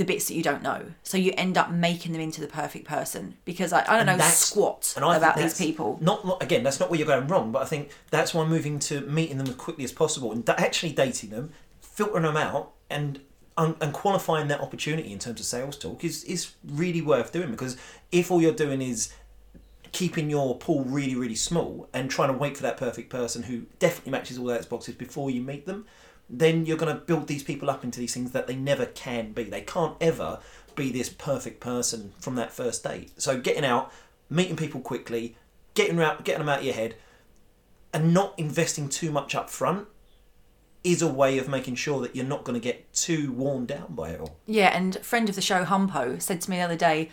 the 0.00 0.04
bits 0.06 0.28
that 0.28 0.34
you 0.34 0.42
don't 0.42 0.62
know. 0.62 0.86
So 1.02 1.18
you 1.18 1.34
end 1.36 1.58
up 1.58 1.70
making 1.70 2.12
them 2.12 2.22
into 2.22 2.40
the 2.40 2.46
perfect 2.46 2.86
person 2.86 3.36
because 3.44 3.70
I, 3.70 3.80
I 3.86 3.98
don't 3.98 4.06
know 4.06 4.16
that's- 4.16 4.38
squat 4.38 4.94
And 4.96 5.04
I 5.04 5.14
about 5.16 5.36
these 5.36 5.58
people. 5.58 5.98
Not 6.00 6.24
not- 6.24 6.42
again. 6.42 6.62
That's 6.62 6.80
not 6.80 6.88
where 6.88 6.98
you're 6.98 7.06
going 7.06 7.28
wrong. 7.28 7.52
But 7.52 7.62
I 7.62 7.66
think 7.66 7.90
that's 8.10 8.32
why 8.32 8.46
moving 8.46 8.78
to 8.80 9.02
meeting 9.02 9.36
them 9.36 9.46
as 9.46 9.54
quickly 9.56 9.84
as 9.84 9.92
possible 9.92 10.32
and 10.32 10.48
actually 10.48 10.92
dating 10.92 11.30
them, 11.30 11.52
filtering 11.82 12.22
them 12.22 12.38
out, 12.38 12.72
and 12.88 13.20
and 13.58 13.76
and 13.82 13.92
qualifying 13.92 14.48
that 14.48 14.60
opportunity 14.62 15.12
in 15.12 15.18
terms 15.18 15.38
of 15.38 15.44
sales 15.44 15.76
talk 15.76 16.02
is 16.02 16.24
is 16.24 16.52
really 16.64 17.02
worth 17.02 17.30
doing 17.30 17.50
because 17.50 17.76
if 18.10 18.30
all 18.30 18.40
you're 18.40 18.54
doing 18.54 18.80
is 18.80 19.12
keeping 19.92 20.30
your 20.30 20.56
pool 20.56 20.84
really 20.84 21.16
really 21.16 21.34
small 21.34 21.88
and 21.92 22.10
trying 22.10 22.32
to 22.32 22.38
wait 22.38 22.56
for 22.56 22.62
that 22.62 22.76
perfect 22.76 23.10
person 23.10 23.42
who 23.42 23.62
definitely 23.80 24.12
matches 24.12 24.38
all 24.38 24.46
those 24.46 24.64
boxes 24.64 24.94
before 24.94 25.30
you 25.30 25.42
meet 25.42 25.66
them 25.66 25.84
then 26.30 26.64
you're 26.64 26.76
going 26.76 26.94
to 26.94 27.00
build 27.00 27.26
these 27.26 27.42
people 27.42 27.68
up 27.68 27.82
into 27.82 27.98
these 27.98 28.14
things 28.14 28.30
that 28.30 28.46
they 28.46 28.56
never 28.56 28.86
can 28.86 29.32
be 29.32 29.44
they 29.44 29.60
can't 29.60 29.96
ever 30.00 30.38
be 30.76 30.90
this 30.90 31.08
perfect 31.08 31.60
person 31.60 32.12
from 32.18 32.36
that 32.36 32.52
first 32.52 32.84
date 32.84 33.10
so 33.20 33.38
getting 33.38 33.64
out 33.64 33.92
meeting 34.28 34.56
people 34.56 34.80
quickly 34.80 35.36
getting 35.74 36.00
out 36.00 36.24
getting 36.24 36.40
them 36.40 36.48
out 36.48 36.60
of 36.60 36.64
your 36.64 36.74
head 36.74 36.94
and 37.92 38.14
not 38.14 38.38
investing 38.38 38.88
too 38.88 39.10
much 39.10 39.34
up 39.34 39.50
front 39.50 39.86
is 40.82 41.02
a 41.02 41.08
way 41.08 41.38
of 41.38 41.48
making 41.48 41.74
sure 41.74 42.00
that 42.00 42.16
you're 42.16 42.24
not 42.24 42.44
going 42.44 42.58
to 42.58 42.62
get 42.62 42.90
too 42.92 43.32
worn 43.32 43.66
down 43.66 43.86
by 43.90 44.10
it 44.10 44.20
all 44.20 44.36
Yeah, 44.46 44.74
and 44.74 44.96
friend 44.98 45.28
of 45.28 45.34
the 45.34 45.42
show, 45.42 45.64
Humpo, 45.64 46.20
said 46.22 46.40
to 46.42 46.50
me 46.50 46.56
the 46.56 46.62
other 46.62 46.76
day, 46.76 47.10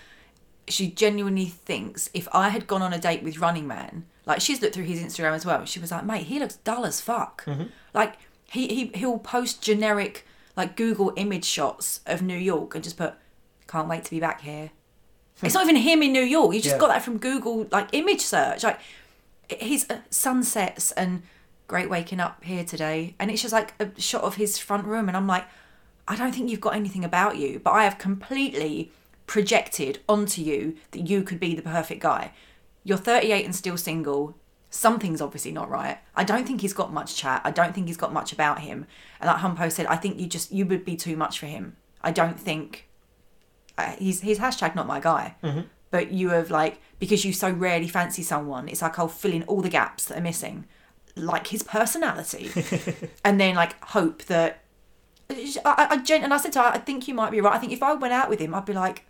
she 0.68 0.90
genuinely 0.90 1.46
thinks 1.46 2.10
if 2.14 2.28
I 2.34 2.50
had 2.50 2.68
gone 2.68 2.82
on 2.82 2.94
a 2.94 3.00
date 3.00 3.24
with 3.24 3.40
Running 3.40 3.68
Man, 3.68 4.06
Like 4.26 4.42
she's 4.42 4.62
looked 4.62 4.76
through 4.76 4.86
his 4.86 5.02
Instagram 5.02 5.34
as 5.34 5.46
well. 5.46 5.66
She 5.66 5.80
was 5.80 5.92
like, 5.92 6.06
mate, 6.06 6.28
he 6.28 6.40
looks 6.40 6.58
dull 6.58 6.86
as 6.86 7.02
fuck. 7.02 7.46
Mm-hmm. 7.46 7.64
Like 7.94 8.18
he 8.52 8.68
he 8.68 8.86
he'll 8.96 9.20
post 9.20 9.62
generic 9.62 10.26
like 10.56 10.76
Google 10.76 11.14
image 11.16 11.46
shots 11.46 12.02
of 12.06 12.22
New 12.22 12.38
York 12.38 12.74
and 12.74 12.84
just 12.84 12.98
put, 12.98 13.14
can't 13.68 13.88
wait 13.88 14.04
to 14.06 14.10
be 14.10 14.20
back 14.20 14.42
here. 14.42 14.72
it's 15.44 15.54
not 15.54 15.64
even 15.64 15.76
him 15.76 16.02
in 16.02 16.12
New 16.12 16.24
York. 16.24 16.56
You 16.56 16.62
just 16.62 16.76
Yeah. 16.76 16.80
got 16.80 16.88
that 16.88 17.04
from 17.04 17.18
Google 17.20 17.68
like 17.72 17.90
image 17.94 18.22
search. 18.22 18.64
Like 18.64 18.80
his 19.50 19.86
uh, 19.90 20.00
sunsets 20.10 20.92
and 20.94 21.22
great 21.68 21.90
waking 21.90 22.20
up 22.20 22.44
here 22.44 22.64
today, 22.64 23.14
and 23.20 23.30
it's 23.30 23.42
just 23.42 23.54
like 23.54 23.74
a 23.80 23.90
shot 24.02 24.24
of 24.24 24.36
his 24.36 24.58
front 24.58 24.86
room, 24.86 25.08
and 25.10 25.16
I'm 25.18 25.28
like, 25.28 25.46
I 26.08 26.16
don't 26.16 26.34
think 26.34 26.50
you've 26.50 26.62
got 26.62 26.76
anything 26.76 27.04
about 27.06 27.38
you, 27.38 27.60
but 27.60 27.72
I 27.72 27.84
have 27.84 27.98
completely 27.98 28.92
projected 29.28 30.00
onto 30.08 30.42
you 30.42 30.76
that 30.92 31.08
you 31.10 31.22
could 31.22 31.40
be 31.40 31.54
the 31.54 31.62
perfect 31.62 32.02
guy. 32.02 32.32
You're 32.84 32.98
38 32.98 33.44
and 33.46 33.54
still 33.56 33.78
single. 33.78 34.36
Something's 34.70 35.22
obviously 35.22 35.52
not 35.52 35.70
right. 35.70 35.98
I 36.16 36.24
don't 36.24 36.46
think 36.46 36.62
he's 36.62 36.74
got 36.74 36.92
much 36.92 37.16
chat. 37.16 37.42
I 37.46 37.52
don't 37.52 37.74
think 37.74 37.88
he's 37.88 37.98
got 37.98 38.12
much 38.12 38.34
about 38.34 38.60
him. 38.60 38.86
And 39.20 39.28
like 39.28 39.38
Humpo 39.38 39.72
said, 39.72 39.86
I 39.86 39.96
think 39.96 40.20
you 40.20 40.28
just 40.28 40.52
you 40.52 40.66
would 40.66 40.84
be 40.84 40.96
too 40.96 41.16
much 41.16 41.40
for 41.40 41.46
him. 41.46 41.78
I 42.02 42.12
don't 42.12 42.40
think 42.40 42.88
uh, 43.78 43.94
he's 43.98 44.22
he's 44.22 44.40
hashtag 44.40 44.76
not 44.76 44.88
my 44.88 45.00
guy. 45.00 45.36
But 45.90 46.12
you 46.12 46.30
have 46.30 46.52
like 46.52 46.80
because 47.00 47.24
you 47.24 47.32
so 47.32 47.50
rarely 47.50 47.88
fancy 47.88 48.24
someone, 48.24 48.68
it's 48.68 48.82
like 48.82 49.00
I'll 49.00 49.08
fill 49.08 49.32
in 49.32 49.44
all 49.44 49.62
the 49.62 49.70
gaps 49.70 50.06
that 50.06 50.18
are 50.18 50.22
missing, 50.22 50.66
like 51.16 51.48
his 51.48 51.64
personality, 51.64 52.52
and 53.24 53.40
then 53.40 53.56
like 53.56 53.82
hope 53.86 54.24
that. 54.24 54.64
I, 55.30 55.54
I, 55.66 55.88
I 55.92 56.16
and 56.16 56.34
I 56.34 56.38
said 56.38 56.54
to 56.54 56.62
her, 56.62 56.66
I 56.66 56.78
think 56.78 57.08
you 57.08 57.14
might 57.14 57.32
be 57.32 57.42
right. 57.42 57.54
I 57.54 57.58
think 57.58 57.72
if 57.72 57.84
I 57.84 57.94
went 57.94 58.14
out 58.14 58.30
with 58.30 58.40
him, 58.40 58.54
I'd 58.54 58.66
be 58.66 58.74
like, 58.74 59.06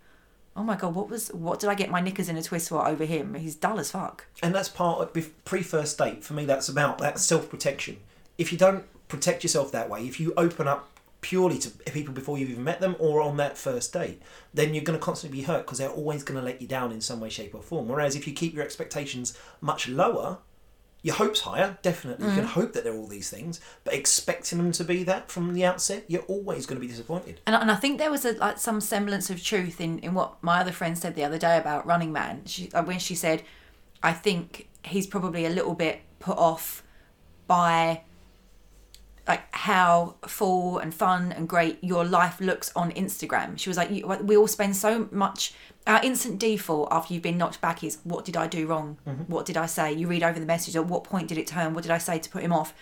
oh 0.58 0.64
my 0.64 0.76
god, 0.76 0.96
what 0.96 1.10
was 1.10 1.30
what 1.30 1.60
did 1.60 1.70
I 1.70 1.76
get 1.76 1.90
my 1.90 2.02
knickers 2.02 2.28
in 2.28 2.36
a 2.36 2.44
twist 2.44 2.70
for 2.70 2.86
over 2.86 3.06
him? 3.06 3.36
He's 3.36 3.56
dull 3.56 3.80
as 3.80 3.92
fuck. 3.92 4.26
and 4.42 4.54
that's 4.54 4.70
part 4.70 5.00
of 5.00 5.46
pre-first 5.46 5.98
date 5.98 6.24
for 6.24 6.34
me 6.34 6.46
that's 6.46 6.68
about 6.68 6.98
that 6.98 7.20
self-protection 7.20 7.98
if 8.38 8.52
you 8.52 8.58
don't 8.58 8.84
protect 9.08 9.44
yourself 9.44 9.72
that 9.72 9.90
way 9.90 10.06
if 10.06 10.20
you 10.20 10.34
open 10.36 10.68
up 10.68 10.90
purely 11.22 11.58
to 11.58 11.70
people 11.92 12.14
before 12.14 12.38
you've 12.38 12.50
even 12.50 12.64
met 12.64 12.80
them 12.80 12.96
or 13.00 13.22
on 13.22 13.38
that 13.38 13.58
first 13.58 13.92
date 13.94 14.22
then 14.54 14.74
you're 14.74 14.84
going 14.84 14.98
to 14.98 15.04
constantly 15.04 15.40
be 15.40 15.46
hurt 15.46 15.66
because 15.66 15.78
they're 15.80 15.90
always 15.90 16.24
going 16.24 16.40
to 16.40 16.46
let 16.46 16.62
you 16.62 16.68
down 16.68 16.92
in 16.92 17.02
some 17.02 17.20
way 17.20 17.30
shape 17.30 17.56
or 17.56 17.62
form 17.62 17.88
whereas 17.88 18.16
if 18.16 18.28
you 18.28 18.34
keep 18.34 18.54
your 18.54 18.64
expectations 18.64 19.38
much 19.62 19.88
lower 19.88 20.38
your 21.08 21.16
hopes 21.16 21.40
higher 21.40 21.78
definitely. 21.82 22.28
You 22.28 22.34
can 22.34 22.44
hope 22.44 22.74
that 22.74 22.84
they're 22.84 22.94
all 22.94 23.08
these 23.08 23.30
things 23.30 23.62
but 23.86 23.94
expecting 23.94 24.58
them 24.58 24.74
to 24.74 24.84
be 24.84 25.04
that 25.04 25.32
from 25.32 25.54
the 25.54 25.64
outset 25.64 26.04
you're 26.10 26.24
always 26.24 26.66
going 26.66 26.76
to 26.76 26.86
be 26.86 26.92
disappointed. 26.92 27.40
And, 27.48 27.56
and 27.56 27.72
I 27.72 27.76
think 27.76 27.98
there 27.98 28.12
was 28.12 28.26
a, 28.26 28.34
like 28.34 28.58
some 28.58 28.82
semblance 28.82 29.30
of 29.30 29.42
truth 29.42 29.80
in, 29.80 30.00
in 30.00 30.14
what 30.14 30.44
my 30.44 30.60
other 30.60 30.74
friend 30.74 30.98
said 30.98 31.16
the 31.16 31.24
other 31.24 31.38
day 31.38 31.58
about 31.58 31.86
Running 31.86 32.12
Man. 32.12 32.42
She, 32.46 32.70
uh, 32.74 32.84
when 32.84 33.00
she 33.00 33.16
said, 33.16 33.44
I 34.04 34.12
think 34.12 34.68
he's 34.84 35.08
probably 35.08 35.46
a 35.46 35.50
little 35.50 35.76
bit 35.76 36.02
put 36.20 36.38
off 36.38 36.84
by 37.48 38.02
like 39.28 39.44
how 39.54 40.16
full 40.26 40.78
and 40.78 40.94
fun 40.94 41.32
and 41.32 41.50
great 41.50 41.84
your 41.84 42.06
life 42.06 42.40
looks 42.40 42.72
on 42.76 42.92
Instagram. 42.94 43.60
She 43.60 43.70
was 43.70 43.78
like, 43.78 43.90
we 43.90 44.38
all 44.38 44.48
spend 44.48 44.76
so 44.76 45.10
much. 45.12 45.54
Our 45.86 46.02
instant 46.04 46.40
default 46.40 46.88
after 46.92 47.14
you've 47.14 47.24
been 47.24 47.38
knocked 47.38 47.60
back 47.60 47.84
is, 47.84 48.00
what 48.04 48.26
did 48.26 48.38
I 48.38 48.48
do 48.48 48.68
wrong? 48.68 48.98
Mm-hmm. 49.08 49.24
What 49.24 49.46
did 49.46 49.58
I 49.58 49.66
say? 49.66 49.92
You 49.94 50.08
read 50.08 50.24
over 50.24 50.40
the 50.40 50.46
message. 50.46 50.76
At 50.76 50.86
what 50.86 51.04
point 51.04 51.28
did 51.28 51.38
it 51.38 51.48
turn? 51.48 51.74
What 51.74 51.84
did 51.84 51.92
I 51.92 51.98
say 51.98 52.20
to 52.20 52.30
put 52.30 52.42
him 52.42 52.54
off? 52.54 52.74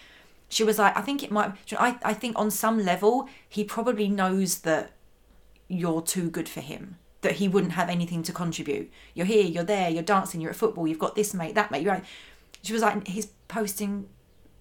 She 0.47 0.63
was 0.63 0.77
like, 0.77 0.95
I 0.95 1.01
think 1.01 1.23
it 1.23 1.31
might. 1.31 1.53
I, 1.77 1.97
I 2.03 2.13
think 2.13 2.38
on 2.38 2.51
some 2.51 2.84
level 2.84 3.27
he 3.49 3.63
probably 3.63 4.08
knows 4.08 4.60
that 4.60 4.91
you're 5.67 6.01
too 6.01 6.29
good 6.29 6.47
for 6.47 6.62
him. 6.62 6.97
That 7.21 7.34
he 7.34 7.47
wouldn't 7.47 7.73
have 7.73 7.89
anything 7.89 8.21
to 8.21 8.31
contribute. 8.31 8.91
You're 9.15 9.25
here, 9.25 9.45
you're 9.45 9.63
there, 9.63 9.89
you're 9.89 10.03
dancing, 10.03 10.41
you're 10.41 10.51
at 10.51 10.55
football, 10.55 10.88
you've 10.88 10.99
got 10.99 11.15
this 11.15 11.34
mate, 11.34 11.55
that 11.55 11.71
mate. 11.71 11.81
You're 11.81 11.93
right. 11.93 12.03
She 12.62 12.71
was 12.71 12.84
like, 12.84 13.08
he's 13.08 13.25
posting 13.47 14.08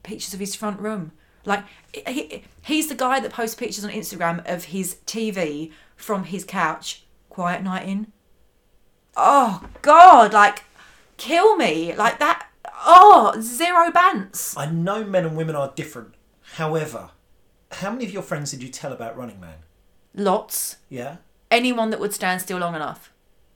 pictures 0.03 0.33
of 0.33 0.40
his 0.40 0.55
front 0.55 0.81
room. 0.81 1.12
Like 1.45 1.65
he, 2.07 2.43
he's 2.63 2.89
the 2.89 2.95
guy 2.95 3.21
that 3.21 3.33
posts 3.33 3.55
pictures 3.55 3.85
on 3.85 3.91
Instagram 3.91 4.43
of 4.51 4.65
his 4.67 4.97
TV 5.07 5.73
from 5.97 6.25
his 6.25 6.45
couch, 6.45 7.05
quiet 7.29 7.63
night 7.63 7.89
in. 7.89 8.13
Oh 9.17 9.63
God! 9.83 10.33
Like, 10.33 10.65
kill 11.17 11.57
me! 11.57 11.95
Like 11.95 12.19
that. 12.19 12.49
Oh, 12.87 13.35
zero 13.41 13.91
bants. 13.91 14.55
i 14.59 14.67
know 14.67 15.05
men 15.05 15.25
and 15.25 15.37
women 15.37 15.57
are 15.57 15.73
different 15.75 16.15
however 16.55 17.11
how 17.73 17.91
many 17.91 18.05
of 18.05 18.11
your 18.13 18.21
friends 18.23 18.51
did 18.51 18.63
you 18.63 18.69
tell 18.69 18.93
about 18.93 19.17
running 19.17 19.41
man 19.41 19.59
Lots. 20.15 20.77
yeah 20.91 21.17
Anyone 21.51 21.91
that 21.91 22.01
would 22.01 22.13
stand 22.13 22.43
still 22.43 22.59
long 22.59 22.75
enough. 22.75 23.13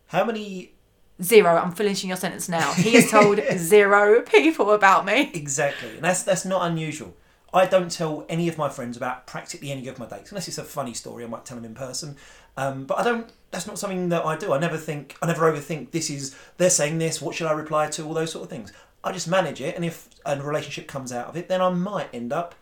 how 0.08 0.24
many 0.24 0.72
Zero. 1.20 1.56
I'm 1.56 1.72
finishing 1.72 2.08
your 2.08 2.16
sentence 2.16 2.48
now. 2.48 2.72
He 2.74 2.92
has 2.92 3.10
told 3.10 3.40
zero 3.56 4.22
people 4.22 4.70
about 4.70 5.04
me. 5.04 5.32
Exactly, 5.34 5.90
and 5.96 6.02
that's 6.04 6.22
that's 6.22 6.44
not 6.44 6.70
unusual. 6.70 7.12
I 7.52 7.66
don't 7.66 7.90
tell 7.90 8.26
any 8.28 8.48
of 8.48 8.58
my 8.58 8.68
friends 8.68 8.96
about 8.96 9.26
practically 9.26 9.70
any 9.70 9.88
of 9.88 9.98
my 9.98 10.06
dates 10.06 10.30
unless 10.30 10.48
it's 10.48 10.58
a 10.58 10.64
funny 10.64 10.92
story. 10.92 11.24
I 11.24 11.28
might 11.28 11.44
tell 11.44 11.56
them 11.56 11.64
in 11.64 11.74
person, 11.74 12.16
um, 12.56 12.84
but 12.84 12.98
I 12.98 13.04
don't. 13.04 13.30
That's 13.50 13.66
not 13.66 13.78
something 13.78 14.10
that 14.10 14.26
I 14.26 14.36
do. 14.36 14.52
I 14.52 14.58
never 14.58 14.76
think. 14.76 15.16
I 15.22 15.26
never 15.26 15.50
overthink. 15.50 15.90
This 15.90 16.10
is 16.10 16.36
they're 16.58 16.70
saying 16.70 16.98
this. 16.98 17.22
What 17.22 17.34
should 17.34 17.46
I 17.46 17.52
reply 17.52 17.88
to? 17.90 18.04
All 18.04 18.14
those 18.14 18.32
sort 18.32 18.44
of 18.44 18.50
things. 18.50 18.72
I 19.02 19.12
just 19.12 19.28
manage 19.28 19.60
it, 19.60 19.76
and 19.76 19.84
if 19.84 20.08
a 20.26 20.40
relationship 20.40 20.88
comes 20.88 21.12
out 21.12 21.28
of 21.28 21.36
it, 21.36 21.48
then 21.48 21.62
I 21.62 21.70
might 21.70 22.08
end 22.12 22.32
up 22.32 22.54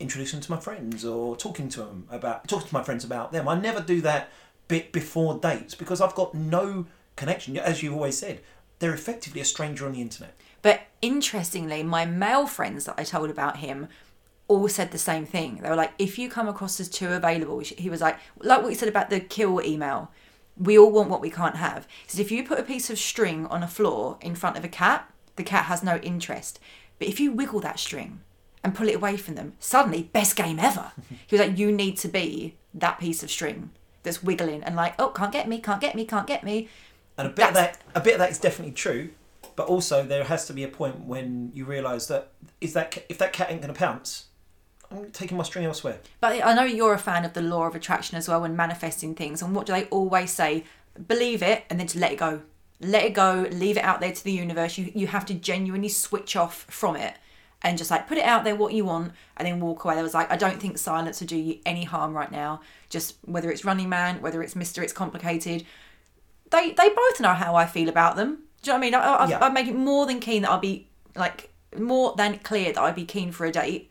introducing 0.00 0.38
them 0.38 0.44
to 0.44 0.52
my 0.52 0.60
friends 0.60 1.04
or 1.04 1.36
talking 1.36 1.68
to 1.68 1.80
them 1.80 2.06
about 2.10 2.46
talking 2.48 2.68
to 2.68 2.74
my 2.74 2.82
friends 2.82 3.04
about 3.04 3.32
them. 3.32 3.48
I 3.48 3.60
never 3.60 3.80
do 3.80 4.00
that 4.02 4.30
bit 4.68 4.92
before 4.92 5.38
dates 5.38 5.74
because 5.74 6.00
I've 6.00 6.14
got 6.14 6.34
no 6.34 6.86
connection. 7.16 7.56
As 7.58 7.82
you've 7.82 7.94
always 7.94 8.16
said, 8.16 8.40
they're 8.78 8.94
effectively 8.94 9.40
a 9.40 9.44
stranger 9.44 9.86
on 9.86 9.92
the 9.92 10.00
internet. 10.00 10.34
But 10.68 10.82
interestingly, 11.00 11.82
my 11.82 12.04
male 12.04 12.46
friends 12.46 12.84
that 12.84 12.96
I 12.98 13.02
told 13.02 13.30
about 13.30 13.56
him 13.56 13.88
all 14.48 14.68
said 14.68 14.90
the 14.90 14.98
same 14.98 15.24
thing. 15.24 15.60
They 15.62 15.70
were 15.70 15.74
like, 15.74 15.94
if 15.98 16.18
you 16.18 16.28
come 16.28 16.46
across 16.46 16.78
as 16.78 16.90
too 16.90 17.08
available, 17.14 17.60
he 17.60 17.88
was 17.88 18.02
like, 18.02 18.18
like 18.40 18.60
what 18.60 18.68
you 18.68 18.74
said 18.74 18.90
about 18.90 19.08
the 19.08 19.18
kill 19.18 19.62
email. 19.62 20.10
We 20.58 20.76
all 20.78 20.92
want 20.92 21.08
what 21.08 21.22
we 21.22 21.30
can't 21.30 21.56
have. 21.56 21.88
He 22.04 22.10
said, 22.10 22.20
if 22.20 22.30
you 22.30 22.44
put 22.44 22.58
a 22.58 22.62
piece 22.62 22.90
of 22.90 22.98
string 22.98 23.46
on 23.46 23.62
a 23.62 23.66
floor 23.66 24.18
in 24.20 24.34
front 24.34 24.58
of 24.58 24.64
a 24.64 24.68
cat, 24.68 25.10
the 25.36 25.42
cat 25.42 25.64
has 25.64 25.82
no 25.82 25.96
interest. 26.00 26.60
But 26.98 27.08
if 27.08 27.18
you 27.18 27.32
wiggle 27.32 27.60
that 27.60 27.78
string 27.78 28.20
and 28.62 28.74
pull 28.74 28.90
it 28.90 28.96
away 28.96 29.16
from 29.16 29.36
them, 29.36 29.54
suddenly, 29.58 30.02
best 30.02 30.36
game 30.36 30.58
ever. 30.58 30.92
he 31.26 31.34
was 31.34 31.40
like, 31.40 31.56
you 31.56 31.72
need 31.72 31.96
to 31.96 32.08
be 32.08 32.56
that 32.74 33.00
piece 33.00 33.22
of 33.22 33.30
string 33.30 33.70
that's 34.02 34.22
wiggling 34.22 34.62
and 34.64 34.76
like, 34.76 34.96
oh, 34.98 35.08
can't 35.08 35.32
get 35.32 35.48
me, 35.48 35.60
can't 35.60 35.80
get 35.80 35.94
me, 35.94 36.04
can't 36.04 36.26
get 36.26 36.44
me. 36.44 36.68
And 37.16 37.26
a 37.26 37.30
bit 37.30 37.48
of 37.48 37.54
that, 37.54 37.78
a 37.94 38.00
bit 38.02 38.12
of 38.12 38.18
that 38.18 38.30
is 38.30 38.38
definitely 38.38 38.74
true, 38.74 39.08
but 39.58 39.66
also 39.66 40.04
there 40.04 40.22
has 40.22 40.46
to 40.46 40.52
be 40.52 40.62
a 40.62 40.68
point 40.68 41.00
when 41.00 41.50
you 41.52 41.64
realise 41.64 42.06
that 42.06 42.30
is 42.60 42.74
that 42.74 43.04
if 43.08 43.18
that 43.18 43.32
cat 43.32 43.50
ain't 43.50 43.60
going 43.60 43.74
to 43.74 43.78
pounce, 43.78 44.26
I'm 44.88 45.10
taking 45.10 45.36
my 45.36 45.42
string 45.42 45.64
elsewhere. 45.64 45.98
But 46.20 46.46
I 46.46 46.54
know 46.54 46.62
you're 46.62 46.94
a 46.94 46.98
fan 46.98 47.24
of 47.24 47.32
the 47.32 47.42
law 47.42 47.66
of 47.66 47.74
attraction 47.74 48.16
as 48.16 48.28
well 48.28 48.44
and 48.44 48.56
manifesting 48.56 49.16
things. 49.16 49.42
And 49.42 49.56
what 49.56 49.66
do 49.66 49.72
they 49.72 49.86
always 49.86 50.30
say? 50.30 50.62
Believe 51.08 51.42
it 51.42 51.64
and 51.68 51.80
then 51.80 51.88
to 51.88 51.98
let 51.98 52.12
it 52.12 52.18
go. 52.18 52.42
Let 52.80 53.02
it 53.02 53.14
go, 53.14 53.48
leave 53.50 53.76
it 53.76 53.82
out 53.82 54.00
there 54.00 54.12
to 54.12 54.22
the 54.22 54.30
universe. 54.30 54.78
You, 54.78 54.92
you 54.94 55.08
have 55.08 55.26
to 55.26 55.34
genuinely 55.34 55.88
switch 55.88 56.36
off 56.36 56.62
from 56.70 56.94
it 56.94 57.14
and 57.60 57.76
just 57.76 57.90
like 57.90 58.06
put 58.06 58.16
it 58.16 58.24
out 58.24 58.44
there 58.44 58.54
what 58.54 58.72
you 58.72 58.84
want 58.84 59.12
and 59.36 59.48
then 59.48 59.58
walk 59.58 59.84
away. 59.84 59.96
There 59.96 60.04
was 60.04 60.14
like, 60.14 60.30
I 60.30 60.36
don't 60.36 60.60
think 60.60 60.78
silence 60.78 61.18
would 61.18 61.30
do 61.30 61.36
you 61.36 61.58
any 61.66 61.82
harm 61.82 62.14
right 62.14 62.30
now. 62.30 62.60
Just 62.90 63.16
whether 63.24 63.50
it's 63.50 63.64
Running 63.64 63.88
Man, 63.88 64.22
whether 64.22 64.40
it's 64.40 64.54
Mr. 64.54 64.84
It's 64.84 64.92
Complicated, 64.92 65.66
they 66.52 66.70
they 66.70 66.90
both 66.90 67.20
know 67.20 67.34
how 67.34 67.56
I 67.56 67.66
feel 67.66 67.88
about 67.88 68.14
them. 68.14 68.44
Do 68.62 68.70
you 68.70 68.72
know 68.72 68.78
what 68.78 68.78
I 68.78 68.80
mean? 68.80 68.94
I, 68.94 69.14
I, 69.14 69.28
Yeah. 69.28 69.44
I 69.44 69.48
make 69.50 69.66
it 69.66 69.74
more 69.76 70.06
than 70.06 70.20
keen 70.20 70.42
that 70.42 70.50
I'll 70.50 70.58
be 70.58 70.88
like 71.14 71.50
more 71.76 72.14
than 72.16 72.38
clear 72.38 72.72
that 72.72 72.80
I'd 72.80 72.94
be 72.94 73.04
keen 73.04 73.32
for 73.32 73.46
a 73.46 73.52
date. 73.52 73.90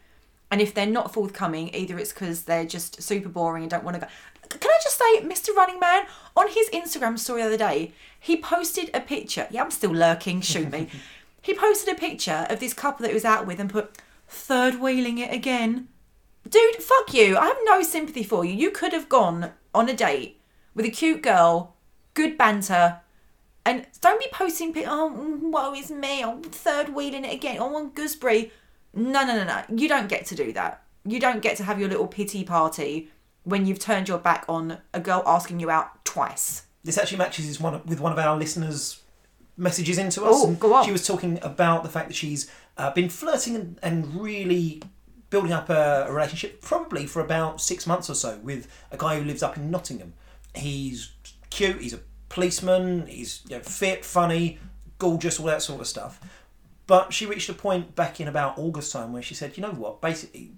And 0.50 0.62
if 0.62 0.74
they're 0.74 0.86
not 0.86 1.14
forthcoming, 1.14 1.74
either 1.76 2.00
it's 2.00 2.14
because 2.14 2.44
they're 2.44 2.66
just 2.66 3.02
super 3.02 3.30
boring 3.30 3.64
and 3.64 3.70
don't 3.70 3.84
want 3.84 3.96
to 3.96 4.02
go. 4.02 4.08
Can 4.50 4.72
I 4.72 4.80
just 4.82 4.98
say, 4.98 5.22
Mr. 5.22 5.54
Running 5.54 5.80
Man, 5.80 6.06
on 6.36 6.48
his 6.48 6.70
Instagram 6.70 7.20
story 7.20 7.42
the 7.42 7.48
other 7.48 7.58
day, 7.58 7.92
he 8.18 8.38
posted 8.38 8.90
a 8.94 9.02
picture. 9.02 9.48
Yeah, 9.52 9.64
I'm 9.64 9.72
still 9.72 9.92
lurking, 9.92 10.40
shoot 10.40 10.72
me. 10.72 10.88
he 11.42 11.54
posted 11.54 11.94
a 11.94 12.00
picture 12.00 12.48
of 12.50 12.62
this 12.62 12.74
couple 12.74 13.04
that 13.04 13.10
he 13.10 13.14
was 13.14 13.26
out 13.26 13.46
with 13.46 13.60
and 13.60 13.70
put, 13.70 13.98
third 14.30 14.80
wheeling 14.80 15.18
it 15.18 15.34
again. 15.34 15.90
Dude, 16.50 16.76
fuck 16.76 17.14
you. 17.14 17.38
I 17.38 17.48
have 17.48 17.58
no 17.66 17.82
sympathy 17.82 18.24
for 18.24 18.46
you. 18.46 18.54
You 18.54 18.72
could 18.72 18.94
have 18.94 19.10
gone 19.10 19.52
on 19.76 19.90
a 19.90 19.94
date 19.94 20.40
with 20.74 20.86
a 20.86 20.90
cute 20.90 21.22
girl, 21.22 21.76
good 22.14 22.38
banter, 22.38 23.02
and 23.68 23.86
don't 24.00 24.20
be 24.20 24.28
posting, 24.32 24.74
oh, 24.88 25.40
woe 25.42 25.74
is 25.74 25.92
me, 25.92 26.24
I'm 26.24 26.42
third 26.42 26.96
wheeling 26.96 27.26
it 27.26 27.34
again, 27.34 27.58
oh, 27.60 27.76
on 27.76 27.90
gooseberry. 27.90 28.54
No, 28.94 29.26
no, 29.26 29.36
no, 29.36 29.44
no. 29.44 29.64
You 29.76 29.90
don't 29.90 30.08
get 30.08 30.26
to 30.28 30.36
do 30.36 30.54
that. 30.54 30.84
You 31.06 31.20
don't 31.20 31.42
get 31.42 31.58
to 31.58 31.64
have 31.64 31.78
your 31.78 31.90
little 31.90 32.08
pity 32.08 32.46
party 32.46 33.12
when 33.44 33.66
you've 33.66 33.80
turned 33.80 34.08
your 34.08 34.20
back 34.20 34.46
on 34.48 34.78
a 34.94 35.02
girl 35.02 35.22
asking 35.26 35.60
you 35.60 35.70
out 35.70 36.06
twice. 36.06 36.64
This 36.86 36.98
actually 36.98 37.18
matches 37.18 37.60
one 37.60 37.82
with 37.86 38.00
one 38.00 38.14
of 38.14 38.18
our 38.18 38.38
listeners' 38.38 39.02
messages 39.58 39.98
into 39.98 40.24
us. 40.24 40.36
Oh, 40.38 40.54
go 40.54 40.74
on. 40.74 40.86
She 40.86 40.94
was 40.94 41.06
talking 41.06 41.38
about 41.42 41.84
the 41.84 41.90
fact 41.90 42.08
that 42.08 42.16
she's 42.16 42.50
uh, 42.78 42.92
been 42.92 43.10
flirting 43.10 43.56
and, 43.56 43.80
and 43.84 44.22
really 44.22 44.82
building 45.30 45.52
up 45.52 45.70
a, 45.70 46.06
a 46.08 46.14
relationship, 46.14 46.62
probably 46.62 47.06
for 47.06 47.22
about 47.22 47.60
six 47.60 47.86
months 47.86 48.10
or 48.10 48.16
so, 48.16 48.40
with 48.42 48.68
a 48.92 48.98
guy 48.98 49.20
who 49.20 49.26
lives 49.26 49.44
up 49.44 49.58
in 49.58 49.70
Nottingham. 49.70 50.14
He's 50.56 51.12
cute. 51.50 51.82
He's 51.82 51.94
a 51.94 52.00
policeman. 52.30 53.08
He's 53.08 53.42
you 53.48 53.58
know, 53.58 53.64
fit, 53.64 54.06
funny, 54.06 54.60
gorgeous, 54.98 55.40
all 55.40 55.46
that 55.48 55.62
sort 55.62 55.82
of 55.82 55.88
stuff. 55.88 56.20
But 56.86 57.14
she 57.14 57.26
reached 57.26 57.50
a 57.50 57.54
point 57.54 57.96
back 57.96 58.20
in 58.22 58.28
about 58.28 58.58
August 58.58 58.94
time 58.94 59.12
where 59.12 59.22
she 59.22 59.34
said, 59.36 59.58
you 59.58 59.62
know 59.62 59.72
what, 59.72 60.02
basically, 60.02 60.52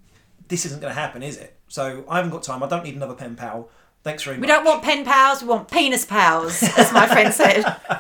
this 0.48 0.66
isn't 0.66 0.80
going 0.80 0.94
to 0.94 1.00
happen, 1.00 1.24
is 1.24 1.38
it? 1.38 1.58
So 1.68 2.06
I 2.08 2.18
haven't 2.18 2.32
got 2.32 2.44
time. 2.44 2.62
I 2.62 2.68
don't 2.68 2.84
need 2.84 2.96
another 2.96 3.16
pen 3.16 3.36
pal. 3.36 3.70
Thanks 4.04 4.24
very 4.24 4.38
much. 4.38 4.42
We 4.42 4.48
don't 4.48 4.64
want 4.64 4.84
pen 4.84 5.04
pals, 5.04 5.42
we 5.42 5.48
want 5.50 5.70
penis 5.70 6.06
pals, 6.06 6.62
as 6.78 6.94
my 6.94 7.08
friend 7.08 7.34
said. 7.34 7.64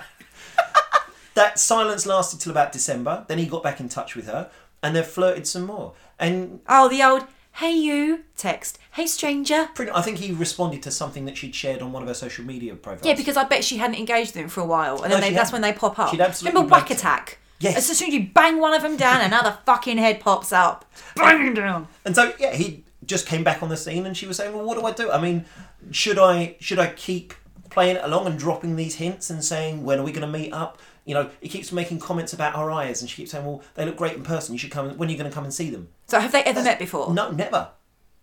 that 1.35 1.59
silence 1.59 2.05
lasted 2.05 2.39
till 2.39 2.51
about 2.51 2.71
December. 2.71 3.25
Then 3.27 3.37
he 3.37 3.45
got 3.47 3.63
back 3.63 3.79
in 3.79 3.89
touch 3.89 4.15
with 4.15 4.27
her, 4.27 4.49
and 4.81 4.95
they've 4.95 5.05
flirted 5.05 5.47
some 5.47 5.65
more. 5.65 5.93
And 6.17 6.61
Oh, 6.67 6.87
the 6.87 7.03
old 7.03 7.25
"Hey 7.53 7.73
you" 7.73 8.23
text. 8.37 8.77
Hey 8.99 9.07
stranger. 9.07 9.69
pretty, 9.75 9.93
I 9.93 10.01
think 10.01 10.17
he 10.17 10.33
responded 10.33 10.83
to 10.83 10.91
something 10.91 11.23
that 11.23 11.37
she'd 11.37 11.55
shared 11.55 11.81
on 11.81 11.93
one 11.93 12.01
of 12.01 12.09
her 12.09 12.13
social 12.13 12.43
media 12.43 12.75
profiles. 12.75 13.05
Yeah, 13.07 13.13
because 13.13 13.37
I 13.37 13.45
bet 13.45 13.63
she 13.63 13.77
hadn't 13.77 13.95
engaged 13.95 14.35
with 14.35 14.43
him 14.43 14.49
for 14.49 14.59
a 14.59 14.65
while, 14.65 14.95
and 14.95 15.03
No, 15.03 15.09
then 15.11 15.21
they, 15.21 15.27
she 15.29 15.35
that's 15.35 15.51
hadn't. 15.51 15.61
when 15.63 15.71
they 15.71 15.77
pop 15.77 15.97
up. 15.97 16.09
She'd 16.11 16.19
absolutely 16.19 16.57
Remember 16.57 16.73
Whack 16.75 16.87
blanked 16.87 16.91
it. 16.91 16.97
Attack? 16.97 17.37
Yes. 17.61 17.77
As 17.89 17.97
soon 17.97 18.09
as 18.09 18.13
you 18.13 18.29
bang 18.33 18.59
one 18.59 18.73
of 18.73 18.81
them 18.81 18.97
down, 18.97 19.21
another 19.21 19.57
fucking 19.65 19.97
head 19.99 20.19
pops 20.19 20.51
up. 20.51 20.83
Bang 21.15 21.53
down. 21.53 21.87
And 22.03 22.13
so 22.13 22.33
yeah, 22.39 22.53
he 22.53 22.83
just 23.05 23.25
came 23.25 23.41
back 23.41 23.63
on 23.63 23.69
the 23.69 23.77
scene, 23.77 24.05
and 24.05 24.17
she 24.17 24.27
was 24.27 24.35
saying, 24.35 24.53
"Well, 24.53 24.65
what 24.65 24.77
do 24.77 24.85
I 24.85 24.91
do? 24.91 25.09
I 25.09 25.21
mean, 25.21 25.45
should 25.91 26.19
I 26.19 26.57
should 26.59 26.77
I 26.79 26.87
keep 26.87 27.33
playing 27.69 27.95
it 27.95 28.03
along 28.03 28.27
and 28.27 28.37
dropping 28.37 28.75
these 28.75 28.95
hints 28.95 29.29
and 29.29 29.41
saying 29.41 29.85
when 29.85 29.99
are 29.99 30.03
we 30.03 30.11
going 30.11 30.29
to 30.29 30.39
meet 30.39 30.51
up?" 30.51 30.77
You 31.05 31.13
know, 31.13 31.29
he 31.39 31.47
keeps 31.47 31.71
making 31.71 31.99
comments 31.99 32.33
about 32.33 32.53
her 32.57 32.69
eyes, 32.69 32.99
and 32.99 33.09
she 33.09 33.15
keeps 33.15 33.31
saying, 33.31 33.45
"Well, 33.45 33.61
they 33.75 33.85
look 33.85 33.95
great 33.95 34.17
in 34.17 34.23
person. 34.23 34.53
You 34.53 34.59
should 34.59 34.71
come. 34.71 34.97
When 34.97 35.07
are 35.07 35.11
you 35.13 35.17
going 35.17 35.29
to 35.29 35.33
come 35.33 35.45
and 35.45 35.53
see 35.53 35.69
them?" 35.69 35.87
So 36.07 36.19
have 36.19 36.33
they 36.33 36.43
ever 36.43 36.61
met 36.61 36.79
before? 36.79 37.13
No, 37.13 37.31
never. 37.31 37.69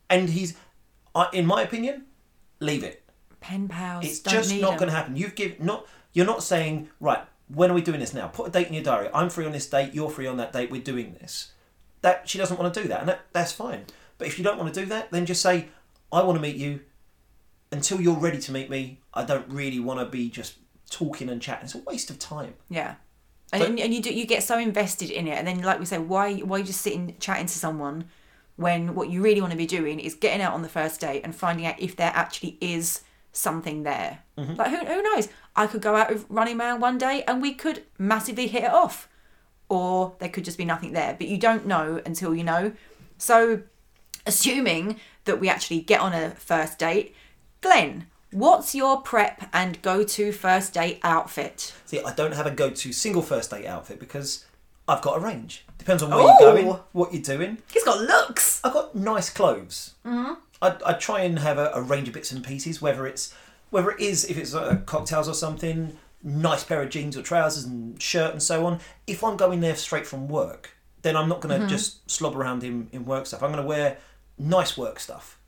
And 0.08 0.30
he's, 0.30 0.54
I 1.16 1.28
in 1.32 1.46
my 1.46 1.62
opinion, 1.62 2.04
leave 2.60 2.84
it. 2.84 3.02
Pen 3.40 3.68
pals. 3.68 4.04
It's 4.04 4.20
just 4.20 4.54
not 4.60 4.78
going 4.78 4.90
to 4.90 4.96
happen. 4.96 5.16
You've 5.16 5.34
give 5.34 5.60
not. 5.60 5.86
You're 6.12 6.26
not 6.26 6.42
saying 6.42 6.88
right. 7.00 7.22
When 7.48 7.70
are 7.70 7.74
we 7.74 7.80
doing 7.80 8.00
this 8.00 8.12
now? 8.12 8.26
Put 8.28 8.48
a 8.48 8.50
date 8.50 8.66
in 8.68 8.74
your 8.74 8.82
diary. 8.82 9.08
I'm 9.14 9.30
free 9.30 9.46
on 9.46 9.52
this 9.52 9.68
date. 9.68 9.94
You're 9.94 10.10
free 10.10 10.26
on 10.26 10.36
that 10.38 10.52
date. 10.52 10.70
We're 10.70 10.82
doing 10.82 11.16
this. 11.20 11.52
That 12.02 12.28
she 12.28 12.38
doesn't 12.38 12.58
want 12.58 12.72
to 12.74 12.82
do 12.82 12.88
that, 12.88 13.00
and 13.00 13.08
that, 13.08 13.20
that's 13.32 13.52
fine. 13.52 13.84
But 14.18 14.26
if 14.26 14.38
you 14.38 14.44
don't 14.44 14.58
want 14.58 14.72
to 14.74 14.80
do 14.80 14.86
that, 14.86 15.10
then 15.10 15.26
just 15.26 15.42
say, 15.42 15.68
I 16.12 16.22
want 16.22 16.36
to 16.36 16.42
meet 16.42 16.56
you. 16.56 16.80
Until 17.72 18.00
you're 18.00 18.16
ready 18.16 18.38
to 18.38 18.52
meet 18.52 18.70
me, 18.70 19.00
I 19.12 19.24
don't 19.24 19.48
really 19.48 19.80
want 19.80 19.98
to 20.00 20.06
be 20.06 20.30
just 20.30 20.54
talking 20.88 21.28
and 21.28 21.42
chatting. 21.42 21.64
It's 21.64 21.74
a 21.74 21.78
waste 21.78 22.10
of 22.10 22.18
time. 22.18 22.54
Yeah. 22.68 22.94
And, 23.52 23.60
But- 23.60 23.84
and, 23.84 23.94
you 23.94 24.02
do 24.02 24.12
you 24.12 24.26
get 24.26 24.42
so 24.42 24.58
invested 24.58 25.10
in 25.10 25.26
it, 25.28 25.32
and 25.32 25.46
then 25.46 25.62
like 25.62 25.78
we 25.78 25.84
say, 25.86 25.98
why 25.98 26.34
why 26.38 26.58
you 26.58 26.64
just 26.64 26.80
sitting 26.80 27.16
chatting 27.20 27.46
to 27.46 27.58
someone 27.58 28.04
when 28.56 28.94
what 28.94 29.10
you 29.10 29.22
really 29.22 29.40
want 29.40 29.52
to 29.52 29.56
be 29.56 29.66
doing 29.66 30.00
is 30.00 30.14
getting 30.14 30.40
out 30.40 30.54
on 30.54 30.62
the 30.62 30.68
first 30.68 31.00
date 31.00 31.22
and 31.24 31.34
finding 31.34 31.66
out 31.66 31.78
if 31.78 31.94
there 31.96 32.12
actually 32.14 32.58
is 32.60 33.02
something 33.32 33.82
there. 33.82 34.20
Mm-hmm. 34.38 34.54
Like 34.54 34.70
who 34.70 34.78
who 34.78 35.02
knows? 35.02 35.28
I 35.54 35.66
could 35.66 35.82
go 35.82 35.94
out 35.94 36.10
with 36.10 36.26
Running 36.28 36.56
Man 36.56 36.80
one 36.80 36.98
day 36.98 37.22
and 37.26 37.40
we 37.40 37.54
could 37.54 37.84
massively 37.98 38.46
hit 38.46 38.64
it 38.64 38.72
off, 38.72 39.08
or 39.68 40.16
there 40.18 40.28
could 40.28 40.44
just 40.44 40.58
be 40.58 40.64
nothing 40.64 40.92
there. 40.92 41.14
But 41.18 41.28
you 41.28 41.38
don't 41.38 41.66
know 41.66 42.00
until 42.04 42.34
you 42.34 42.44
know. 42.44 42.72
So, 43.18 43.62
assuming 44.26 45.00
that 45.24 45.40
we 45.40 45.48
actually 45.48 45.80
get 45.80 46.00
on 46.00 46.12
a 46.12 46.30
first 46.30 46.78
date, 46.78 47.14
Glenn. 47.60 48.06
What's 48.32 48.74
your 48.74 49.00
prep 49.00 49.48
and 49.52 49.80
go 49.82 50.02
to 50.02 50.32
first 50.32 50.74
date 50.74 50.98
outfit? 51.02 51.72
See, 51.86 52.02
I 52.02 52.12
don't 52.12 52.34
have 52.34 52.44
a 52.44 52.50
go-to 52.50 52.92
single 52.92 53.22
first 53.22 53.50
date 53.50 53.66
outfit 53.66 54.00
because 54.00 54.44
I've 54.88 55.02
got 55.02 55.16
a 55.16 55.20
range. 55.20 55.64
Depends 55.78 56.02
on 56.02 56.10
where 56.10 56.20
Ooh. 56.20 56.26
you're 56.26 56.38
going, 56.64 56.78
what 56.92 57.12
you're 57.12 57.22
doing. 57.22 57.58
He's 57.72 57.84
got 57.84 58.00
looks. 58.00 58.60
I've 58.64 58.72
got 58.72 58.94
nice 58.94 59.30
clothes. 59.30 59.94
Mm-hmm. 60.04 60.34
I, 60.62 60.76
I 60.86 60.92
try 60.94 61.20
and 61.20 61.38
have 61.40 61.58
a, 61.58 61.70
a 61.74 61.82
range 61.82 62.08
of 62.08 62.14
bits 62.14 62.32
and 62.32 62.44
pieces, 62.44 62.80
whether 62.80 63.06
it's 63.06 63.34
whether 63.70 63.90
it 63.90 64.00
is 64.00 64.24
if 64.24 64.38
it's 64.38 64.54
uh, 64.54 64.76
cocktails 64.86 65.28
or 65.28 65.34
something, 65.34 65.96
nice 66.22 66.64
pair 66.64 66.82
of 66.82 66.88
jeans 66.90 67.16
or 67.16 67.22
trousers 67.22 67.64
and 67.64 68.00
shirt 68.00 68.32
and 68.32 68.42
so 68.42 68.64
on. 68.66 68.80
If 69.06 69.22
I'm 69.24 69.36
going 69.36 69.60
there 69.60 69.74
straight 69.76 70.06
from 70.06 70.28
work, 70.28 70.70
then 71.02 71.16
I'm 71.16 71.28
not 71.28 71.40
going 71.40 71.60
to 71.60 71.66
just 71.66 72.08
slob 72.10 72.36
around 72.36 72.64
in, 72.64 72.88
in 72.92 73.04
work 73.04 73.26
stuff. 73.26 73.42
I'm 73.42 73.50
going 73.52 73.62
to 73.62 73.68
wear 73.68 73.98
nice 74.38 74.76
work 74.78 74.98
stuff, 75.00 75.38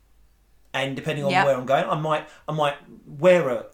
and 0.73 0.95
depending 0.95 1.25
on 1.25 1.31
Yep. 1.31 1.45
where 1.45 1.55
I'm 1.55 1.65
going, 1.65 1.85
I 1.85 1.95
might 1.99 2.27
I 2.47 2.51
might 2.53 2.75
wear 3.07 3.49
a, 3.49 3.55
a 3.55 3.65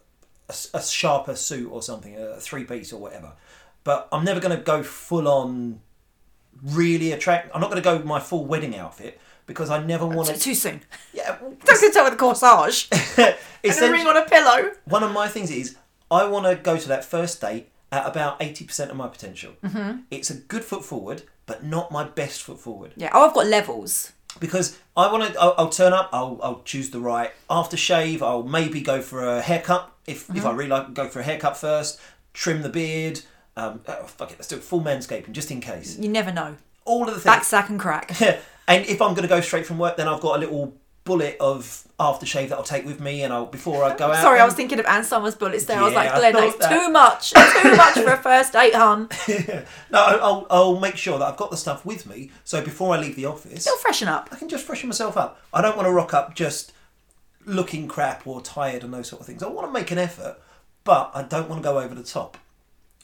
s- 0.50 0.70
a 0.74 0.82
sharper 0.82 1.36
suit 1.36 1.70
or 1.72 1.82
something, 1.82 2.16
a 2.18 2.40
three 2.40 2.64
piece 2.64 2.94
or 2.94 3.00
whatever. 3.00 3.34
But 3.86 4.10
I'm 4.12 4.26
never 4.26 4.42
going 4.42 4.58
to 4.58 4.62
go 4.62 4.84
full 4.84 5.30
on 5.30 5.80
really 6.64 7.14
attract. 7.14 7.52
I'm 7.54 7.62
not 7.62 7.70
going 7.72 7.82
to 7.82 7.90
go 7.90 8.04
my 8.04 8.20
full 8.20 8.46
wedding 8.46 8.76
outfit 8.76 9.20
because 9.46 9.70
I 9.70 9.84
never 9.84 10.06
want 10.06 10.28
Too, 10.28 10.34
to. 10.34 10.40
too 10.40 10.56
soon. 10.56 10.82
Yeah, 11.14 11.38
Don't 11.66 11.94
tell 11.94 12.04
with 12.04 12.14
a 12.14 12.18
corsage 12.18 12.90
and 13.64 13.84
a 13.84 13.92
ring 13.92 14.08
on 14.08 14.18
a 14.18 14.26
pillow. 14.26 14.72
one 14.86 15.04
of 15.04 15.12
my 15.14 15.28
things 15.28 15.52
is 15.52 15.78
I 16.10 16.26
want 16.26 16.46
to 16.46 16.56
go 16.56 16.78
to 16.78 16.88
that 16.90 17.06
first 17.06 17.40
date 17.42 17.70
at 17.92 18.06
about 18.08 18.42
eighty 18.42 18.66
percent 18.66 18.90
of 18.92 18.98
my 18.98 19.08
potential. 19.08 19.54
Mm-hmm. 19.64 20.00
It's 20.12 20.30
a 20.30 20.36
good 20.36 20.64
foot 20.64 20.84
forward, 20.84 21.24
but 21.46 21.64
not 21.64 21.92
my 21.92 22.04
best 22.04 22.42
foot 22.42 22.60
forward 22.60 22.92
Yeah. 22.96 23.12
Oh, 23.14 23.28
I've 23.28 23.34
got 23.36 23.46
levels. 23.48 24.14
because 24.40 24.80
I 24.98 25.12
want 25.12 25.32
to. 25.32 25.40
I'll, 25.40 25.54
I'll 25.60 25.70
turn 25.70 25.94
up. 25.94 26.10
I'll, 26.12 26.40
I'll 26.42 26.62
choose 26.64 26.90
the 26.90 27.00
right 27.00 27.32
aftershave. 27.50 28.22
I'll 28.24 28.44
maybe 28.44 28.82
go 28.82 29.02
for 29.02 29.24
a 29.24 29.42
haircut 29.42 29.92
if 30.08 30.30
if 30.36 30.44
I 30.46 30.52
really 30.54 30.70
like. 30.72 30.94
Go 30.96 31.08
for 31.08 31.20
a 31.20 31.24
haircut 31.24 31.56
first. 31.56 32.00
Trim 32.34 32.64
the 32.64 32.70
beard. 32.70 33.22
Um, 33.58 33.82
oh, 33.88 34.04
fuck 34.06 34.32
it. 34.32 34.38
Let's 34.38 34.48
do 34.48 34.58
it 34.58 34.64
full 34.64 34.82
manscaping 34.82 35.32
just 35.32 35.50
in 35.52 35.62
case. 35.62 35.98
You 35.98 36.10
never 36.10 36.32
know. 36.32 36.56
All 36.84 37.04
of 37.04 37.08
the 37.08 37.14
things. 37.14 37.24
Back 37.24 37.44
sack 37.44 37.70
and 37.70 37.80
crack. 37.80 38.20
and 38.68 38.86
if 38.86 39.02
I'm 39.02 39.12
going 39.14 39.24
to 39.24 39.28
go 39.28 39.42
straight 39.42 39.66
from 39.66 39.78
work, 39.78 39.98
then 39.98 40.08
I've 40.08 40.22
got 40.22 40.36
a 40.38 40.40
little 40.40 40.76
bullet 41.06 41.38
of 41.40 41.84
aftershave 42.00 42.50
that 42.50 42.58
I'll 42.58 42.64
take 42.64 42.84
with 42.84 43.00
me, 43.00 43.22
and 43.24 43.32
I'll 43.32 43.46
before 43.46 43.84
I 43.84 43.96
go 43.96 44.08
out. 44.12 44.22
Sorry, 44.22 44.40
I 44.40 44.46
was 44.46 44.56
thinking 44.56 44.80
of 44.80 44.86
Ann 44.88 45.04
Summers 45.04 45.36
bullets 45.36 45.66
there. 45.66 45.78
I 45.80 45.84
was 45.84 45.94
Yeah, 45.94 46.00
like, 46.00 46.12
I 46.12 46.18
Glenn, 46.20 46.34
thought 46.34 46.60
that's 46.60 46.70
that. 46.70 46.84
too 46.84 46.90
much. 46.90 47.32
too 47.32 47.76
much 47.78 47.94
for 47.94 48.12
a 48.12 48.18
first 48.18 48.54
date, 48.54 48.74
hun. 48.76 49.08
No, 49.92 50.00
I- 50.00 50.18
I'll, 50.22 50.48
I'll 50.50 50.80
make 50.80 50.98
sure 50.98 51.18
that 51.20 51.26
I've 51.26 51.38
got 51.38 51.52
the 51.52 51.58
stuff 51.58 51.86
with 51.86 52.06
me, 52.08 52.32
so 52.44 52.62
before 52.64 52.94
I 52.96 53.00
leave 53.00 53.16
the 53.16 53.26
office, 53.28 53.66
It'll 53.68 53.78
freshen 53.78 54.08
up. 54.08 54.30
I 54.32 54.36
can 54.36 54.50
just 54.50 54.66
freshen 54.66 54.90
myself 54.90 55.16
up. 55.16 55.40
I 55.54 55.62
don't 55.62 55.78
want 55.78 55.88
to 55.88 55.92
rock 55.94 56.14
up 56.14 56.36
just 56.36 56.74
looking 57.46 57.88
crap 57.88 58.26
or 58.26 58.42
tired 58.42 58.84
and 58.84 58.92
those 58.94 59.08
sort 59.08 59.22
of 59.22 59.28
things. 59.28 59.44
I 59.44 59.48
want 59.48 59.68
to 59.68 59.72
make 59.72 59.92
an 59.92 60.00
effort, 60.00 60.38
but 60.84 61.12
I 61.14 61.22
don't 61.22 61.48
want 61.48 61.62
to 61.62 61.64
go 61.70 61.80
over 61.80 61.94
the 61.96 62.04
top. 62.04 62.38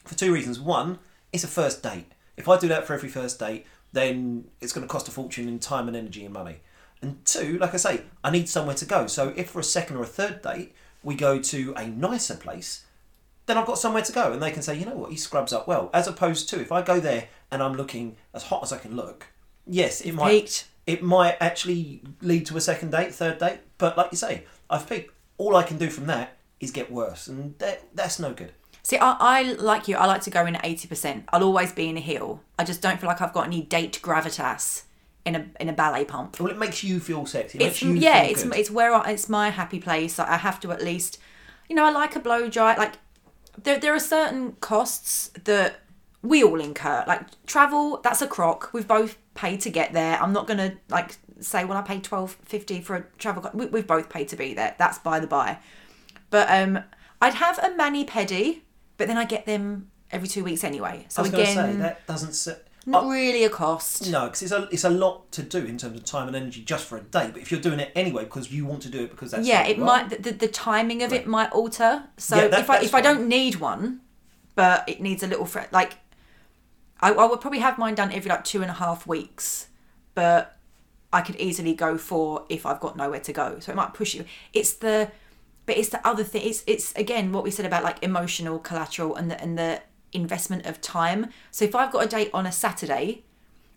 For 0.06 0.16
two 0.16 0.34
reasons. 0.34 0.60
One, 0.60 1.00
it's 1.32 1.44
a 1.44 1.48
first 1.48 1.84
date. 1.84 2.12
If 2.38 2.48
I 2.50 2.58
do 2.58 2.68
that 2.70 2.86
for 2.86 2.94
every 2.94 3.10
first 3.10 3.40
date, 3.40 3.66
then 3.94 4.46
it's 4.60 4.74
going 4.74 4.88
to 4.88 4.92
cost 4.92 5.08
a 5.08 5.12
fortune 5.12 5.48
in 5.48 5.60
time 5.60 5.88
and 5.88 5.98
energy 5.98 6.26
and 6.26 6.34
money. 6.34 6.58
And 7.02 7.24
two, 7.26 7.58
like 7.58 7.74
I 7.74 7.78
say, 7.78 8.02
I 8.24 8.32
need 8.32 8.48
somewhere 8.48 8.76
to 8.76 8.86
go. 8.86 9.08
So 9.08 9.34
if 9.36 9.50
for 9.50 9.60
a 9.60 9.64
second 9.64 9.98
or 9.98 10.04
a 10.04 10.08
third 10.08 10.42
date 10.42 10.74
we 11.04 11.16
go 11.16 11.40
to 11.40 11.74
a 11.76 11.88
nicer 11.88 12.36
place, 12.36 12.86
then 13.48 13.58
I've 13.58 13.66
got 13.66 13.80
somewhere 13.80 14.04
to 14.04 14.12
go, 14.12 14.32
and 14.32 14.42
they 14.42 14.52
can 14.52 14.62
say, 14.62 14.78
you 14.78 14.86
know 14.86 14.96
what, 14.96 15.12
he 15.12 15.18
scrubs 15.18 15.52
up 15.52 15.68
well. 15.68 15.90
As 15.94 16.08
opposed 16.08 16.48
to 16.50 16.62
if 16.62 16.72
I 16.72 16.82
go 16.82 17.00
there 17.00 17.28
and 17.50 17.62
I'm 17.62 17.74
looking 17.74 18.16
as 18.34 18.44
hot 18.44 18.64
as 18.64 18.72
I 18.72 18.78
can 18.78 18.96
look, 18.96 19.28
yes, 19.66 20.02
it 20.02 20.14
might 20.14 20.30
Peaked. 20.30 20.68
it 20.86 21.04
might 21.04 21.38
actually 21.42 22.02
lead 22.22 22.46
to 22.48 22.58
a 22.58 22.62
second 22.62 22.92
date, 22.92 23.14
third 23.14 23.40
date. 23.40 23.60
But 23.78 23.98
like 23.98 24.12
you 24.12 24.18
say, 24.18 24.44
I've 24.70 24.88
peaked. 24.88 25.14
All 25.38 25.56
I 25.56 25.64
can 25.64 25.78
do 25.78 25.90
from 25.90 26.06
that 26.06 26.38
is 26.60 26.70
get 26.70 26.92
worse, 26.92 27.28
and 27.28 27.58
that, 27.58 27.84
that's 27.96 28.20
no 28.20 28.32
good. 28.32 28.54
See, 28.84 28.98
I, 28.98 29.16
I 29.20 29.44
like 29.54 29.88
you. 29.88 29.96
I 29.96 30.06
like 30.06 30.22
to 30.24 30.30
go 30.30 30.46
in 30.46 30.56
at 30.56 30.66
eighty 30.66 30.88
percent. 30.88 31.26
I'll 31.30 31.44
always 31.44 31.72
be 31.72 31.88
in 31.90 31.98
a 31.98 32.00
heel. 32.02 32.42
I 32.58 32.64
just 32.64 32.82
don't 32.82 33.00
feel 33.00 33.08
like 33.08 33.22
I've 33.22 33.34
got 33.34 33.46
any 33.46 33.62
date 33.62 34.00
gravitas 34.02 34.84
in 35.24 35.36
a 35.36 35.46
in 35.60 35.70
a 35.70 35.74
ballet 35.74 36.06
pump. 36.06 36.40
Well, 36.40 36.52
it 36.52 36.58
makes 36.58 36.84
you 36.84 37.00
feel 37.00 37.26
sexy. 37.26 37.60
It 37.60 37.62
It's 37.62 37.82
makes 37.82 37.82
you 37.84 37.94
yeah, 37.94 38.22
feel 38.24 38.32
it's 38.32 38.44
good. 38.44 38.56
it's 38.56 38.72
where 38.72 38.94
I, 38.94 39.12
it's 39.12 39.30
my 39.30 39.50
happy 39.52 39.80
place. 39.80 40.18
I 40.20 40.38
have 40.38 40.60
to 40.62 40.72
at 40.72 40.84
least, 40.84 41.20
you 41.70 41.76
know, 41.76 41.86
I 41.86 41.92
like 41.92 42.16
a 42.16 42.20
blow 42.20 42.50
dry. 42.50 42.76
Like 42.76 42.94
there 43.62 43.80
there 43.80 43.94
are 43.94 44.00
certain 44.00 44.54
costs 44.62 45.30
that 45.44 45.82
we 46.24 46.44
all 46.44 46.60
incur. 46.60 47.04
Like 47.08 47.22
travel, 47.46 48.00
that's 48.04 48.22
a 48.22 48.28
crock. 48.28 48.72
We've 48.74 48.88
both 48.88 49.18
paid 49.36 49.62
to 49.62 49.70
get 49.70 49.94
there. 49.94 50.22
I'm 50.22 50.34
not 50.34 50.48
gonna 50.48 50.78
like 50.90 51.18
say 51.40 51.66
well 51.66 51.78
I 51.78 51.82
paid 51.84 52.04
twelve 52.04 52.32
fifty 52.44 52.82
for 52.82 52.96
a 52.96 53.06
travel. 53.20 53.44
Co-. 53.44 53.52
We, 53.54 53.68
we've 53.68 53.88
both 53.88 54.10
paid 54.10 54.28
to 54.30 54.36
be 54.36 54.56
there. 54.56 54.76
That's 54.80 54.98
by 54.98 55.20
the 55.20 55.28
by. 55.28 55.60
But 56.32 56.50
um, 56.50 56.84
I'd 57.22 57.36
have 57.36 57.60
a 57.60 57.76
mani 57.76 58.06
pedi, 58.06 58.62
but 58.98 59.08
then 59.08 59.18
I 59.18 59.26
get 59.26 59.46
them 59.46 59.90
every 60.12 60.28
two 60.28 60.44
weeks 60.44 60.64
anyway. 60.64 61.06
So 61.10 61.22
I 61.22 61.24
was 61.24 61.34
again, 61.34 61.56
say 61.56 61.76
that 61.78 62.06
doesn't. 62.08 62.34
Se- 62.34 62.58
not 62.88 63.06
really 63.08 63.44
a 63.44 63.50
cost. 63.50 64.10
no, 64.10 64.26
because 64.26 64.42
it's 64.42 64.52
a 64.52 64.68
it's 64.72 64.84
a 64.84 64.90
lot 64.90 65.32
to 65.34 65.44
do 65.44 65.60
in 65.60 65.78
terms 65.78 65.96
of 66.00 66.04
time 66.04 66.26
and 66.28 66.36
energy 66.36 66.64
just 66.64 66.86
for 66.86 66.98
a 66.98 67.02
date. 67.02 67.34
But 67.34 67.42
if 67.44 67.52
you're 67.52 67.62
doing 67.62 67.80
it 67.80 67.92
anyway 67.96 68.24
because 68.24 68.52
you 68.52 68.66
want 68.66 68.82
to 68.82 68.90
do 68.90 69.04
it 69.04 69.12
because 69.12 69.30
that's 69.32 69.46
yeah 69.46 69.68
it 69.68 69.78
might 69.78 70.10
the, 70.10 70.16
the, 70.18 70.32
the 70.32 70.48
timing 70.48 71.04
of 71.04 71.14
it 71.14 71.28
might 71.28 71.52
alter 71.52 72.06
so 72.18 72.38
Yeah, 72.38 72.48
that- 72.48 72.60
if 72.62 72.70
i 72.72 72.80
if 72.80 72.96
i 72.96 73.02
don't 73.02 73.28
need 73.28 73.58
one 73.58 74.02
but 74.56 74.84
it 74.90 75.00
needs 75.00 75.22
a 75.22 75.28
little 75.28 75.46
fre- 75.46 75.70
like 75.72 75.98
I, 77.00 77.12
I 77.12 77.26
would 77.28 77.40
probably 77.40 77.60
have 77.60 77.78
mine 77.78 77.94
done 77.96 78.12
every 78.12 78.30
like 78.30 78.44
two 78.44 78.62
and 78.64 78.72
a 78.72 78.74
half 78.76 79.06
weeks 79.06 79.68
but 80.16 80.58
i 81.14 81.22
could 81.22 81.36
easily 81.36 81.76
go 81.76 82.00
for 82.00 82.46
if 82.50 82.66
i've 82.66 82.80
got 82.80 82.96
nowhere 82.98 83.20
to 83.20 83.32
go 83.34 83.60
so 83.60 83.72
it 83.72 83.76
might 83.76 83.94
push 83.94 84.16
you 84.16 84.26
it's 84.54 84.74
the 84.74 85.12
but 85.66 85.78
it's 85.78 85.90
the 85.90 86.06
other 86.08 86.24
thing 86.24 86.42
it's 86.44 86.64
it's 86.68 86.94
again 86.96 87.32
what 87.32 87.44
we 87.44 87.52
said 87.52 87.66
about 87.66 87.84
like 87.84 88.02
emotional 88.04 88.60
collateral 88.60 89.16
and 89.16 89.30
the 89.32 89.42
and 89.42 89.58
the 89.58 89.82
investment 90.14 90.66
of 90.66 90.82
time. 90.82 91.28
So 91.52 91.64
if 91.66 91.74
i've 91.76 91.92
got 91.92 92.06
a 92.06 92.08
date 92.08 92.30
on 92.34 92.46
a 92.46 92.52
saturday 92.52 93.24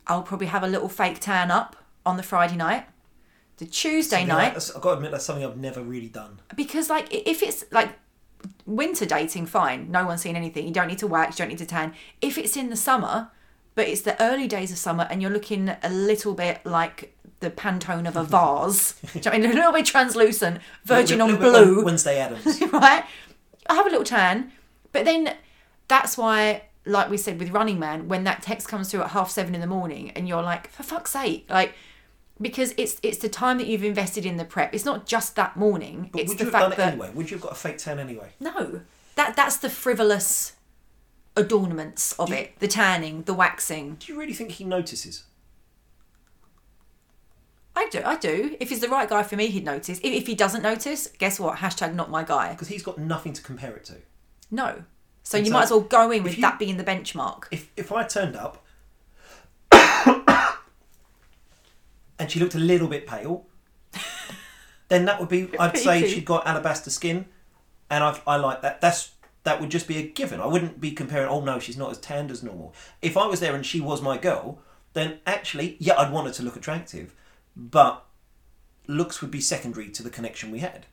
i'll 0.07 0.23
probably 0.23 0.49
have 0.49 0.63
a 0.65 0.67
little 0.67 0.89
fake 0.89 1.19
tan 1.21 1.51
up 1.51 1.77
on 2.05 2.17
the 2.17 2.23
friday 2.23 2.57
night. 2.57 2.87
The 3.59 3.67
tuesday 3.67 4.21
Yeah, 4.23 4.27
night 4.27 4.45
that's- 4.49 4.73
I've 4.75 4.83
got 4.83 4.91
to 4.93 4.97
admit 4.97 5.13
that's 5.13 5.25
something 5.25 5.45
I've 5.45 5.57
never 5.57 5.81
really 5.83 6.09
done. 6.09 6.41
because 6.57 6.91
like 6.91 7.07
if 7.15 7.43
it's 7.43 7.65
like 7.71 7.91
winter 8.67 9.07
dating 9.07 9.47
fine. 9.47 9.91
No 9.91 10.05
one's 10.07 10.21
seen 10.23 10.37
anything. 10.37 10.67
You 10.67 10.73
don't 10.73 10.89
need 10.89 10.99
to 10.99 11.07
wax 11.07 11.39
you 11.39 11.45
don't 11.45 11.49
need 11.51 11.59
to 11.59 11.67
tan. 11.67 11.95
If 12.21 12.37
it's 12.37 12.57
in 12.57 12.69
the 12.71 12.77
summer 12.77 13.31
but 13.77 13.89
it's 13.89 14.03
the 14.03 14.21
early 14.23 14.47
days 14.47 14.71
of 14.71 14.79
summer 14.79 15.07
and 15.11 15.21
you're 15.23 15.31
looking 15.33 15.69
a 15.83 15.89
little 15.89 16.35
bit 16.35 16.65
like 16.65 17.14
the 17.41 17.51
Pantone 17.51 18.07
of 18.09 18.17
a 18.17 18.25
vase. 18.25 18.95
Do 19.13 19.19
you 19.19 19.21
know 19.25 19.31
what 19.31 19.35
I 19.35 19.39
mean? 19.39 19.51
A 19.51 19.55
little 19.55 19.73
bit 19.73 19.87
translucent, 19.87 20.61
virgin 20.85 21.19
Little 21.19 21.35
on 21.37 21.41
little 21.41 21.63
bit 21.65 21.75
blue. 21.75 21.85
Wednesday 21.85 22.19
Addams. 22.21 22.61
right? 22.73 23.05
I 23.69 23.75
have 23.75 23.87
a 23.87 23.91
little 23.91 24.05
tan, 24.05 24.53
but 24.93 25.05
then 25.05 25.35
that's 25.89 26.17
why, 26.19 26.63
like 26.85 27.11
we 27.11 27.17
said 27.17 27.39
with 27.39 27.51
Running 27.51 27.79
Man, 27.79 28.09
when 28.09 28.25
that 28.25 28.43
text 28.43 28.69
comes 28.69 28.91
through 28.91 29.03
at 29.03 29.11
half 29.11 29.31
seven 29.31 29.55
in 29.55 29.61
the 29.61 29.67
morning, 29.67 30.11
and 30.11 30.29
you're 30.29 30.43
like, 30.43 30.71
for 30.71 30.83
fuck's 30.83 31.13
sake, 31.13 31.47
like, 31.49 31.75
because 32.41 32.75
it's 32.77 32.99
it's 33.03 33.19
the 33.19 33.29
time 33.29 33.59
that 33.59 33.67
you've 33.67 33.85
invested 33.85 34.27
in 34.27 34.37
the 34.37 34.45
prep. 34.45 34.75
It's 34.75 34.85
not 34.85 35.07
just 35.07 35.37
that 35.37 35.57
morning. 35.57 36.11
But 36.13 36.23
it's 36.23 36.31
would 36.31 36.39
the 36.39 36.45
you 36.45 36.51
have 36.51 36.61
done 36.61 36.71
fact 36.71 36.81
it 36.81 36.83
that 36.83 36.93
anyway? 36.95 37.11
Would 37.15 37.31
you 37.31 37.37
have 37.37 37.43
got 37.43 37.53
a 37.53 37.55
fake 37.55 37.79
tan 37.79 37.99
anyway? 37.99 38.31
no, 38.41 38.81
that 39.15 39.37
that's 39.37 39.57
the 39.57 39.71
frivolous 39.71 40.55
adornments 41.37 42.13
of 42.19 42.33
it, 42.33 42.59
the 42.61 42.69
tanning, 42.69 43.23
the 43.23 43.35
waxing. 43.35 43.97
Do 43.99 44.13
you 44.13 44.19
really 44.19 44.35
think 44.35 44.53
he 44.53 44.65
notices? 44.65 45.25
I 47.77 47.89
do, 47.91 48.01
I 48.05 48.17
do. 48.17 48.57
If 48.61 48.69
he's 48.71 48.81
the 48.81 48.89
right 48.89 49.09
guy 49.09 49.23
for 49.25 49.37
me, 49.37 49.49
he'd 49.49 49.65
notice. 49.65 49.99
If, 49.99 50.05
if 50.13 50.27
he 50.27 50.35
doesn't 50.35 50.63
notice, 50.63 51.09
guess 51.19 51.41
what? 51.41 51.59
Hashtag 51.59 51.95
not 51.95 52.11
my 52.11 52.23
guy. 52.23 52.53
Because 52.53 52.69
he's 52.69 52.83
got 52.85 52.99
nothing 52.99 53.33
to 53.33 53.43
compare 53.43 53.75
it 53.75 53.85
to. 53.87 53.97
No. 54.51 54.85
So 55.25 55.39
And 55.39 55.47
you 55.47 55.51
so 55.51 55.59
might 55.59 55.65
as 55.65 55.71
well 55.71 55.81
go 55.81 56.11
in 56.11 56.23
with 56.23 56.37
you- 56.37 56.43
that 56.43 56.59
being 56.59 56.77
the 56.77 56.85
benchmark. 56.85 57.45
If 57.51 57.71
if 57.77 57.91
I 57.91 58.05
turned 58.05 58.37
up 58.37 58.65
and 62.19 62.31
she 62.31 62.39
looked 62.41 62.55
a 62.55 62.59
little 62.59 62.89
bit 62.89 63.07
pale, 63.07 63.47
then 64.89 65.05
that 65.07 65.19
would 65.21 65.29
be 65.29 65.49
I'd 65.59 65.77
say 65.77 66.07
she'd 66.09 66.25
got 66.25 66.47
alabaster 66.47 66.91
skin, 66.91 67.27
and 67.91 68.05
I 68.05 68.21
I 68.27 68.37
like 68.37 68.63
that. 68.63 68.81
That's 68.81 69.13
that 69.45 69.61
would 69.61 69.71
just 69.71 69.89
be 69.89 69.99
a 69.99 70.03
given. 70.07 70.41
I 70.41 70.47
wouldn't 70.47 70.81
be 70.81 70.93
comparing. 70.93 71.29
Oh 71.29 71.41
no, 71.41 71.59
she's 71.59 71.77
not 71.77 71.91
as 71.91 71.99
tanned 71.99 72.31
as 72.31 72.43
normal. 72.43 72.75
If 73.03 73.17
I 73.17 73.27
was 73.27 73.41
there 73.41 73.55
and 73.55 73.65
she 73.67 73.81
was 73.81 74.01
my 74.01 74.17
girl, 74.17 74.59
then 74.93 75.19
actually, 75.27 75.77
yeah, 75.81 75.99
I'd 75.99 76.13
want 76.13 76.27
her 76.29 76.33
to 76.35 76.43
look 76.43 76.57
attractive, 76.57 77.15
but 77.57 78.05
looks 78.87 79.21
would 79.21 79.31
be 79.31 79.41
secondary 79.41 79.89
to 79.91 80.03
the 80.03 80.11
connection 80.11 80.51
we 80.51 80.61
had. 80.61 80.87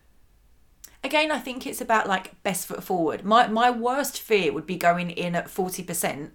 Again, 1.03 1.31
I 1.31 1.39
think 1.39 1.65
it's 1.65 1.81
about 1.81 2.07
like 2.07 2.41
best 2.43 2.67
foot 2.67 2.83
forward. 2.83 3.25
My 3.25 3.47
my 3.47 3.71
worst 3.71 4.19
fear 4.19 4.53
would 4.53 4.67
be 4.67 4.77
going 4.77 5.09
in 5.09 5.35
at 5.35 5.49
forty 5.49 5.83
percent, 5.83 6.33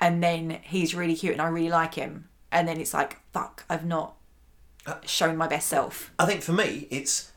and 0.00 0.22
then 0.22 0.60
he's 0.62 0.94
really 0.94 1.14
cute 1.14 1.34
and 1.34 1.42
I 1.42 1.48
really 1.48 1.68
like 1.68 1.94
him, 1.94 2.28
and 2.50 2.66
then 2.66 2.80
it's 2.80 2.94
like 2.94 3.18
fuck, 3.32 3.64
I've 3.68 3.84
not 3.84 4.16
uh, 4.86 4.96
shown 5.04 5.36
my 5.36 5.46
best 5.46 5.68
self. 5.68 6.12
I 6.18 6.26
think 6.26 6.42
for 6.42 6.52
me, 6.52 6.88
it's 6.90 7.32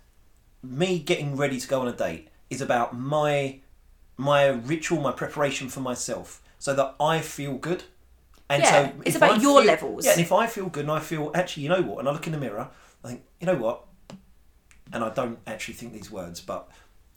me 0.64 1.00
getting 1.00 1.36
ready 1.36 1.60
to 1.60 1.68
go 1.68 1.82
on 1.82 1.88
a 1.88 1.94
date 1.94 2.30
is 2.50 2.62
about 2.62 2.98
my 2.98 3.60
my 4.18 4.48
ritual, 4.48 5.02
my 5.02 5.12
preparation 5.12 5.68
for 5.68 5.82
myself, 5.82 6.42
so 6.58 6.74
that 6.74 6.96
I 7.00 7.20
feel 7.20 7.56
good. 7.56 7.84
And 8.50 8.62
Yeah, 8.64 8.72
so 8.90 8.94
it's 9.06 9.16
about 9.16 9.32
I 9.32 9.42
your 9.42 9.62
feel- 9.62 9.68
levels. 9.68 10.06
Yeah, 10.06 10.12
and 10.14 10.22
if 10.22 10.32
I 10.32 10.46
feel 10.48 10.68
good 10.70 10.84
and 10.84 10.92
I 10.92 11.00
feel 11.00 11.32
actually, 11.34 11.64
you 11.64 11.70
know 11.70 11.82
what, 11.82 12.00
and 12.00 12.08
I 12.10 12.12
look 12.12 12.28
in 12.28 12.34
the 12.34 12.40
mirror, 12.40 12.70
I 13.04 13.08
think, 13.08 13.24
you 13.40 13.48
know 13.48 13.56
what, 13.56 13.86
and 14.94 15.04
I 15.04 15.10
don't 15.10 15.40
actually 15.48 15.74
think 15.76 15.94
these 15.94 16.12
words, 16.12 16.42
but 16.42 16.70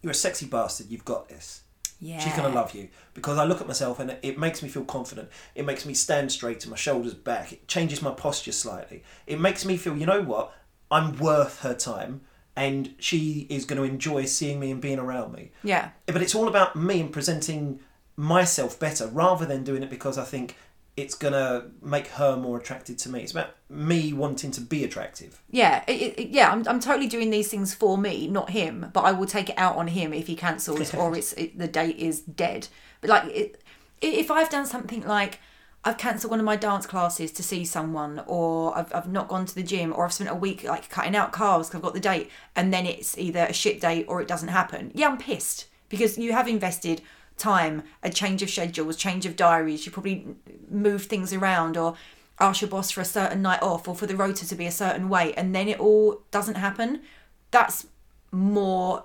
you're 0.02 0.12
a 0.12 0.14
sexy 0.14 0.46
bastard. 0.46 0.86
You've 0.90 1.04
got 1.04 1.28
this. 1.28 1.62
Yeah, 2.00 2.20
She's 2.20 2.32
gonna 2.34 2.54
love 2.54 2.74
you 2.74 2.88
because 3.12 3.38
I 3.38 3.44
look 3.44 3.60
at 3.60 3.66
myself 3.66 3.98
and 3.98 4.10
it- 4.12 4.20
it 4.22 4.38
makes 4.38 4.62
me 4.62 4.68
feel 4.68 4.84
confident. 4.84 5.28
It 5.54 5.66
makes 5.66 5.84
me 5.84 5.94
stand 5.94 6.30
straight 6.32 6.62
and 6.62 6.70
my 6.70 6.76
shoulders 6.76 7.12
back. 7.14 7.52
It 7.52 7.66
changes 7.68 8.00
my 8.00 8.12
posture 8.12 8.52
slightly. 8.52 9.02
It 9.26 9.40
makes 9.40 9.64
me 9.64 9.76
feel, 9.76 9.96
you 9.96 10.06
know 10.06 10.22
what, 10.22 10.52
I'm 10.90 11.16
worth 11.18 11.60
her 11.60 11.74
time, 11.74 12.22
and 12.56 12.94
she 12.98 13.46
is 13.50 13.64
going 13.66 13.76
to 13.76 13.84
enjoy 13.84 14.24
seeing 14.24 14.58
me 14.60 14.70
and 14.70 14.80
being 14.80 14.98
around 14.98 15.32
me. 15.32 15.50
Yeah, 15.62 15.90
But 16.06 16.22
it's 16.22 16.34
all 16.34 16.48
about 16.48 16.74
me 16.76 17.00
and 17.00 17.12
presenting 17.12 17.80
myself 18.16 18.78
better 18.80 19.06
rather 19.08 19.44
than 19.44 19.62
doing 19.62 19.82
it 19.82 19.90
because 19.90 20.16
I 20.18 20.24
think 20.24 20.56
it's 20.98 21.14
gonna 21.14 21.70
make 21.80 22.08
her 22.08 22.36
more 22.36 22.58
attracted 22.58 22.98
to 22.98 23.08
me. 23.08 23.20
It's 23.20 23.32
about 23.32 23.54
me 23.70 24.12
wanting 24.12 24.50
to 24.52 24.60
be 24.60 24.84
attractive. 24.84 25.40
yeah, 25.50 25.84
it, 25.86 26.18
it, 26.18 26.28
yeah. 26.30 26.50
I'm 26.50 26.66
I'm 26.66 26.80
totally 26.80 27.06
doing 27.06 27.30
these 27.30 27.48
things 27.48 27.72
for 27.72 27.96
me, 27.96 28.26
not 28.26 28.50
him. 28.50 28.90
But 28.92 29.02
I 29.02 29.12
will 29.12 29.26
take 29.26 29.48
it 29.48 29.58
out 29.58 29.76
on 29.76 29.88
him 29.88 30.12
if 30.12 30.26
he 30.26 30.34
cancels 30.34 30.92
or 30.94 31.16
it's 31.16 31.32
it, 31.34 31.58
the 31.58 31.68
date 31.68 31.96
is 31.96 32.20
dead. 32.20 32.68
But 33.00 33.10
like, 33.10 33.58
if 34.00 34.30
I've 34.30 34.50
done 34.50 34.66
something 34.66 35.02
like. 35.06 35.40
I've 35.84 35.96
cancelled 35.96 36.32
one 36.32 36.40
of 36.40 36.44
my 36.44 36.56
dance 36.56 36.86
classes 36.86 37.30
to 37.32 37.42
see 37.42 37.64
someone, 37.64 38.20
or 38.26 38.76
I've, 38.76 38.92
I've 38.92 39.08
not 39.08 39.28
gone 39.28 39.46
to 39.46 39.54
the 39.54 39.62
gym, 39.62 39.94
or 39.94 40.04
I've 40.04 40.12
spent 40.12 40.28
a 40.28 40.34
week 40.34 40.64
like 40.64 40.90
cutting 40.90 41.14
out 41.14 41.32
carbs 41.32 41.66
because 41.68 41.76
I've 41.76 41.82
got 41.82 41.94
the 41.94 42.00
date, 42.00 42.30
and 42.56 42.74
then 42.74 42.84
it's 42.84 43.16
either 43.16 43.46
a 43.48 43.52
shit 43.52 43.80
date 43.80 44.04
or 44.08 44.20
it 44.20 44.26
doesn't 44.26 44.48
happen. 44.48 44.90
Yeah, 44.92 45.08
I'm 45.08 45.18
pissed 45.18 45.66
because 45.88 46.18
you 46.18 46.32
have 46.32 46.48
invested 46.48 47.00
time, 47.38 47.82
a 48.02 48.10
change 48.10 48.42
of 48.42 48.50
schedules, 48.50 48.96
change 48.96 49.26
of 49.26 49.36
diaries. 49.36 49.86
You 49.86 49.92
probably 49.92 50.26
move 50.70 51.04
things 51.04 51.32
around 51.32 51.76
or 51.76 51.96
ask 52.40 52.60
your 52.60 52.70
boss 52.70 52.90
for 52.90 53.00
a 53.00 53.04
certain 53.04 53.42
night 53.42 53.62
off 53.62 53.88
or 53.88 53.94
for 53.94 54.06
the 54.06 54.16
rota 54.16 54.46
to 54.48 54.54
be 54.54 54.66
a 54.66 54.70
certain 54.70 55.08
way, 55.08 55.32
and 55.34 55.54
then 55.54 55.68
it 55.68 55.80
all 55.80 56.22
doesn't 56.30 56.56
happen. 56.56 57.02
That's 57.50 57.86
more 58.30 59.04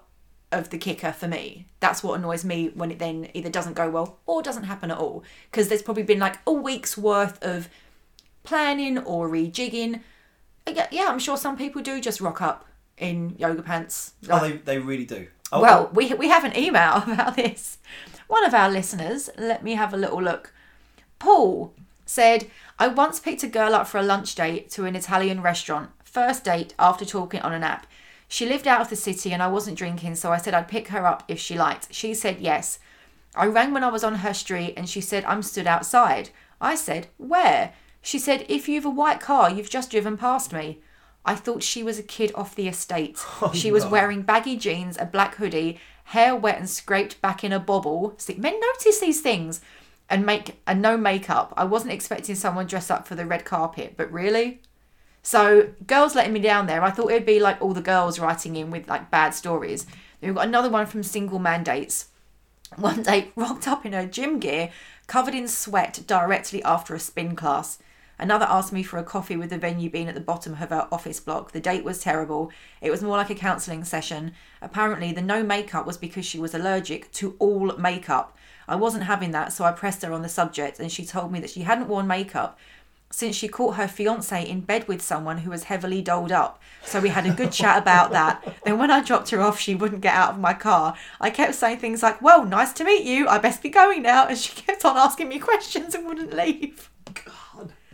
of 0.52 0.70
the 0.70 0.78
kicker 0.78 1.12
for 1.12 1.28
me. 1.28 1.66
That's 1.80 2.04
what 2.04 2.14
annoys 2.14 2.46
me 2.46 2.70
when 2.76 2.92
it 2.92 3.00
then 3.00 3.30
either 3.34 3.50
doesn't 3.50 3.74
go 3.74 3.90
well 3.90 4.20
or 4.26 4.42
doesn't 4.42 4.64
happen 4.64 4.92
at 4.92 4.98
all. 4.98 5.24
Because 5.52 5.68
there's 5.68 5.82
probably 5.82 6.04
been 6.04 6.20
like 6.20 6.38
a 6.46 6.54
week's 6.54 6.98
worth 6.98 7.44
of 7.44 7.70
planning 8.44 8.98
or 9.00 9.28
rejigging. 9.28 10.02
Yeah, 10.68 10.88
yeah, 10.92 11.08
I'm 11.10 11.20
sure 11.20 11.38
some 11.38 11.58
people 11.58 11.82
do 11.82 12.00
just 12.00 12.22
rock 12.22 12.42
up 12.42 12.66
in 12.98 13.36
yoga 13.38 13.64
pants. 13.64 14.14
Oh, 14.30 14.40
they, 14.40 14.58
they 14.58 14.80
really 14.80 15.06
do. 15.06 15.28
Oh, 15.52 15.62
Well, 15.62 15.90
oh. 15.90 15.94
we, 15.94 16.14
we 16.14 16.30
have 16.30 16.44
an 16.44 16.58
email 16.58 16.96
about 17.08 17.36
this. 17.36 17.80
One 18.34 18.46
of 18.46 18.56
our 18.56 18.72
listeners, 18.72 19.30
let 19.38 19.64
me 19.64 19.76
have 19.76 19.94
a 19.94 19.98
little 19.98 20.20
look. 20.20 20.52
Paul 21.20 21.72
said, 22.04 22.50
I 22.80 22.88
once 22.88 23.20
picked 23.20 23.44
a 23.44 23.48
girl 23.48 23.76
up 23.76 23.86
for 23.86 24.00
a 24.00 24.04
lunch 24.04 24.34
date 24.34 24.72
to 24.72 24.86
an 24.86 24.96
Italian 24.96 25.44
restaurant. 25.44 25.92
First 26.04 26.44
date 26.44 26.74
after 26.80 27.06
talking 27.06 27.42
on 27.42 27.54
an 27.54 27.64
app. 27.64 27.86
She 28.28 28.48
lived 28.48 28.68
out 28.68 28.82
of 28.82 28.90
the 28.90 28.96
city 28.96 29.34
and 29.34 29.44
I 29.44 29.50
wasn't 29.50 29.78
drinking, 29.78 30.16
so 30.16 30.32
I 30.32 30.40
said 30.40 30.56
I'd 30.56 30.68
pick 30.68 30.88
her 30.88 31.06
up 31.06 31.24
if 31.28 31.40
she 31.40 31.60
liked. 31.60 31.94
She 31.94 32.16
said 32.16 32.40
yes. 32.40 32.80
I 33.36 33.46
rang 33.46 33.72
when 33.72 33.84
I 33.84 33.90
was 33.90 34.04
on 34.04 34.16
her 34.16 34.34
street 34.34 34.74
and 34.76 34.90
she 34.90 35.00
said, 35.00 35.24
I'm 35.26 35.44
stood 35.44 35.68
outside. 35.68 36.32
I 36.60 36.74
said, 36.74 37.10
Where? 37.18 37.74
She 38.02 38.18
said, 38.18 38.48
If 38.50 38.68
you've 38.68 38.84
a 38.86 38.90
white 38.90 39.20
car, 39.20 39.52
you've 39.52 39.70
just 39.70 39.92
driven 39.92 40.18
past 40.18 40.52
me. 40.52 40.80
I 41.24 41.36
thought 41.36 41.62
she 41.62 41.84
was 41.84 42.00
a 42.00 42.04
kid 42.04 42.32
off 42.34 42.56
the 42.56 42.68
estate. 42.68 43.24
Oh, 43.44 43.54
she 43.54 43.72
was 43.72 43.84
no. 43.84 43.92
wearing 43.92 44.24
baggy 44.24 44.58
jeans, 44.58 44.98
a 44.98 45.06
black 45.06 45.36
hoodie, 45.36 45.80
hair 46.06 46.36
wet 46.36 46.60
and 46.60 46.70
scraped 46.70 47.22
back 47.22 47.44
in 47.44 47.52
a 47.52 47.60
bobble. 47.60 48.14
See, 48.18 48.36
men 48.36 48.60
notice 48.60 49.00
these 49.00 49.22
things. 49.22 49.62
And 50.10 50.26
make 50.26 50.62
and 50.68 50.82
no 50.82 50.98
makeup. 50.98 51.54
I 51.56 51.64
wasn't 51.64 51.94
expecting 51.94 52.36
someone 52.36 52.68
dressed 52.68 52.92
up 52.92 53.08
for 53.08 53.16
the 53.16 53.26
red 53.26 53.46
carpet, 53.46 53.96
but 53.98 54.12
really? 54.12 54.62
So 55.24 55.70
girls 55.88 56.14
letting 56.14 56.34
me 56.34 56.42
down 56.42 56.68
there. 56.68 56.84
I 56.84 56.92
thought 56.92 57.10
it'd 57.10 57.26
be 57.26 57.40
like 57.40 57.62
all 57.62 57.74
the 57.74 57.82
girls 57.82 58.20
writing 58.20 58.56
in 58.58 58.70
with 58.70 58.88
like 58.88 59.10
bad 59.10 59.34
stories. 59.34 59.86
Then 60.20 60.30
we've 60.30 60.36
got 60.36 60.48
another 60.48 60.70
one 60.70 60.86
from 60.86 61.02
single 61.04 61.40
mandates. 61.40 62.10
One 62.76 63.04
day, 63.04 63.32
rocked 63.36 63.68
up 63.68 63.86
in 63.86 63.94
her 63.94 64.06
gym 64.06 64.40
gear, 64.40 64.72
covered 65.08 65.34
in 65.34 65.48
sweat, 65.48 66.02
directly 66.06 66.62
after 66.64 66.94
a 66.94 67.00
spin 67.00 67.36
class. 67.36 67.80
Another 68.20 68.46
asked 68.46 68.72
me 68.72 68.84
for 68.84 68.98
a 68.98 69.04
coffee 69.04 69.36
with 69.36 69.50
the 69.50 69.58
venue 69.58 69.90
being 69.90 70.08
at 70.08 70.16
the 70.16 70.22
bottom 70.22 70.54
of 70.54 70.70
her 70.70 70.88
office 70.92 71.20
block. 71.20 71.52
The 71.52 71.60
date 71.60 71.84
was 71.84 72.02
terrible. 72.02 72.52
It 72.82 72.92
was 72.92 73.02
more 73.02 73.18
like 73.18 73.30
a 73.30 73.36
counselling 73.36 73.84
session. 73.84 74.34
Apparently, 74.62 75.12
the 75.12 75.22
no 75.22 75.44
makeup 75.44 75.86
was 75.86 75.98
because 75.98 76.26
she 76.26 76.40
was 76.40 76.54
allergic 76.54 77.12
to 77.14 77.36
all 77.40 77.76
makeup. 77.78 78.38
I 78.68 78.76
wasn't 78.76 79.04
having 79.04 79.32
that, 79.32 79.52
so 79.52 79.66
I 79.66 79.72
pressed 79.72 80.04
her 80.04 80.14
on 80.14 80.22
the 80.22 80.30
subject, 80.30 80.80
and 80.80 80.92
she 80.92 81.06
told 81.06 81.32
me 81.32 81.40
that 81.40 81.50
she 81.50 81.64
hadn't 81.64 81.90
worn 81.90 82.08
makeup 82.08 82.58
since 83.14 83.36
she 83.36 83.48
caught 83.48 83.76
her 83.76 83.88
fiance 83.88 84.44
in 84.44 84.62
bed 84.62 84.88
with 84.88 85.00
someone 85.00 85.38
who 85.40 85.52
was 85.52 85.66
heavily 85.66 86.02
doled 86.02 86.32
up. 86.32 86.60
So 86.84 87.00
we 87.00 87.10
had 87.10 87.28
a 87.28 87.34
good 87.34 87.52
chat 87.52 87.78
about 87.78 88.12
that. 88.12 88.56
Then 88.64 88.80
when 88.80 88.90
I 88.90 89.04
dropped 89.04 89.30
her 89.30 89.40
off, 89.40 89.60
she 89.60 89.76
wouldn't 89.76 90.02
get 90.02 90.16
out 90.16 90.32
of 90.32 90.40
my 90.40 90.56
car. 90.56 90.96
I 91.22 91.30
kept 91.30 91.54
saying 91.54 91.78
things 91.78 92.02
like, 92.02 92.24
Well, 92.24 92.44
nice 92.44 92.74
to 92.74 92.84
meet 92.84 93.04
you. 93.04 93.28
I 93.28 93.38
best 93.38 93.62
be 93.62 93.70
going 93.70 94.02
now. 94.02 94.26
And 94.26 94.36
she 94.36 94.54
kept 94.54 94.84
on 94.84 94.98
asking 94.98 95.30
me 95.30 95.38
questions 95.38 95.94
and 95.94 96.08
wouldn't 96.08 96.34
leave. 96.34 96.90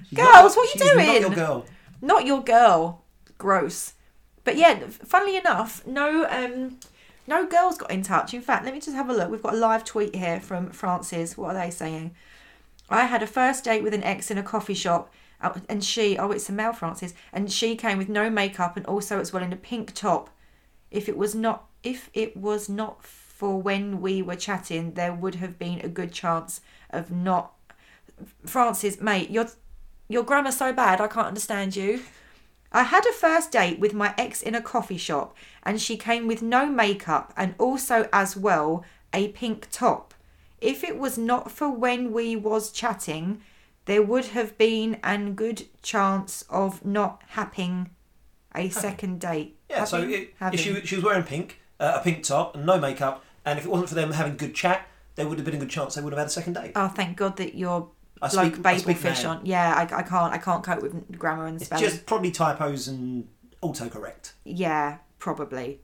She's 0.10 0.18
Girls, 0.18 0.28
not- 0.28 0.56
what 0.58 0.64
you 0.76 0.82
she's 0.82 0.94
Not 0.96 1.06
doing? 1.06 1.22
your 1.22 1.30
girl. 1.32 1.66
Not 2.02 2.26
your 2.26 2.44
girl. 2.44 3.04
Gross. 3.38 3.94
But 4.44 4.58
yeah, 4.58 4.80
funnily 4.88 5.38
enough, 5.38 5.86
no 5.86 6.26
um 6.30 6.80
no 7.28 7.46
girls 7.46 7.78
got 7.78 7.92
in 7.92 8.02
touch. 8.02 8.34
In 8.34 8.42
fact, 8.42 8.66
let 8.66 8.74
me 8.74 8.80
just 8.80 8.96
have 8.96 9.10
a 9.10 9.14
look. 9.14 9.30
We've 9.30 9.42
got 9.44 9.54
a 9.54 9.58
live 9.58 9.84
tweet 9.84 10.16
here 10.16 10.40
from 10.40 10.72
Francis. 10.72 11.38
What 11.38 11.56
are 11.56 11.60
they 11.66 11.70
saying? 11.70 12.16
I 12.90 13.06
had 13.06 13.22
a 13.22 13.28
first 13.28 13.64
date 13.66 13.84
with 13.84 13.94
an 13.94 14.04
ex 14.04 14.32
in 14.32 14.38
a 14.40 14.44
coffee 14.44 14.74
shop, 14.74 15.14
uh, 15.42 15.54
and 15.70 15.84
she, 15.84 16.18
oh, 16.18 16.32
it's 16.32 16.50
a 16.50 16.52
male 16.54 16.74
Francis, 16.74 17.14
and 17.32 17.52
she 17.52 17.76
came 17.76 18.00
with 18.00 18.10
no 18.10 18.32
makeup 18.32 18.76
and 18.76 18.86
also 18.88 19.20
as 19.20 19.32
well 19.32 19.44
in 19.44 19.54
a 19.54 19.58
pink 19.58 19.94
top. 19.94 20.32
If 20.90 21.08
it 21.08 21.16
was 21.18 21.36
not, 21.36 21.66
if 21.84 22.10
it 22.16 22.36
was 22.36 22.68
not 22.68 23.04
for 23.06 23.62
when 23.62 24.02
we 24.02 24.24
were 24.24 24.36
chatting, 24.36 24.96
there 24.96 25.14
would 25.14 25.36
have 25.36 25.60
been 25.60 25.80
a 25.82 25.88
good 25.88 26.12
chance 26.12 26.62
of 26.90 27.12
not. 27.12 27.54
Francis, 28.46 29.00
mate, 29.00 29.30
your 29.30 29.48
your 30.10 30.24
grammar's 30.24 30.58
so 30.58 30.74
bad, 30.74 31.00
I 31.00 31.08
can't 31.08 31.28
understand 31.28 31.76
you. 31.76 32.02
I 32.72 32.84
had 32.84 33.06
a 33.06 33.14
first 33.14 33.52
date 33.52 33.80
with 33.80 33.94
my 33.94 34.14
ex 34.18 34.42
in 34.42 34.56
a 34.56 34.62
coffee 34.62 34.98
shop, 34.98 35.36
and 35.64 35.80
she 35.80 35.96
came 35.96 36.28
with 36.28 36.42
no 36.42 36.66
makeup 36.66 37.34
and 37.38 37.56
also, 37.58 38.10
as 38.12 38.36
well, 38.36 38.84
a 39.14 39.30
pink 39.30 39.68
top. 39.72 40.14
If 40.60 40.84
it 40.84 40.98
was 40.98 41.18
not 41.18 41.52
for 41.52 41.70
when 41.70 42.12
we 42.12 42.36
was 42.36 42.72
chatting, 42.72 43.42
there 43.86 44.04
would 44.04 44.26
have 44.26 44.58
been 44.58 45.00
an 45.04 45.34
good 45.34 45.66
chance 45.82 46.44
of 46.50 46.84
not 46.86 47.24
happening 47.30 47.90
a 48.54 48.70
second 48.70 49.22
date. 49.22 49.58
Yeah, 49.70 49.86
so 49.86 50.02
it, 50.02 50.34
having. 50.40 50.60
she, 50.60 50.82
she 50.82 50.96
was 50.96 51.04
wearing 51.04 51.24
pink, 51.24 51.60
uh, 51.80 51.98
a 52.00 52.04
pink 52.04 52.24
top, 52.24 52.56
and 52.56 52.66
no 52.66 52.80
makeup, 52.80 53.24
and 53.46 53.58
if 53.58 53.66
it 53.66 53.70
wasn't 53.70 53.90
for 53.90 53.96
them 53.96 54.12
having 54.12 54.38
good 54.38 54.54
chat, 54.54 54.88
there 55.16 55.28
would 55.28 55.38
have 55.38 55.46
been 55.46 55.56
a 55.56 55.60
good 55.60 55.70
chance 55.70 55.96
they 55.96 56.02
would 56.02 56.14
have 56.14 56.20
had 56.20 56.28
a 56.28 56.32
second 56.32 56.54
date. 56.54 56.74
Oh, 56.76 56.88
thank 56.88 57.18
God 57.18 57.38
that 57.38 57.56
you're 57.56 57.90
I 58.22 58.34
like 58.34 58.54
speak- 58.56 58.66
I 58.66 58.78
speak 58.78 58.98
Babelfish 58.98 59.30
on. 59.30 59.46
Yeah, 59.46 59.74
I, 59.76 59.82
I 60.00 60.04
can't 60.04 60.34
I 60.34 60.38
can't 60.38 60.64
cope 60.64 60.82
with 60.82 61.18
grammar 61.18 61.46
and 61.48 61.56
It's 61.58 61.66
spelling. 61.66 61.84
just 61.86 62.06
probably 62.06 62.32
typos 62.32 62.88
and 62.88 63.28
autocorrect. 63.64 64.34
Yeah, 64.46 64.98
probably. 65.20 65.82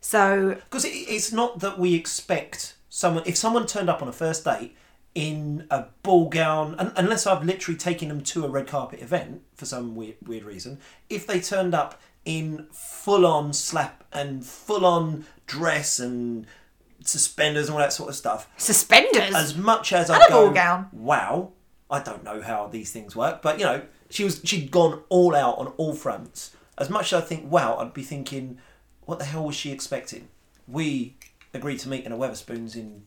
So 0.00 0.54
Because 0.64 0.84
it, 0.84 0.90
it's 0.90 1.32
not 1.32 1.60
that 1.60 1.78
we 1.78 1.94
expect 1.94 2.74
someone, 2.88 3.22
if 3.26 3.36
someone 3.36 3.66
turned 3.66 3.90
up 3.90 4.02
on 4.02 4.08
a 4.08 4.12
first 4.12 4.44
date 4.44 4.76
in 5.14 5.66
a 5.70 5.86
ball 6.02 6.28
gown, 6.28 6.74
un 6.78 6.92
unless 6.96 7.26
I've 7.26 7.44
literally 7.44 7.78
taken 7.78 8.08
them 8.08 8.20
to 8.22 8.44
a 8.44 8.48
red 8.48 8.66
carpet 8.66 9.00
event 9.00 9.42
for 9.54 9.64
some 9.64 9.96
weird, 9.96 10.16
weird 10.24 10.44
reason, 10.44 10.78
if 11.08 11.26
they 11.26 11.40
turned 11.40 11.74
up 11.74 12.00
in 12.24 12.66
full 12.72 13.24
on 13.26 13.52
slap 13.52 14.04
and 14.12 14.44
full 14.44 14.84
on 14.84 15.24
dress 15.46 15.98
and 15.98 16.46
suspenders 17.02 17.66
and 17.68 17.74
all 17.74 17.80
that 17.80 17.92
sort 17.92 18.08
of 18.10 18.14
stuff, 18.16 18.48
suspenders. 18.56 19.34
as 19.34 19.56
much 19.56 19.92
as 19.92 20.10
And 20.10 20.22
I 20.22 20.26
a 20.26 20.28
go, 20.28 20.44
ball 20.46 20.54
gown. 20.54 20.88
wow, 20.92 21.52
I 21.90 22.00
don't 22.00 22.24
know 22.24 22.42
how 22.42 22.66
these 22.66 22.90
things 22.90 23.14
work, 23.14 23.42
but 23.42 23.58
you 23.58 23.64
know, 23.64 23.82
she 24.10 24.24
was 24.24 24.40
she'd 24.44 24.70
gone 24.70 25.02
all 25.08 25.34
out 25.34 25.58
on 25.58 25.68
all 25.76 25.94
fronts. 25.94 26.54
As 26.78 26.90
much 26.90 27.12
as 27.12 27.22
I 27.22 27.24
think, 27.24 27.50
wow, 27.50 27.76
I'd 27.78 27.94
be 27.94 28.02
thinking, 28.02 28.58
what 29.04 29.18
the 29.18 29.24
hell 29.24 29.44
was 29.44 29.56
she 29.56 29.72
expecting? 29.72 30.28
We 30.68 31.16
agreed 31.54 31.78
to 31.80 31.88
meet 31.88 32.04
in 32.04 32.12
a 32.12 32.16
Wetherspoons 32.16 32.74
in. 32.74 33.04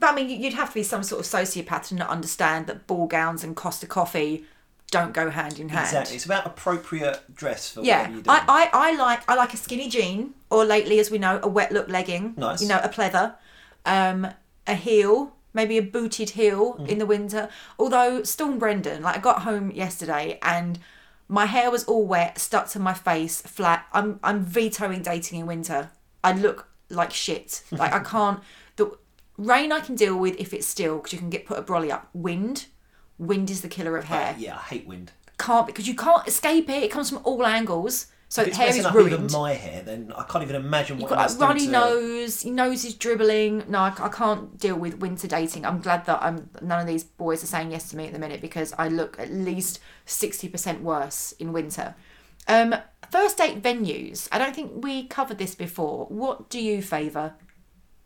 But 0.00 0.12
I 0.12 0.14
mean, 0.14 0.28
you'd 0.42 0.54
have 0.54 0.68
to 0.70 0.74
be 0.74 0.82
some 0.82 1.02
sort 1.02 1.20
of 1.20 1.26
sociopath 1.26 1.88
to 1.88 1.94
not 1.94 2.08
understand 2.08 2.66
that 2.66 2.86
ball 2.86 3.06
gowns 3.06 3.44
and 3.44 3.54
Costa 3.54 3.86
coffee 3.86 4.44
don't 4.90 5.14
go 5.14 5.30
hand 5.30 5.58
in 5.58 5.70
hand. 5.70 5.86
Exactly, 5.86 6.16
it's 6.16 6.26
about 6.26 6.46
appropriate 6.46 7.34
dress 7.34 7.70
for 7.70 7.82
Yeah, 7.82 7.98
whatever 7.98 8.12
you're 8.14 8.22
doing. 8.22 8.36
I, 8.48 8.70
I, 8.72 8.90
I 8.92 8.96
like 8.96 9.28
I 9.28 9.34
like 9.34 9.54
a 9.54 9.56
skinny 9.56 9.88
jean, 9.88 10.34
or 10.50 10.64
lately, 10.64 11.00
as 11.00 11.10
we 11.10 11.18
know, 11.18 11.40
a 11.42 11.48
wet 11.48 11.72
look 11.72 11.88
legging. 11.88 12.34
Nice. 12.36 12.62
You 12.62 12.68
know, 12.68 12.80
a 12.82 12.88
pleather, 12.88 13.34
um, 13.86 14.26
a 14.66 14.74
heel, 14.74 15.34
maybe 15.54 15.76
a 15.78 15.82
booted 15.82 16.30
heel 16.30 16.74
Mm. 16.78 16.88
in 16.88 16.98
the 16.98 17.06
winter. 17.06 17.48
Although 17.78 18.22
Storm 18.22 18.58
Brendan, 18.58 19.02
like 19.02 19.16
I 19.16 19.20
got 19.20 19.42
home 19.42 19.70
yesterday 19.70 20.38
and 20.42 20.78
my 21.28 21.46
hair 21.46 21.70
was 21.70 21.84
all 21.84 22.06
wet, 22.06 22.38
stuck 22.38 22.68
to 22.70 22.78
my 22.78 22.94
face, 22.94 23.40
flat. 23.42 23.86
I'm 23.92 24.18
I'm 24.22 24.44
vetoing 24.44 25.02
dating 25.02 25.40
in 25.40 25.46
winter. 25.46 25.90
I 26.24 26.32
look 26.32 26.68
like 26.90 27.12
shit. 27.12 27.62
Like 27.72 27.92
I 27.92 28.00
can't. 28.00 28.40
The 28.76 28.96
rain 29.38 29.72
I 29.72 29.80
can 29.80 29.94
deal 29.94 30.16
with 30.18 30.36
if 30.38 30.52
it's 30.52 30.66
still 30.66 30.96
because 30.98 31.12
you 31.12 31.18
can 31.18 31.30
get 31.30 31.46
put 31.46 31.58
a 31.58 31.62
brolly 31.62 31.90
up. 31.90 32.08
Wind, 32.12 32.66
wind 33.18 33.50
is 33.50 33.60
the 33.62 33.68
killer 33.68 33.96
of 33.96 34.04
hair 34.04 34.34
yeah, 34.38 34.56
I 34.56 34.60
hate 34.62 34.86
wind. 34.86 35.12
can't 35.38 35.66
because 35.66 35.88
you 35.88 35.94
can't 35.94 36.26
escape 36.28 36.68
it. 36.68 36.82
It 36.82 36.90
comes 36.90 37.08
from 37.08 37.20
all 37.24 37.44
angles, 37.46 38.06
so 38.32 38.40
If 38.40 38.48
it's 38.48 38.56
hair 38.56 38.68
is 38.70 38.86
up 38.86 38.94
even 38.94 39.10
ruined. 39.10 39.30
my 39.32 39.52
hair, 39.52 39.82
then 39.82 40.10
I 40.16 40.22
can't 40.22 40.42
even 40.42 40.56
imagine 40.56 40.96
what 40.96 41.02
You've 41.02 41.10
got 41.10 41.18
that's 41.18 41.36
like 41.36 41.48
runny 41.50 41.66
nose, 41.66 42.46
your 42.46 42.54
nose 42.54 42.82
is 42.82 42.94
dribbling. 42.94 43.62
No, 43.68 43.80
I, 43.80 43.92
I 43.98 44.08
can't 44.08 44.58
deal 44.58 44.74
with 44.76 45.00
winter 45.00 45.28
dating. 45.28 45.66
I'm 45.66 45.82
glad 45.82 46.06
that 46.06 46.22
I'm 46.22 46.48
none 46.62 46.80
of 46.80 46.86
these 46.86 47.04
boys 47.04 47.44
are 47.44 47.46
saying 47.46 47.72
yes 47.72 47.90
to 47.90 47.96
me 47.98 48.06
at 48.06 48.14
the 48.14 48.18
minute 48.18 48.40
because 48.40 48.72
I 48.78 48.88
look 48.88 49.18
at 49.18 49.30
least 49.30 49.80
sixty 50.06 50.48
percent 50.48 50.80
worse 50.82 51.32
in 51.32 51.52
winter. 51.52 51.94
Um, 52.48 52.74
first 53.10 53.36
date 53.36 53.60
venues. 53.60 54.28
I 54.32 54.38
don't 54.38 54.56
think 54.56 54.82
we 54.82 55.06
covered 55.06 55.36
this 55.36 55.54
before. 55.54 56.06
What 56.06 56.48
do 56.48 56.58
you 56.58 56.80
favour? 56.80 57.34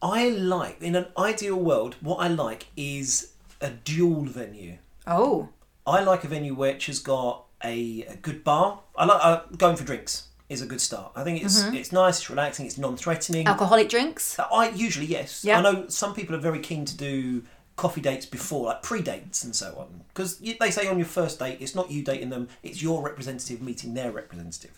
I 0.03 0.29
like 0.31 0.83
in 0.83 0.97
an 0.97 1.07
ideal 1.17 1.55
world. 1.55 1.95
What 2.01 2.17
I 2.17 2.27
like 2.27 2.67
is 2.77 3.31
a 3.61 3.71
dual 3.71 4.25
venue. 4.25 4.79
Oh, 5.07 5.51
I 5.87 6.03
like 6.03 6.25
a 6.25 6.29
venue 6.29 6.55
which 6.55 6.87
has 6.87 6.99
got 6.99 7.46
a, 7.65 8.03
a 8.09 8.17
good 8.17 8.45
bar. 8.45 8.81
I 8.97 9.05
like 9.05 9.21
uh, 9.25 9.43
going 9.57 9.77
for 9.77 9.85
drinks 9.85 10.29
is 10.49 10.63
a 10.63 10.67
good 10.67 10.81
start. 10.81 11.13
I 11.17 11.25
think 11.25 11.43
it's 11.43 11.63
Mm-hmm. 11.63 11.75
it's 11.75 11.91
nice, 11.93 12.19
it's 12.19 12.31
relaxing, 12.31 12.67
it's 12.67 12.79
non-threatening. 12.79 13.47
alcoholic 13.47 13.89
drinks. 13.89 14.39
I 14.39 14.69
usually 14.71 15.07
yes. 15.07 15.45
Yeah. 15.45 15.59
I 15.59 15.63
know 15.63 15.89
some 15.89 16.15
people 16.15 16.35
are 16.37 16.41
very 16.41 16.61
keen 16.61 16.85
to 16.85 16.97
do 16.97 17.43
coffee 17.75 18.01
dates 18.01 18.25
before, 18.27 18.67
like 18.67 18.83
pre-dates 18.83 19.45
and 19.45 19.55
so 19.55 19.75
on, 19.79 20.05
because 20.09 20.39
they 20.39 20.71
say 20.71 20.87
on 20.89 20.99
your 20.99 21.07
first 21.07 21.39
date 21.39 21.59
it's 21.61 21.75
not 21.75 21.91
you 21.91 22.03
dating 22.03 22.31
them, 22.31 22.49
it's 22.63 22.81
your 22.81 23.03
representative 23.03 23.61
meeting 23.61 23.95
their 23.95 24.11
representative. 24.13 24.71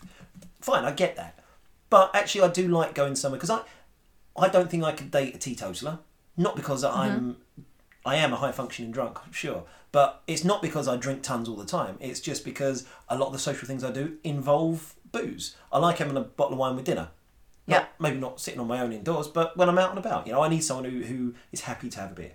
Fine, 0.59 0.83
I 0.85 0.91
get 0.91 1.15
that, 1.15 1.39
but 1.89 2.13
actually 2.13 2.41
I 2.41 2.47
do 2.49 2.67
like 2.67 2.93
going 2.95 3.15
somewhere 3.15 3.37
because 3.37 3.49
I 3.51 3.61
I 4.37 4.47
don't 4.49 4.69
think 4.69 4.83
I 4.83 4.91
could 4.91 5.11
date 5.11 5.35
a 5.35 5.37
teetotaler. 5.37 5.99
Not 6.35 6.55
because 6.55 6.83
I'm 6.83 7.37
I 8.09 8.15
am 8.15 8.33
a 8.33 8.37
high 8.37 8.51
functioning 8.51 8.91
drunk, 8.91 9.19
sure. 9.31 9.65
But 9.91 10.23
it's 10.25 10.43
not 10.43 10.63
because 10.63 10.87
I 10.87 10.97
drink 10.97 11.21
tons 11.21 11.47
all 11.47 11.55
the 11.55 11.65
time. 11.65 11.95
It's 11.99 12.19
just 12.19 12.43
because 12.43 12.87
a 13.07 13.15
lot 13.17 13.27
of 13.27 13.33
the 13.33 13.39
social 13.39 13.67
things 13.67 13.83
I 13.83 13.91
do 13.91 14.17
involve 14.23 14.95
booze. 15.11 15.55
I 15.71 15.77
like 15.77 15.99
having 15.99 16.17
a 16.17 16.21
bottle 16.21 16.53
of 16.53 16.59
wine 16.59 16.75
with 16.75 16.85
dinner. 16.85 17.09
Not- 17.67 17.81
Yeah. 17.83 17.85
maybe 17.99 18.17
not 18.17 18.39
sitting 18.41 18.59
on 18.59 18.67
my 18.67 18.81
own 18.81 18.91
indoors, 18.93 19.27
but 19.27 19.55
when 19.55 19.69
I'm 19.69 19.77
out 19.77 19.91
and 19.91 19.99
about, 19.99 20.25
you 20.25 20.33
know, 20.33 20.41
I 20.41 20.49
need 20.49 20.63
someone 20.63 20.85
who, 20.89 21.03
who 21.03 21.35
is 21.51 21.61
happy 21.61 21.87
to 21.89 21.99
have 21.99 22.11
a 22.11 22.15
beer. 22.15 22.33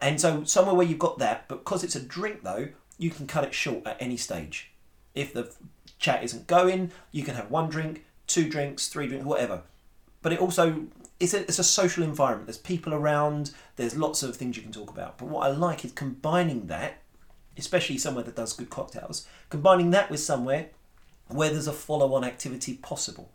And 0.00 0.20
so 0.20 0.42
somewhere 0.42 0.74
where 0.74 0.86
you've 0.86 0.98
got 0.98 1.18
that, 1.18 1.46
but 1.46 1.58
because 1.64 1.84
it's 1.84 1.94
a 1.94 2.00
drink 2.02 2.42
though, 2.42 2.68
you 2.98 3.10
can 3.10 3.28
cut 3.28 3.44
it 3.44 3.54
short 3.54 3.86
at 3.86 3.96
any 4.00 4.16
stage. 4.16 4.72
If 5.14 5.32
the 5.32 5.52
chat 6.00 6.24
isn't 6.24 6.48
going, 6.48 6.90
you 7.12 7.22
can 7.22 7.36
have 7.36 7.50
one 7.52 7.68
drink, 7.68 8.04
two 8.26 8.48
drinks, 8.48 8.88
three 8.88 9.06
drinks, 9.06 9.24
whatever. 9.24 9.62
But 10.22 10.32
it 10.32 10.40
also 10.40 10.86
it's 11.20 11.34
a 11.34 11.40
it's 11.42 11.58
a 11.58 11.64
social 11.64 12.02
environment. 12.04 12.46
There's 12.46 12.58
people 12.58 12.92
around. 12.94 13.52
There's 13.76 13.96
lots 13.96 14.22
of 14.22 14.36
things 14.36 14.56
you 14.56 14.62
can 14.62 14.72
talk 14.72 14.90
about. 14.90 15.18
But 15.18 15.26
what 15.28 15.46
I 15.46 15.50
like 15.52 15.84
is 15.84 15.92
combining 15.92 16.66
that, 16.66 17.02
especially 17.56 17.98
somewhere 17.98 18.24
that 18.24 18.36
does 18.36 18.52
good 18.52 18.70
cocktails, 18.70 19.26
combining 19.50 19.90
that 19.90 20.10
with 20.10 20.20
somewhere 20.20 20.70
where 21.28 21.50
there's 21.50 21.66
a 21.68 21.72
follow-on 21.72 22.22
activity 22.24 22.74
possible. 22.74 23.30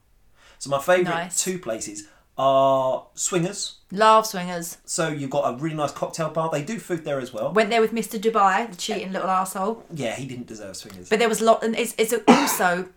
So 0.59 0.69
my 0.69 0.79
favourite 0.79 1.15
Nice. 1.23 1.43
two 1.43 1.57
places 1.57 2.07
are 2.37 3.07
Swingers. 3.15 3.77
Love 3.91 4.25
swingers. 4.25 4.77
So 4.85 5.09
you've 5.09 5.29
got 5.31 5.53
a 5.53 5.57
really 5.57 5.75
nice 5.75 5.91
cocktail 5.91 6.29
bar. 6.29 6.49
They 6.51 6.63
do 6.63 6.79
food 6.79 7.03
there 7.03 7.19
as 7.19 7.33
well. 7.33 7.51
Went 7.51 7.69
there 7.69 7.81
with 7.81 7.91
Mr. 7.91 8.19
Dubai, 8.19 8.69
the 8.69 8.77
cheating 8.77 9.11
little 9.11 9.29
asshole. 9.29 9.83
Yeah, 9.93 10.15
he 10.15 10.25
didn't 10.25 10.47
deserve 10.47 10.77
Swingers. 10.77 11.09
But 11.09 11.19
there 11.19 11.27
was 11.27 11.41
a 11.41 11.45
lot, 11.45 11.63
and 11.63 11.75
it's, 11.75 11.95
it's 11.97 12.13
also 12.27 12.89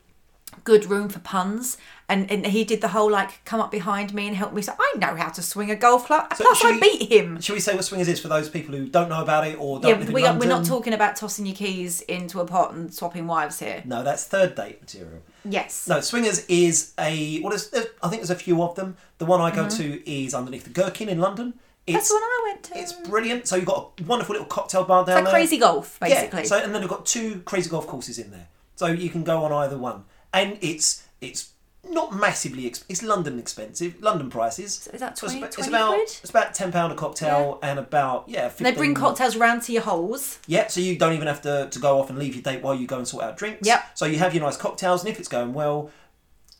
good 0.64 0.84
room 0.90 1.08
for 1.08 1.18
puns. 1.20 1.78
And, 2.12 2.30
and 2.30 2.46
he 2.46 2.64
did 2.64 2.80
the 2.82 2.88
whole 2.88 3.10
like 3.10 3.42
come 3.46 3.60
up 3.60 3.70
behind 3.70 4.12
me 4.12 4.26
and 4.26 4.36
help 4.36 4.52
me. 4.52 4.60
So 4.60 4.74
I 4.78 4.98
know 4.98 5.16
how 5.16 5.30
to 5.30 5.40
swing 5.42 5.70
a 5.70 5.74
golf 5.76 6.06
club. 6.06 6.32
So 6.36 6.44
Plus, 6.44 6.62
I 6.64 6.72
we- 6.72 6.80
beat 6.80 7.10
him. 7.10 7.40
Should 7.40 7.54
we 7.54 7.60
say 7.60 7.74
what 7.74 7.84
Swingers 7.84 8.08
is 8.08 8.20
for 8.20 8.28
those 8.28 8.50
people 8.50 8.74
who 8.76 8.86
don't 8.86 9.08
know 9.08 9.22
about 9.22 9.46
it 9.46 9.58
or 9.58 9.80
don't 9.80 10.00
Yeah, 10.02 10.12
we 10.12 10.22
we're 10.38 10.46
not 10.46 10.66
talking 10.66 10.92
about 10.92 11.16
tossing 11.16 11.46
your 11.46 11.56
keys 11.56 12.02
into 12.02 12.40
a 12.40 12.44
pot 12.44 12.74
and 12.74 12.92
swapping 12.92 13.26
wives 13.26 13.58
here. 13.60 13.82
No, 13.86 14.02
that's 14.02 14.24
third 14.24 14.54
date 14.54 14.80
material. 14.82 15.22
Yes. 15.44 15.88
No, 15.88 16.00
Swingers 16.00 16.44
is 16.46 16.92
a 16.98 17.40
what 17.40 17.54
is 17.54 17.70
I 18.02 18.08
think 18.08 18.20
there's 18.20 18.30
a 18.30 18.34
few 18.34 18.62
of 18.62 18.74
them. 18.74 18.96
The 19.18 19.24
one 19.24 19.40
I 19.40 19.50
go 19.54 19.68
to 19.68 20.10
is 20.10 20.34
underneath 20.34 20.64
the 20.64 20.70
Gherkin 20.70 21.08
in 21.08 21.18
London. 21.18 21.54
Mm-hmm. 21.54 21.94
That's 21.94 22.04
It's 22.04 22.08
the 22.10 22.14
one 22.14 22.22
I 22.22 22.40
went 22.52 22.62
to. 22.64 22.78
it's 22.78 22.92
brilliant. 23.08 23.48
So 23.48 23.56
you've 23.56 23.64
got 23.64 23.92
a 23.98 24.04
wonderful 24.04 24.34
little 24.34 24.46
cocktail 24.46 24.84
bar 24.84 25.04
down 25.04 25.16
like 25.16 25.24
there. 25.24 25.32
crazy 25.32 25.58
golf, 25.58 25.98
basically. 25.98 26.42
Yeah. 26.42 26.46
So 26.46 26.58
and 26.58 26.74
then 26.74 26.82
you've 26.82 26.90
got 26.90 27.06
two 27.06 27.40
crazy 27.44 27.70
golf 27.70 27.86
courses 27.86 28.18
in 28.18 28.30
there, 28.30 28.48
so 28.76 28.86
you 28.86 29.08
can 29.10 29.24
go 29.24 29.42
on 29.44 29.52
either 29.52 29.78
one. 29.78 30.04
And 30.32 30.58
it's 30.60 31.02
it's 31.20 31.51
not 31.88 32.14
massively. 32.14 32.62
Exp- 32.70 32.84
it's 32.88 33.02
London 33.02 33.38
expensive, 33.38 34.00
London 34.00 34.30
prices. 34.30 34.88
is 34.92 35.00
that 35.00 35.18
So 35.18 35.26
it's 35.26 35.34
20 35.34 35.38
about- 35.38 35.46
it's 35.48 35.56
20 35.56 35.68
about 35.70 35.94
quid? 35.94 36.08
it's 36.22 36.30
about 36.30 36.54
ten 36.54 36.72
pound 36.72 36.92
a 36.92 36.96
cocktail 36.96 37.58
and 37.62 37.78
about 37.78 38.24
yeah. 38.28 38.48
15, 38.48 38.64
they 38.64 38.72
bring 38.72 38.94
cocktails 38.94 39.36
round 39.36 39.62
to 39.62 39.72
your 39.72 39.82
holes. 39.82 40.38
yeah, 40.46 40.66
so 40.68 40.80
you 40.80 40.96
don't 40.96 41.12
even 41.12 41.26
have 41.26 41.42
to, 41.42 41.68
to 41.70 41.78
go 41.78 41.98
off 42.00 42.08
and 42.10 42.18
leave 42.18 42.34
your 42.34 42.42
date 42.42 42.62
while 42.62 42.74
you 42.74 42.86
go 42.86 42.98
and 42.98 43.08
sort 43.08 43.24
out 43.24 43.36
drinks. 43.36 43.66
Yep. 43.66 43.84
So 43.94 44.06
you 44.06 44.18
have 44.18 44.34
your 44.34 44.44
nice 44.44 44.56
cocktails, 44.56 45.02
and 45.02 45.10
if 45.10 45.18
it's 45.18 45.28
going 45.28 45.52
well, 45.54 45.90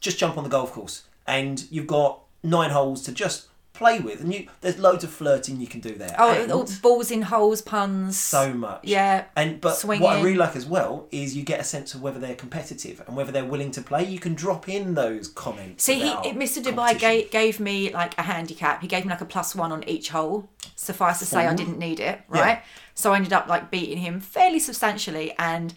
just 0.01 0.19
jump 0.19 0.37
on 0.37 0.45
the 0.45 0.51
golf 0.51 0.73
course, 0.73 1.03
and 1.27 1.65
you've 1.71 1.87
got 1.87 2.21
nine 2.43 2.71
holes 2.71 3.03
to 3.03 3.13
just 3.13 3.47
play 3.83 3.99
with, 4.01 4.21
and 4.21 4.33
you 4.33 4.49
there's 4.63 4.79
loads 4.79 5.05
of 5.05 5.11
flirting 5.11 5.61
you 5.61 5.67
can 5.67 5.81
do 5.81 5.95
there. 5.95 6.15
Oh, 6.19 6.31
and 6.33 6.83
balls 6.83 7.11
in 7.11 7.23
holes, 7.23 7.61
puns. 7.61 8.17
so 8.19 8.53
much. 8.53 8.81
Yeah. 8.85 9.25
And 9.37 9.61
but 9.61 9.81
what 9.83 10.03
I 10.03 10.23
really 10.23 10.37
like 10.37 10.57
as 10.57 10.67
well 10.67 11.09
is 11.11 11.37
you 11.37 11.43
get 11.43 11.61
a 11.61 11.65
sense 11.65 11.95
of 11.95 12.03
whether 12.03 12.19
they're 12.19 12.35
competitive 12.35 13.03
and 13.07 13.17
whether 13.17 13.33
they're 13.33 13.45
willing 13.45 13.71
to 13.73 13.83
play. 13.83 14.05
You 14.05 14.19
can 14.19 14.35
drop 14.35 14.69
in 14.69 14.95
those 14.95 15.29
comments. 15.29 15.85
See, 15.85 15.99
he, 16.01 16.13
Mr. 16.33 16.63
Dubai 16.63 16.99
gave, 16.99 17.31
gave 17.31 17.61
me 17.61 17.93
like 17.93 18.17
a 18.19 18.23
handicap. 18.23 18.81
He 18.83 18.89
gave 18.89 19.05
me 19.05 19.11
like 19.11 19.21
a 19.21 19.27
plus 19.27 19.55
one 19.55 19.73
on 19.73 19.83
each 19.89 20.11
hole. 20.11 20.49
Suffice 20.77 21.19
to 21.21 21.27
say, 21.27 21.47
I 21.47 21.55
didn't 21.55 21.79
need 21.79 22.01
it, 22.01 22.21
Yeah. 22.33 22.41
right? 22.41 22.63
So 22.95 23.13
I 23.13 23.17
ended 23.17 23.33
up 23.33 23.47
like 23.49 23.71
beating 23.71 23.99
him 23.99 24.21
fairly 24.21 24.59
substantially. 24.59 25.35
And 25.39 25.75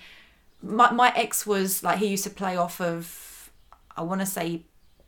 my, 0.61 0.91
my 0.91 1.13
ex 1.15 1.45
was 1.45 1.83
like, 1.83 1.99
he 1.99 2.07
used 2.07 2.23
to 2.25 2.29
play 2.29 2.55
off 2.57 2.81
of, 2.81 3.51
I 3.95 4.01
want 4.01 4.21
to 4.21 4.25
say 4.27 4.63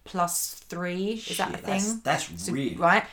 plus 0.07 0.55
three. 0.69 1.23
Is 1.27 1.37
that 1.37 1.49
a 1.49 1.51
Shit, 1.53 1.61
that's- 1.63 1.85
thing? 1.91 2.01
That's, 2.03 2.43
So- 2.43 2.51
really 2.51 2.75
right. 2.75 3.03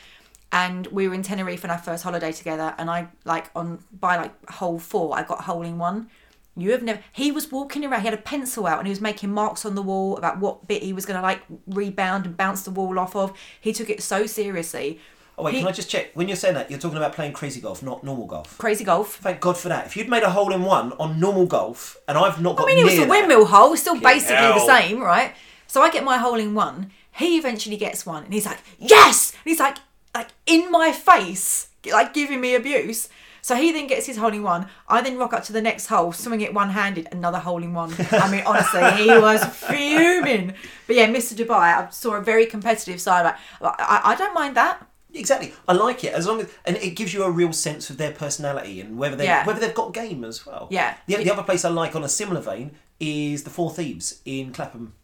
And 0.53 0.86
we 0.88 1.09
were 1.09 1.14
in 1.14 1.22
Tenerife 1.22 1.64
on 1.64 1.70
our 1.70 1.78
first 1.78 2.05
holiday 2.05 2.30
together, 2.30 2.74
and 2.78 2.88
I 2.88 3.09
like 3.24 3.51
on 3.57 3.82
by 4.01 4.16
like 4.16 4.51
hole 4.51 4.78
four, 4.78 5.16
I 5.16 5.24
got 5.24 5.40
a 5.40 5.42
hole 5.42 5.62
in 5.62 5.78
one. 5.78 6.09
You 6.57 6.70
have 6.70 6.82
never. 6.84 7.01
He 7.12 7.32
was 7.32 7.51
walking 7.51 7.84
around. 7.84 8.03
He 8.03 8.07
had 8.07 8.14
a 8.14 8.22
pencil 8.22 8.64
out, 8.68 8.78
and 8.78 8.86
he 8.86 8.90
was 8.90 9.01
making 9.01 9.32
marks 9.32 9.64
on 9.64 9.74
the 9.74 9.82
wall 9.82 10.16
about 10.16 10.38
what 10.38 10.68
bit 10.68 10.84
he 10.84 10.92
was 10.92 11.05
going 11.07 11.16
to 11.16 11.22
like 11.22 11.42
rebound 11.66 12.26
and 12.26 12.36
bounce 12.36 12.62
the 12.62 12.70
wall 12.70 13.01
off 13.01 13.16
of. 13.16 13.32
He 13.61 13.72
took 13.72 13.90
it 13.90 14.01
so 14.01 14.26
seriously. 14.26 15.01
Oh 15.36 15.42
wait, 15.42 15.55
He- 15.55 15.59
can 15.59 15.66
I 15.66 15.72
just 15.72 15.90
check? 15.90 16.12
When 16.14 16.28
you're 16.28 16.36
saying 16.36 16.55
that, 16.55 16.70
you're 16.70 16.78
talking 16.78 16.99
about 16.99 17.12
playing 17.14 17.32
crazy 17.32 17.61
golf, 17.61 17.82
not 17.82 18.05
normal 18.05 18.26
golf. 18.26 18.57
Crazy 18.57 18.84
golf. 18.84 19.16
Thank 19.16 19.40
God 19.40 19.57
for 19.57 19.68
that. 19.68 19.86
If 19.86 19.97
you'd 19.97 20.09
made 20.09 20.22
a 20.22 20.30
hole 20.30 20.53
in 20.55 20.62
one 20.62 20.92
on 20.92 21.18
normal 21.18 21.47
golf, 21.47 21.97
and 22.07 22.16
I've 22.16 22.40
not 22.40 22.55
got 22.55 22.68
I 22.68 22.74
mean, 22.74 22.78
it 22.78 22.84
was 22.84 22.95
a 22.95 22.99
that- 22.99 23.09
windmill 23.09 23.47
hole, 23.47 23.76
still 23.76 23.99
basically 24.01 24.36
the 24.36 24.64
same, 24.64 25.01
right? 25.01 25.34
So 25.75 25.83
I 25.83 25.91
get 25.91 26.05
my 26.05 26.18
hole 26.18 26.37
in 26.37 26.55
one. 26.55 26.93
He 27.11 27.37
eventually 27.37 27.77
gets 27.77 28.07
one, 28.07 28.22
and 28.22 28.33
he's 28.33 28.47
like, 28.47 28.61
"Yes!" 28.79 29.33
And 29.33 29.41
he's 29.51 29.59
like, 29.59 29.79
like 30.14 30.29
in 30.47 30.70
my 30.70 30.93
face, 30.93 31.66
like 31.91 32.14
giving 32.14 32.41
me 32.41 32.55
abuse. 32.55 33.09
So 33.43 33.57
he 33.57 33.72
then 33.72 33.89
gets 33.89 34.07
his 34.07 34.16
hole 34.16 34.33
in 34.33 34.45
one. 34.45 34.68
I 34.87 35.03
then 35.03 35.18
rock 35.18 35.33
up 35.33 35.43
to 35.47 35.53
the 35.53 35.61
next 35.61 35.89
hole, 35.89 36.12
swing 36.12 36.43
it 36.43 36.55
one 36.55 36.70
handed, 36.70 37.09
another 37.11 37.41
hole 37.41 37.61
in 37.61 37.75
one. 37.75 37.93
I 38.12 38.31
mean, 38.31 38.45
honestly, 38.47 38.89
he 39.03 39.09
was 39.18 39.45
fuming. 39.45 40.55
But 40.87 40.95
yeah, 40.95 41.09
Mr. 41.09 41.35
Dubai, 41.35 41.66
I 41.77 41.91
saw 41.91 42.14
a 42.14 42.20
very 42.20 42.47
competitive 42.47 43.01
side. 43.01 43.25
Like, 43.61 43.75
I, 43.81 44.01
I 44.05 44.14
don't 44.14 44.33
mind 44.33 44.55
that. 44.57 44.87
Exactly. 45.12 45.55
I 45.66 45.72
like 45.72 46.05
it 46.05 46.12
as 46.14 46.25
long 46.29 46.41
as 46.41 46.49
and 46.64 46.77
it 46.77 46.91
gives 46.91 47.12
you 47.12 47.25
a 47.25 47.31
real 47.33 47.53
sense 47.53 47.91
of 47.91 47.97
their 47.97 48.12
personality 48.12 48.81
and 48.81 48.97
whether 48.97 49.16
they 49.16 49.25
Yeah. 49.25 49.45
whether 49.45 49.59
they've 49.59 49.75
got 49.83 49.93
game 49.93 50.22
as 50.22 50.47
well. 50.47 50.68
Yeah. 50.70 50.95
The, 51.09 51.16
the 51.16 51.33
other 51.33 51.43
place 51.43 51.64
I 51.64 51.70
like 51.70 51.97
on 51.97 52.05
a 52.05 52.09
similar 52.09 52.41
vein 52.41 52.77
is 53.01 53.43
the 53.43 53.51
Four 53.51 53.72
Thieves 53.72 54.20
in 54.25 54.53
Clapham. 54.53 54.95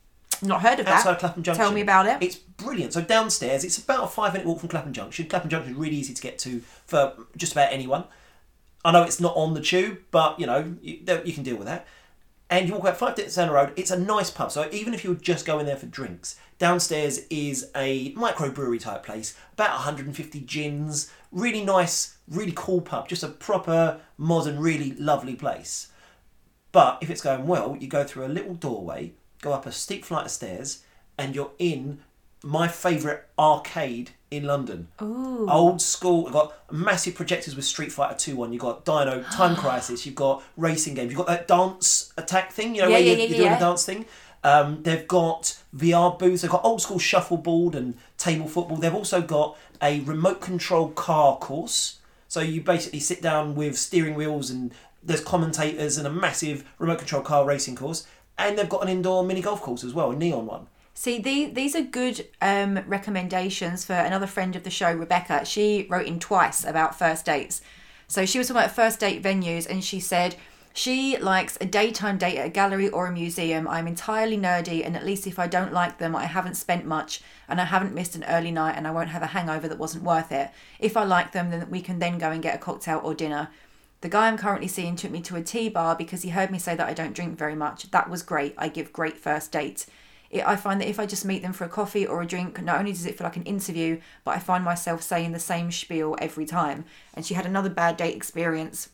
Not 0.43 0.63
heard 0.63 0.81
of 0.81 0.87
that. 0.87 0.99
Outside 0.99 1.19
Clapham 1.19 1.43
Junction. 1.43 1.65
Tell 1.65 1.73
me 1.73 1.81
about 1.81 2.07
it. 2.07 2.19
It's 2.21 2.37
brilliant. 2.37 2.93
So 2.93 3.03
downstairs, 3.03 3.65
it's 3.65 3.79
about 3.79 4.05
a 4.05 4.07
five 4.07 4.33
minute 4.33 4.47
walk 4.47 4.61
from 4.61 4.69
Clapham 4.69 4.93
Junction. 4.93 5.27
Clapham 5.27 5.51
Junction 5.51 5.73
is 5.73 5.79
really 5.79 5.97
easy 5.97 6.15
to 6.15 6.23
get 6.23 6.39
to 6.41 6.61
for 6.87 7.15
just 7.37 7.53
about 7.53 7.73
anyone. 7.73 8.05
I 8.85 8.93
know 8.93 9.03
it's 9.03 9.21
not 9.21 9.37
on 9.37 9.55
the 9.55 9.61
tube, 9.61 9.99
but 10.11 10.41
you 10.41 10.47
know 10.47 10.77
you, 10.81 11.01
you 11.25 11.33
can 11.33 11.43
deal 11.43 11.57
with 11.57 11.67
that. 11.67 11.87
And 12.49 12.67
you 12.67 12.75
walk 12.75 12.83
about 12.83 12.97
five 12.97 13.17
minutes 13.17 13.37
down 13.37 13.47
the 13.47 13.55
road. 13.55 13.73
It's 13.77 13.93
a 13.93 13.99
nice 13.99 14.29
pub. 14.29 14.51
So 14.51 14.69
even 14.73 14.93
if 14.93 15.05
you 15.05 15.11
were 15.11 15.17
just 15.17 15.47
going 15.47 15.67
there 15.67 15.77
for 15.77 15.87
drinks, 15.87 16.37
downstairs 16.59 17.21
is 17.31 17.71
a 17.77 18.13
microbrewery 18.15 18.81
type 18.81 19.05
place. 19.05 19.37
About 19.53 19.75
150 19.75 20.41
gins. 20.41 21.13
Really 21.31 21.65
nice, 21.65 22.17
really 22.29 22.53
cool 22.57 22.81
pub. 22.81 23.09
Just 23.09 23.23
a 23.23 23.29
proper 23.29 24.01
modern, 24.19 24.59
really 24.59 24.93
lovely 24.95 25.37
place. 25.37 25.93
But 26.73 26.99
if 27.01 27.09
it's 27.09 27.21
going 27.21 27.47
well, 27.47 27.77
you 27.79 27.87
go 27.87 28.03
through 28.03 28.27
a 28.27 28.29
little 28.29 28.55
doorway, 28.55 29.13
go 29.43 29.53
up 29.53 29.67
a 29.67 29.73
steep 29.73 30.05
flight 30.05 30.27
of 30.27 30.31
stairs, 30.31 30.83
and 31.19 31.35
you're 31.35 31.53
in 31.59 32.01
my 32.43 32.69
favourite 32.69 33.21
arcade 33.39 34.11
in 34.31 34.45
London. 34.45 34.89
Ooh. 35.03 35.47
Old 35.51 35.83
school. 35.83 36.25
You've 36.25 36.33
got 36.33 36.73
massive 36.73 37.15
projectors 37.15 37.57
with 37.57 37.65
Street 37.65 37.93
Fighter 37.93 38.17
2 38.17 38.43
on. 38.43 38.53
You've 38.53 38.63
got 38.63 38.85
Dino 38.85 39.23
Time 39.33 39.57
Crisis. 39.57 40.07
You've 40.07 40.15
got 40.15 40.43
racing 40.57 40.95
games. 40.95 41.11
You've 41.11 41.19
got 41.19 41.27
that 41.27 41.49
dance 41.49 42.13
attack 42.17 42.53
thing, 42.53 42.75
you 42.75 42.83
know, 42.83 42.89
Yeah, 42.89 42.95
where 42.95 43.03
yeah, 43.03 43.13
you're, 43.13 43.19
yeah, 43.19 43.27
you're 43.27 43.39
doing 43.39 43.53
a 43.53 43.61
dance 43.61 43.85
thing. 43.85 44.07
Um, 44.43 44.83
they've 44.83 45.07
got 45.07 45.59
VR 45.77 46.19
booths. 46.19 46.43
They've 46.43 46.51
got 46.51 46.65
old 46.65 46.81
school 46.81 46.99
shuffleboard 46.99 47.75
and 47.75 47.97
table 48.17 48.49
football. 48.49 48.79
They've 48.79 48.95
also 48.95 49.21
got 49.21 49.59
a 49.83 50.01
remote 50.01 50.41
control 50.41 50.89
car 50.91 51.37
course. 51.39 51.99
So 52.29 52.41
you 52.41 52.61
basically 52.63 53.01
sit 53.01 53.21
down 53.21 53.55
with 53.55 53.77
steering 53.77 54.15
wheels 54.15 54.51
and 54.51 54.73
there's 55.03 55.23
commentators 55.23 55.99
and 55.99 56.07
a 56.07 56.11
massive 56.11 56.65
remote 56.79 56.99
control 56.99 57.23
car 57.23 57.45
racing 57.45 57.77
course. 57.77 58.07
And 58.41 58.59
they've 58.59 58.69
got 58.69 58.83
an 58.83 58.89
indoor 58.89 59.23
mini 59.23 59.43
golf 59.43 59.61
course 59.61 59.85
as 59.85 59.93
well, 59.93 60.11
a 60.11 60.17
neon 60.17 60.47
one. 60.47 60.67
See, 60.95 61.19
the, 61.19 61.47
these 61.47 61.77
are 61.77 61.83
good 61.83 62.27
um, 62.41 62.81
recommendations 62.87 63.85
for 63.85 63.93
another 63.93 64.27
friend 64.27 64.57
of 64.57 64.65
the 64.65 64.71
show, 64.71 64.93
Rebecca. 64.93 65.45
She 65.45 65.87
wrote 65.89 66.07
in 66.07 66.19
twice 66.19 66.65
about 66.65 66.99
first 66.99 67.25
dates. 67.25 67.63
So 68.09 68.27
she 68.27 68.39
was 68.39 68.49
talking 68.49 68.63
about 68.63 68.75
first 68.75 68.99
date 68.99 69.23
venues, 69.23 69.69
and 69.69 69.85
she 69.85 70.01
said 70.01 70.37
she 70.73 71.17
likes 71.19 71.59
a 71.61 71.67
daytime 71.67 72.19
date 72.19 72.39
at 72.39 72.47
a 72.47 72.51
gallery 72.51 72.89
or 72.89 73.07
a 73.07 73.13
museum. 73.13 73.69
I'm 73.69 73.87
entirely 73.87 74.37
nerdy, 74.37 74.85
and 74.85 74.97
at 74.97 75.07
least 75.07 75.27
if 75.27 75.39
I 75.39 75.47
don't 75.47 75.73
like 75.73 75.99
them, 75.99 76.17
I 76.17 76.25
haven't 76.25 76.55
spent 76.57 76.85
much, 76.85 77.23
and 77.49 77.61
I 77.61 77.65
haven't 77.65 77.95
missed 77.95 78.17
an 78.17 78.25
early 78.25 78.51
night, 78.51 78.77
and 78.77 78.87
I 78.87 78.91
won't 78.91 79.11
have 79.11 79.23
a 79.23 79.27
hangover 79.27 79.69
that 79.69 79.79
wasn't 79.79 80.05
worth 80.05 80.33
it. 80.33 80.51
If 80.79 80.97
I 80.97 81.05
like 81.05 81.33
them, 81.33 81.51
then 81.51 81.71
we 81.71 81.81
can 81.81 81.99
then 81.99 82.19
go 82.19 82.31
and 82.31 82.43
get 82.43 82.55
a 82.55 82.59
cocktail 82.59 83.01
or 83.03 83.15
dinner. 83.15 83.49
The 84.01 84.09
guy 84.09 84.29
I'm 84.29 84.39
currently 84.39 84.69
seeing 84.69 84.97
took 84.97 85.11
me 85.11 85.21
to 85.23 85.37
a 85.37 85.43
tea 85.43 85.69
bar 85.69 85.95
because 85.95 86.23
he 86.23 86.31
heard 86.31 86.51
me 86.51 86.59
say 86.59 86.75
that 86.75 86.89
I 86.89 86.95
don't 86.95 87.15
drink 87.15 87.37
very 87.37 87.55
much. 87.55 87.91
That 87.91 88.09
was 88.09 88.23
great. 88.23 88.55
I 88.57 88.69
give 88.69 88.93
great 88.93 89.19
first 89.19 89.53
dates. 89.53 89.87
It, 90.31 90.47
I 90.47 90.57
find 90.57 90.81
that 90.81 90.89
if 90.89 90.99
I 90.99 91.07
just 91.07 91.25
meet 91.25 91.43
them 91.43 91.53
for 91.53 91.65
a 91.65 91.69
coffee 91.69 92.07
or 92.07 92.23
a 92.23 92.27
drink, 92.27 92.63
not 92.63 92.79
only 92.79 92.93
does 92.93 93.05
it 93.05 93.19
feel 93.19 93.27
like 93.27 93.37
an 93.37 93.43
interview, 93.43 94.01
but 94.25 94.37
I 94.37 94.39
find 94.39 94.65
myself 94.65 95.03
saying 95.03 95.33
the 95.33 95.39
same 95.39 95.71
spiel 95.71 96.17
every 96.19 96.47
time. 96.47 96.85
And 97.13 97.27
she 97.27 97.35
had 97.35 97.47
another 97.47 97.69
bad 97.69 97.97
date 97.97 98.17
experience 98.17 98.89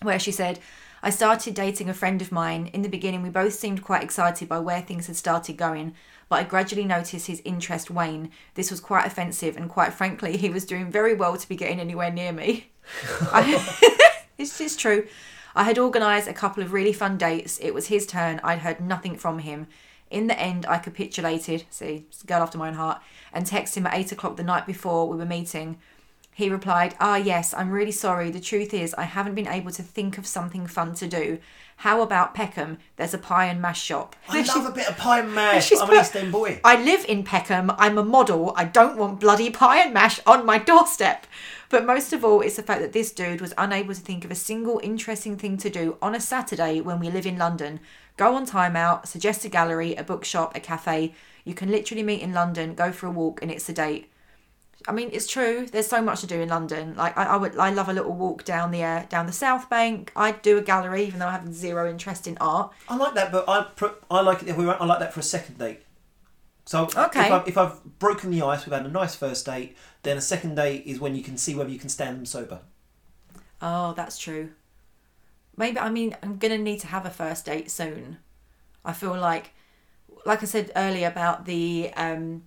where 0.00 0.18
she 0.18 0.32
said, 0.32 0.58
I 1.02 1.10
started 1.10 1.54
dating 1.54 1.88
a 1.88 1.94
friend 1.94 2.20
of 2.22 2.32
mine. 2.32 2.66
In 2.68 2.82
the 2.82 2.88
beginning, 2.88 3.22
we 3.22 3.30
both 3.30 3.54
seemed 3.54 3.82
quite 3.82 4.02
excited 4.02 4.48
by 4.48 4.58
where 4.58 4.82
things 4.82 5.06
had 5.06 5.16
started 5.16 5.56
going, 5.56 5.94
but 6.28 6.36
I 6.36 6.44
gradually 6.44 6.84
noticed 6.84 7.26
his 7.26 7.42
interest 7.44 7.90
wane. 7.90 8.30
This 8.54 8.70
was 8.70 8.80
quite 8.80 9.06
offensive, 9.06 9.56
and 9.56 9.68
quite 9.68 9.94
frankly, 9.94 10.36
he 10.36 10.50
was 10.50 10.66
doing 10.66 10.90
very 10.90 11.14
well 11.14 11.36
to 11.36 11.48
be 11.48 11.56
getting 11.56 11.80
anywhere 11.80 12.10
near 12.10 12.32
me. 12.32 12.70
I, 13.32 14.06
it's 14.40 14.58
just 14.58 14.80
true. 14.80 15.06
I 15.54 15.64
had 15.64 15.78
organised 15.78 16.28
a 16.28 16.32
couple 16.32 16.62
of 16.62 16.72
really 16.72 16.92
fun 16.92 17.18
dates. 17.18 17.58
It 17.58 17.74
was 17.74 17.88
his 17.88 18.06
turn. 18.06 18.40
I'd 18.42 18.60
heard 18.60 18.80
nothing 18.80 19.16
from 19.16 19.40
him. 19.40 19.66
In 20.10 20.26
the 20.26 20.38
end, 20.38 20.66
I 20.66 20.78
capitulated, 20.78 21.64
see, 21.70 22.06
it's 22.08 22.24
a 22.24 22.26
girl 22.26 22.42
after 22.42 22.58
my 22.58 22.68
own 22.68 22.74
heart, 22.74 23.00
and 23.32 23.46
texted 23.46 23.76
him 23.76 23.86
at 23.86 23.94
8 23.94 24.12
o'clock 24.12 24.36
the 24.36 24.42
night 24.42 24.66
before 24.66 25.08
we 25.08 25.16
were 25.16 25.24
meeting. 25.24 25.78
He 26.32 26.48
replied, 26.48 26.94
Ah, 26.98 27.16
yes, 27.16 27.52
I'm 27.52 27.70
really 27.70 27.92
sorry. 27.92 28.30
The 28.30 28.40
truth 28.40 28.72
is, 28.72 28.94
I 28.94 29.02
haven't 29.02 29.34
been 29.34 29.46
able 29.46 29.70
to 29.72 29.82
think 29.82 30.18
of 30.18 30.26
something 30.26 30.66
fun 30.66 30.94
to 30.94 31.06
do. 31.06 31.38
How 31.76 32.02
about 32.02 32.34
Peckham? 32.34 32.78
There's 32.96 33.14
a 33.14 33.18
pie 33.18 33.46
and 33.46 33.60
mash 33.60 33.82
shop. 33.82 34.16
I 34.28 34.42
love 34.42 34.66
a 34.66 34.72
bit 34.72 34.88
of 34.88 34.96
pie 34.96 35.20
and 35.20 35.34
mash. 35.34 35.72
I'm 35.80 35.90
an 35.90 36.00
East 36.00 36.16
End 36.16 36.32
boy. 36.32 36.60
I 36.64 36.82
live 36.82 37.04
in 37.06 37.24
Peckham. 37.24 37.70
I'm 37.76 37.98
a 37.98 38.04
model. 38.04 38.52
I 38.56 38.64
don't 38.64 38.96
want 38.96 39.20
bloody 39.20 39.50
pie 39.50 39.80
and 39.82 39.94
mash 39.94 40.20
on 40.26 40.46
my 40.46 40.58
doorstep. 40.58 41.26
But 41.70 41.86
most 41.86 42.12
of 42.12 42.24
all, 42.24 42.40
it's 42.40 42.56
the 42.56 42.64
fact 42.64 42.80
that 42.80 42.92
this 42.92 43.12
dude 43.12 43.40
was 43.40 43.54
unable 43.56 43.94
to 43.94 44.00
think 44.00 44.24
of 44.24 44.32
a 44.32 44.34
single 44.34 44.80
interesting 44.82 45.36
thing 45.36 45.56
to 45.58 45.70
do 45.70 45.96
on 46.02 46.16
a 46.16 46.20
Saturday 46.20 46.80
when 46.80 46.98
we 46.98 47.10
live 47.10 47.26
in 47.26 47.38
London. 47.38 47.78
Go 48.16 48.34
on 48.34 48.44
timeout, 48.44 49.06
suggest 49.06 49.44
a 49.44 49.48
gallery, 49.48 49.94
a 49.94 50.02
bookshop, 50.02 50.56
a 50.56 50.60
cafe. 50.60 51.14
You 51.44 51.54
can 51.54 51.70
literally 51.70 52.02
meet 52.02 52.22
in 52.22 52.32
London, 52.34 52.74
go 52.74 52.90
for 52.90 53.06
a 53.06 53.10
walk, 53.10 53.40
and 53.40 53.52
it's 53.52 53.68
a 53.68 53.72
date. 53.72 54.10
I 54.88 54.92
mean, 54.92 55.10
it's 55.12 55.28
true. 55.28 55.66
There's 55.70 55.86
so 55.86 56.02
much 56.02 56.22
to 56.22 56.26
do 56.26 56.40
in 56.40 56.48
London. 56.48 56.96
Like 56.96 57.16
I, 57.16 57.24
I 57.24 57.36
would, 57.36 57.56
I 57.56 57.70
love 57.70 57.88
a 57.88 57.92
little 57.92 58.14
walk 58.14 58.44
down 58.44 58.72
the 58.72 58.82
uh, 58.82 59.04
down 59.08 59.26
the 59.26 59.32
South 59.32 59.70
Bank. 59.70 60.10
I'd 60.16 60.42
do 60.42 60.58
a 60.58 60.62
gallery, 60.62 61.04
even 61.04 61.20
though 61.20 61.28
I 61.28 61.32
have 61.32 61.54
zero 61.54 61.88
interest 61.88 62.26
in 62.26 62.36
art. 62.38 62.72
I 62.88 62.96
like 62.96 63.14
that, 63.14 63.30
but 63.30 63.44
I 63.46 63.66
I 64.10 64.22
like 64.22 64.42
it 64.42 64.48
other 64.48 64.66
way. 64.66 64.74
I 64.74 64.84
like 64.86 64.98
that 64.98 65.12
for 65.12 65.20
a 65.20 65.22
second 65.22 65.58
date. 65.58 65.82
So 66.70 66.84
Okay. 66.96 67.26
if, 67.26 67.32
I've, 67.32 67.48
if 67.48 67.58
I've 67.58 67.98
broken 67.98 68.30
the 68.30 68.42
ice, 68.42 68.64
we've 68.64 68.72
had 68.72 68.86
a 68.86 68.88
nice 68.88 69.16
first 69.16 69.44
date, 69.44 69.76
then 70.04 70.16
a 70.16 70.20
second 70.20 70.54
date 70.54 70.84
is 70.86 71.00
when 71.00 71.16
you 71.16 71.22
can 71.24 71.36
see 71.36 71.52
whether 71.52 71.68
you 71.68 71.80
can 71.80 71.88
stand 71.88 72.16
them 72.16 72.24
sober. 72.24 72.60
Oh, 73.60 73.92
that's 73.94 74.16
true. 74.16 74.50
Maybe 75.56 75.80
I 75.80 75.90
mean 75.90 76.16
I'm 76.22 76.38
gonna 76.38 76.58
need 76.58 76.78
to 76.80 76.86
have 76.86 77.04
a 77.04 77.10
first 77.10 77.44
date 77.46 77.72
soon. 77.72 78.18
I 78.84 78.92
feel 78.92 79.18
like, 79.18 79.50
like 80.24 80.44
I 80.44 80.46
said 80.46 80.70
earlier 80.76 81.08
about 81.08 81.44
the 81.44 81.90
um, 81.96 82.44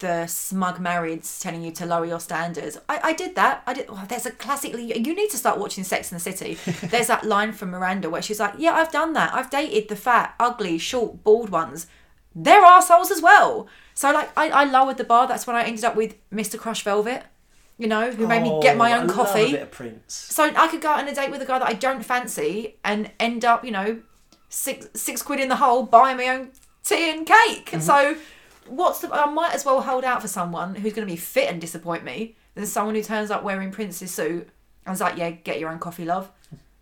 the 0.00 0.26
smug 0.26 0.78
marrieds 0.78 1.40
telling 1.40 1.62
you 1.62 1.72
to 1.72 1.86
lower 1.86 2.04
your 2.04 2.20
standards. 2.20 2.76
I, 2.90 3.00
I 3.02 3.12
did 3.14 3.36
that. 3.36 3.62
I 3.66 3.72
did. 3.72 3.86
Oh, 3.88 4.04
there's 4.06 4.26
a 4.26 4.32
classically. 4.32 4.84
You 4.84 5.14
need 5.14 5.30
to 5.30 5.38
start 5.38 5.58
watching 5.58 5.82
Sex 5.82 6.12
in 6.12 6.16
the 6.16 6.20
City. 6.20 6.58
there's 6.88 7.06
that 7.06 7.24
line 7.24 7.52
from 7.52 7.70
Miranda 7.70 8.10
where 8.10 8.20
she's 8.20 8.38
like, 8.38 8.54
"Yeah, 8.58 8.74
I've 8.74 8.92
done 8.92 9.14
that. 9.14 9.32
I've 9.32 9.48
dated 9.48 9.88
the 9.88 9.96
fat, 9.96 10.34
ugly, 10.38 10.76
short, 10.76 11.24
bald 11.24 11.48
ones. 11.48 11.86
They're 12.34 12.64
assholes 12.64 13.10
as 13.10 13.20
well." 13.22 13.66
So 13.94 14.10
like, 14.12 14.30
I, 14.36 14.48
I 14.50 14.64
lowered 14.64 14.96
the 14.96 15.04
bar. 15.04 15.26
That's 15.26 15.46
when 15.46 15.56
I 15.56 15.64
ended 15.64 15.84
up 15.84 15.96
with 15.96 16.14
Mr. 16.30 16.58
Crush 16.58 16.82
Velvet. 16.82 17.24
You 17.78 17.86
know, 17.88 18.10
who 18.10 18.26
made 18.26 18.42
me 18.42 18.58
get 18.60 18.76
my 18.76 18.92
Oh, 18.92 19.00
own 19.00 19.10
I 19.10 19.12
coffee. 19.14 19.40
Love 19.40 19.48
a 19.48 19.52
bit 19.52 19.62
of 19.62 19.70
Prince. 19.70 20.14
So 20.14 20.44
I 20.44 20.68
could 20.68 20.82
go 20.82 20.90
out 20.90 20.98
on 21.00 21.08
a 21.08 21.14
date 21.14 21.30
with 21.30 21.40
a 21.40 21.46
guy 21.46 21.58
that 21.58 21.68
I 21.68 21.72
don't 21.72 22.04
fancy 22.04 22.76
and 22.84 23.10
end 23.18 23.42
up, 23.44 23.64
you 23.64 23.70
know, 23.70 24.02
six 24.50 24.86
six 24.94 25.22
quid 25.22 25.40
in 25.40 25.48
the 25.48 25.56
hole 25.56 25.84
buying 25.84 26.18
my 26.18 26.28
own 26.28 26.50
tea 26.84 27.10
and 27.10 27.26
cake. 27.26 27.72
And 27.72 27.82
so 27.82 28.16
what's 28.66 29.00
the 29.00 29.10
I 29.12 29.26
might 29.30 29.54
as 29.54 29.64
well 29.64 29.80
hold 29.80 30.04
out 30.04 30.20
for 30.20 30.28
someone 30.28 30.74
who's 30.74 30.92
gonna 30.92 31.06
be 31.06 31.16
fit 31.16 31.48
and 31.50 31.58
disappoint 31.60 32.04
me 32.04 32.36
than 32.54 32.66
someone 32.66 32.94
who 32.94 33.02
turns 33.02 33.30
up 33.30 33.42
wearing 33.42 33.70
Prince's 33.70 34.10
suit 34.10 34.48
and 34.84 34.92
is 34.94 35.00
like, 35.00 35.16
Yeah, 35.16 35.30
get 35.30 35.58
your 35.58 35.70
own 35.70 35.78
coffee, 35.78 36.04
love. 36.04 36.30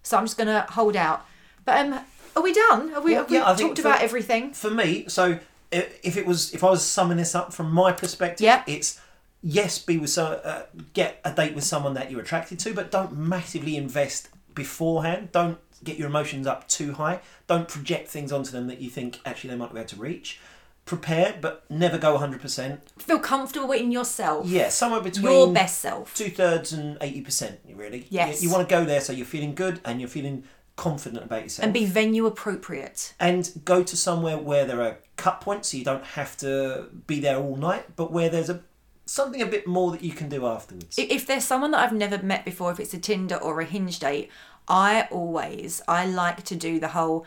So 0.03 0.17
I'm 0.17 0.25
just 0.25 0.37
gonna 0.37 0.67
hold 0.71 0.97
out. 0.97 1.25
But 1.65 1.79
um 1.87 2.01
are 2.37 2.43
we 2.43 2.53
done? 2.53 2.91
Have 2.91 3.05
we, 3.05 3.13
Well, 3.13 3.23
have 3.23 3.31
we 3.31 3.37
yeah, 3.37 3.49
I 3.51 3.55
think 3.55 3.71
talked 3.71 3.81
for- 3.83 3.89
about 3.89 4.03
everything? 4.03 4.53
For 4.53 4.71
me, 4.71 5.05
so 5.09 5.39
if 5.71 6.17
it 6.17 6.27
was 6.27 6.55
if 6.55 6.65
I 6.65 6.71
was 6.71 6.83
summing 6.85 7.19
this 7.19 7.35
up 7.35 7.53
from 7.53 7.71
my 7.73 7.93
perspective, 7.93 8.45
Yep. 8.45 8.65
it's 8.69 9.01
yes, 9.43 9.79
be 9.79 9.99
with 9.99 10.11
so 10.11 10.41
uh, 10.45 10.63
get 10.95 11.21
a 11.25 11.33
date 11.33 11.55
with 11.55 11.65
someone 11.65 11.95
that 11.95 12.11
you're 12.11 12.21
attracted 12.21 12.59
to, 12.61 12.75
but 12.75 12.91
don't 12.91 13.17
massively 13.17 13.77
invest 13.77 14.29
beforehand. 14.55 15.31
Don't 15.33 15.59
get 15.85 15.97
your 15.99 16.09
emotions 16.09 16.47
up 16.47 16.67
too 16.69 16.95
high. 16.95 17.21
Don't 17.47 17.69
project 17.69 18.09
things 18.09 18.33
onto 18.33 18.51
them 18.51 18.67
that 18.67 18.81
you 18.81 18.91
think 18.91 19.21
actually 19.25 19.51
they 19.51 19.57
might 19.57 19.73
be 19.73 19.79
able 19.79 19.89
to 19.89 19.97
reach. 19.97 20.41
Prepare, 20.87 21.37
but 21.41 21.65
never 21.71 21.99
go 21.99 22.17
100%. 22.19 22.79
Feel 22.99 23.19
comfortable 23.19 23.73
in 23.73 23.93
yourself. 23.93 24.47
Yeah, 24.47 24.71
somewhere 24.71 25.03
between 25.03 25.25
Your 25.31 25.53
best 25.53 25.81
self. 25.83 26.15
two 26.15 26.31
thirds 26.31 26.73
and 26.73 26.99
80%, 26.99 27.59
really. 27.75 28.07
Yes. 28.09 28.43
You, 28.43 28.49
you 28.49 28.55
want 28.55 28.67
to 28.67 28.75
go 28.75 28.85
there 28.87 29.03
so 29.03 29.13
you're 29.13 29.27
feeling 29.27 29.55
good 29.55 29.81
and 29.85 30.01
you're 30.01 30.09
feeling 30.09 30.45
confident 30.79 31.25
about 31.25 31.43
yourself. 31.43 31.65
And 31.65 31.75
be 31.75 31.85
venue 31.85 32.25
appropriate. 32.25 33.13
and 33.21 33.51
go 33.65 33.83
to 33.83 33.97
somewhere 33.97 34.39
where 34.39 34.65
there 34.65 34.81
are 34.81 34.99
cut 35.17 35.41
points 35.43 35.69
so 35.69 35.77
you 35.77 35.85
don't 35.85 36.05
have 36.05 36.37
to 36.39 36.87
be 37.07 37.19
there 37.21 37.37
all 37.37 37.57
night 37.57 37.85
but 37.97 38.13
where 38.13 38.31
there's 38.31 38.49
a 38.49 38.63
something 39.05 39.43
a 39.43 39.47
bit 39.47 39.67
more 39.67 39.91
that 39.91 40.03
you 40.03 40.13
can 40.13 40.29
do 40.29 40.47
afterwards. 40.47 40.97
If 40.99 41.27
there's 41.27 41.45
someone 41.45 41.73
that 41.73 41.81
I've 41.81 41.93
never 41.95 42.23
met 42.23 42.45
before, 42.45 42.71
if 42.71 42.79
it's 42.79 42.95
a 42.95 42.99
Tinder 42.99 43.37
or 43.37 43.61
a 43.61 43.65
Hinge 43.65 43.99
date, 43.99 44.31
I 44.69 45.09
always 45.11 45.83
I 45.89 46.07
like 46.07 46.45
to 46.45 46.57
do 46.57 46.79
the 46.79 46.89
whole 46.89 47.27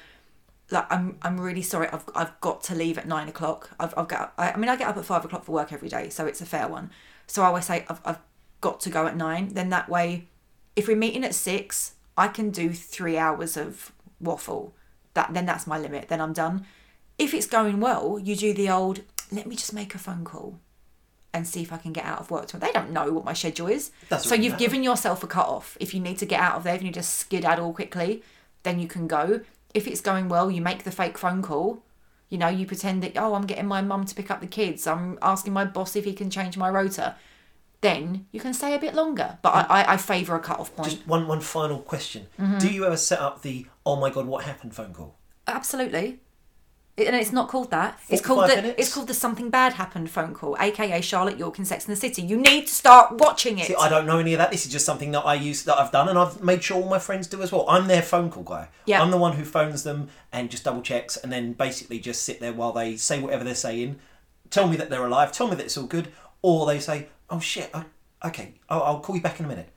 like 0.69 0.85
I'm 0.89 1.17
I'm 1.21 1.39
really 1.39 1.63
sorry 1.63 1.87
I've 1.89 2.05
I've 2.15 2.39
got 2.39 2.63
to 2.65 2.75
leave 2.75 2.97
at 2.97 3.07
nine 3.07 3.27
o'clock. 3.27 3.71
I've 3.79 3.93
I've 3.97 4.07
got 4.07 4.33
I, 4.37 4.51
I 4.51 4.57
mean 4.57 4.69
I 4.69 4.75
get 4.75 4.87
up 4.87 4.97
at 4.97 5.05
five 5.05 5.25
o'clock 5.25 5.43
for 5.43 5.51
work 5.51 5.73
every 5.73 5.89
day, 5.89 6.09
so 6.09 6.25
it's 6.25 6.39
a 6.39 6.45
fair 6.45 6.67
one. 6.67 6.91
So 7.27 7.41
I 7.43 7.47
always 7.47 7.65
say 7.65 7.85
I've 7.89 7.99
I've 8.05 8.19
got 8.61 8.79
to 8.81 8.89
go 8.89 9.07
at 9.07 9.17
nine. 9.17 9.49
Then 9.49 9.69
that 9.69 9.89
way, 9.89 10.27
if 10.75 10.87
we're 10.87 10.95
meeting 10.95 11.25
at 11.25 11.35
six, 11.35 11.95
I 12.17 12.27
can 12.27 12.51
do 12.51 12.71
three 12.73 13.17
hours 13.17 13.57
of 13.57 13.91
waffle. 14.19 14.73
That 15.13 15.33
then 15.33 15.45
that's 15.45 15.67
my 15.67 15.77
limit. 15.79 16.07
Then 16.07 16.21
I'm 16.21 16.33
done. 16.33 16.65
If 17.17 17.33
it's 17.33 17.47
going 17.47 17.79
well, 17.79 18.19
you 18.19 18.35
do 18.35 18.53
the 18.53 18.69
old 18.69 19.01
let 19.31 19.47
me 19.47 19.55
just 19.55 19.73
make 19.73 19.95
a 19.95 19.97
phone 19.97 20.25
call 20.25 20.59
and 21.33 21.47
see 21.47 21.61
if 21.61 21.71
I 21.71 21.77
can 21.77 21.93
get 21.93 22.03
out 22.03 22.19
of 22.19 22.29
work 22.29 22.47
tomorrow. 22.47 22.67
They 22.67 22.77
don't 22.77 22.91
know 22.91 23.11
what 23.13 23.23
my 23.23 23.33
schedule 23.33 23.67
is. 23.67 23.91
Doesn't 24.09 24.27
so 24.27 24.35
you've 24.35 24.53
matter. 24.53 24.59
given 24.65 24.83
yourself 24.83 25.23
a 25.23 25.27
cut 25.27 25.47
off. 25.47 25.77
If 25.79 25.93
you 25.93 26.01
need 26.01 26.17
to 26.17 26.25
get 26.25 26.41
out 26.41 26.55
of 26.55 26.63
there, 26.63 26.75
if 26.75 26.81
you 26.81 26.87
need 26.87 26.95
to 26.95 27.03
skedaddle 27.03 27.73
quickly, 27.73 28.21
then 28.63 28.79
you 28.79 28.87
can 28.87 29.07
go. 29.07 29.41
If 29.73 29.87
it's 29.87 30.01
going 30.01 30.27
well, 30.27 30.51
you 30.51 30.61
make 30.61 30.83
the 30.83 30.91
fake 30.91 31.17
phone 31.17 31.41
call. 31.41 31.83
You 32.27 32.37
know, 32.37 32.49
you 32.49 32.65
pretend 32.65 33.01
that, 33.03 33.17
oh, 33.17 33.33
I'm 33.35 33.45
getting 33.45 33.67
my 33.67 33.81
mum 33.81 34.05
to 34.05 34.15
pick 34.15 34.29
up 34.29 34.41
the 34.41 34.47
kids. 34.47 34.85
I'm 34.85 35.17
asking 35.21 35.53
my 35.53 35.63
boss 35.63 35.95
if 35.95 36.03
he 36.03 36.13
can 36.13 36.29
change 36.29 36.57
my 36.57 36.69
rota. 36.69 37.15
Then 37.81 38.27
you 38.31 38.39
can 38.39 38.53
stay 38.53 38.75
a 38.75 38.79
bit 38.79 38.93
longer. 38.93 39.39
But 39.41 39.49
I, 39.55 39.81
I, 39.81 39.93
I 39.93 39.97
favour 39.97 40.35
a 40.35 40.39
cut 40.39 40.59
off 40.59 40.75
point. 40.75 40.89
Just 40.91 41.07
one 41.07 41.27
one 41.27 41.41
final 41.41 41.79
question: 41.79 42.27
Mm-hmm. 42.39 42.59
Do 42.59 42.67
you 42.69 42.85
ever 42.85 42.97
set 42.97 43.19
up 43.19 43.41
the 43.41 43.65
"Oh 43.85 43.95
my 43.95 44.09
god, 44.11 44.27
what 44.27 44.43
happened" 44.45 44.75
phone 44.75 44.93
call? 44.93 45.15
Absolutely. 45.47 46.19
It- 46.97 47.07
and 47.07 47.15
it's 47.15 47.31
not 47.31 47.47
called 47.47 47.71
that. 47.71 47.99
It's 48.09 48.21
called 48.21 48.43
the 48.49 48.55
minutes? 48.57 48.75
it's 48.77 48.93
called 48.93 49.07
the 49.07 49.13
something 49.15 49.49
bad 49.49 49.73
happened 49.73 50.11
phone 50.11 50.35
call, 50.35 50.55
aka 50.59 51.01
Charlotte 51.01 51.39
York 51.39 51.57
in 51.57 51.65
Sex 51.65 51.87
and 51.87 51.95
the 51.95 51.99
City. 51.99 52.21
You 52.21 52.37
need 52.37 52.67
to 52.67 52.73
start 52.73 53.17
watching 53.17 53.57
it. 53.57 53.65
See, 53.65 53.75
I 53.75 53.89
don't 53.89 54.05
know 54.05 54.19
any 54.19 54.33
of 54.33 54.37
that. 54.37 54.51
This 54.51 54.65
is 54.67 54.71
just 54.71 54.85
something 54.85 55.11
that 55.13 55.21
I 55.25 55.33
use 55.33 55.63
that 55.63 55.79
I've 55.79 55.91
done, 55.91 56.09
and 56.09 56.19
I've 56.19 56.43
made 56.43 56.61
sure 56.63 56.83
all 56.83 56.89
my 56.89 56.99
friends 56.99 57.25
do 57.27 57.41
as 57.41 57.51
well. 57.51 57.65
I'm 57.67 57.87
their 57.87 58.03
phone 58.03 58.29
call 58.29 58.43
guy. 58.43 58.67
Yeah. 58.85 59.01
I'm 59.01 59.09
the 59.09 59.17
one 59.17 59.33
who 59.37 59.45
phones 59.45 59.81
them 59.83 60.09
and 60.31 60.51
just 60.51 60.65
double 60.65 60.81
checks, 60.83 61.17
and 61.17 61.31
then 61.31 61.53
basically 61.53 61.97
just 61.97 62.23
sit 62.23 62.39
there 62.41 62.53
while 62.53 62.73
they 62.73 62.97
say 62.97 63.19
whatever 63.19 63.43
they're 63.45 63.55
saying, 63.55 63.97
tell 64.51 64.67
me 64.67 64.75
that 64.75 64.89
they're 64.91 65.05
alive, 65.05 65.31
tell 65.31 65.47
me 65.47 65.55
that 65.55 65.63
it's 65.65 65.77
all 65.77 65.87
good, 65.87 66.09
or 66.43 66.65
they 66.67 66.79
say, 66.79 67.07
"Oh 67.31 67.39
shit, 67.39 67.69
I, 67.73 67.85
okay, 68.25 68.53
I'll, 68.69 68.83
I'll 68.83 68.99
call 68.99 69.15
you 69.15 69.21
back 69.21 69.39
in 69.39 69.45
a 69.45 69.49
minute." 69.49 69.69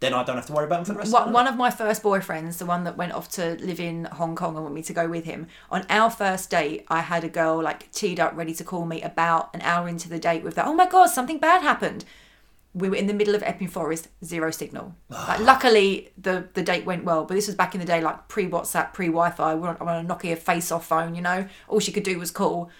Then 0.00 0.14
I 0.14 0.22
don't 0.22 0.36
have 0.36 0.46
to 0.46 0.52
worry 0.52 0.66
about 0.66 0.76
them 0.76 0.84
for 0.84 0.92
the 0.92 0.98
rest 0.98 1.08
of 1.08 1.14
One, 1.14 1.28
the 1.28 1.34
one 1.34 1.46
of 1.48 1.56
my 1.56 1.70
first 1.70 2.04
boyfriends, 2.04 2.58
the 2.58 2.66
one 2.66 2.84
that 2.84 2.96
went 2.96 3.12
off 3.12 3.28
to 3.30 3.56
live 3.60 3.80
in 3.80 4.04
Hong 4.04 4.36
Kong 4.36 4.54
and 4.54 4.62
want 4.62 4.74
me 4.74 4.82
to 4.82 4.92
go 4.92 5.08
with 5.08 5.24
him, 5.24 5.48
on 5.72 5.84
our 5.90 6.08
first 6.08 6.50
date, 6.50 6.86
I 6.88 7.00
had 7.00 7.24
a 7.24 7.28
girl 7.28 7.60
like 7.60 7.90
teed 7.90 8.20
up, 8.20 8.36
ready 8.36 8.54
to 8.54 8.64
call 8.64 8.86
me 8.86 9.02
about 9.02 9.50
an 9.54 9.60
hour 9.62 9.88
into 9.88 10.08
the 10.08 10.20
date 10.20 10.44
with 10.44 10.54
that. 10.54 10.66
Oh 10.66 10.72
my 10.72 10.86
god, 10.86 11.06
something 11.06 11.38
bad 11.38 11.62
happened. 11.62 12.04
We 12.74 12.88
were 12.88 12.94
in 12.94 13.08
the 13.08 13.14
middle 13.14 13.34
of 13.34 13.42
Epping 13.42 13.66
Forest, 13.66 14.06
zero 14.24 14.52
signal. 14.52 14.94
Like, 15.08 15.40
luckily, 15.40 16.12
the 16.16 16.48
the 16.54 16.62
date 16.62 16.84
went 16.84 17.02
well, 17.02 17.24
but 17.24 17.34
this 17.34 17.48
was 17.48 17.56
back 17.56 17.74
in 17.74 17.80
the 17.80 17.86
day, 17.86 18.00
like 18.00 18.28
pre 18.28 18.46
WhatsApp, 18.46 18.92
pre 18.92 19.06
Wi 19.06 19.30
Fi. 19.30 19.54
We 19.54 19.62
were 19.62 19.68
on, 19.68 19.88
on 19.88 20.04
a 20.04 20.08
Nokia 20.08 20.38
face 20.38 20.70
off 20.70 20.86
phone, 20.86 21.16
you 21.16 21.22
know. 21.22 21.48
All 21.66 21.80
she 21.80 21.90
could 21.90 22.04
do 22.04 22.20
was 22.20 22.30
call, 22.30 22.70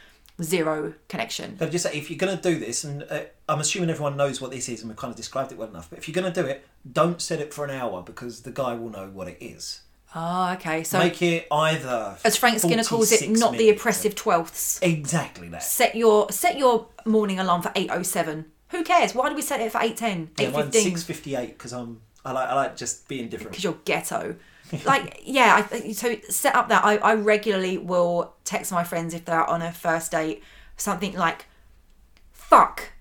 zero 0.43 0.95
connection. 1.09 1.57
But 1.59 1.71
just 1.71 1.85
say 1.85 1.97
if 1.97 2.11
you're 2.11 2.19
going 2.19 2.37
to 2.37 2.43
do 2.43 2.59
this, 2.59 2.85
and 2.85 3.05
uh, 3.11 3.21
I'm 3.49 3.61
assuming 3.61 3.91
everyone 3.91 4.17
knows 4.17 4.41
what 4.41 4.51
this 4.51 4.69
is, 4.69 4.81
and 4.81 4.89
we've 4.89 4.97
kind 4.97 5.11
of 5.11 5.17
described 5.17 5.53
it 5.53 5.59
well 5.59 5.69
enough. 5.69 5.91
But 5.91 5.99
if 5.99 6.09
you're 6.09 6.15
going 6.21 6.33
to 6.33 6.43
do 6.43 6.47
it, 6.47 6.67
don't 6.91 7.21
set 7.21 7.41
it 7.41 7.53
for 7.53 7.65
an 7.65 7.71
hour 7.71 8.03
because 8.03 8.43
the 8.43 8.51
guy 8.51 8.75
will 8.75 8.91
know 8.91 9.09
what 9.13 9.29
it 9.29 9.39
is. 9.41 9.83
Oh, 10.15 10.53
okay. 10.55 10.85
So, 10.85 10.99
Make 10.99 11.21
it 11.21 11.47
either 11.53 12.17
as 12.25 12.37
Frank 12.37 12.59
Skinner 12.61 12.83
calls 12.83 13.13
it, 13.13 13.19
46 13.21 13.41
not 13.41 13.53
the 13.59 13.69
oppressive 13.69 14.15
twelfths. 14.15 14.79
Exactly 14.81 15.49
that. 15.51 15.63
set 15.63 15.95
your 15.95 16.31
set 16.33 16.57
your 16.57 16.87
morning 17.05 17.39
alarm 17.39 17.61
for 17.61 17.71
807 17.75 18.47
who 18.71 18.83
cares 18.85 19.15
why 19.15 19.29
do 19.29 19.35
we 19.35 19.43
set 19.43 19.61
it 19.61 19.71
for 19.71 19.83
810 19.83 20.31
Yeah, 20.39 20.51
mine's 20.51 20.75
815 20.75 20.83
six 20.83 21.03
fifty 21.03 21.35
eight 21.37 21.59
because 21.59 21.73
I'm 21.75 22.01
I 22.25 22.33
like 22.33 22.49
I 22.49 22.55
like 22.55 22.77
just 22.77 23.07
being 23.07 23.29
different. 23.29 23.51
because 23.51 23.65
you're 23.65 23.79
ghetto 23.85 24.37
like 24.85 25.23
yeah 25.25 25.67
I, 25.71 25.93
so 25.93 26.17
set 26.29 26.55
up 26.55 26.69
that 26.69 26.85
I, 26.85 26.97
I 26.97 27.15
regularly 27.15 27.79
will 27.79 28.35
text 28.45 28.73
my 28.73 28.85
friends 28.85 29.15
if 29.15 29.25
they're 29.25 29.45
on 29.45 29.63
a 29.63 29.73
first 29.73 30.13
date 30.13 30.43
something 30.77 31.15
like 31.15 31.47
fuck 32.33 32.93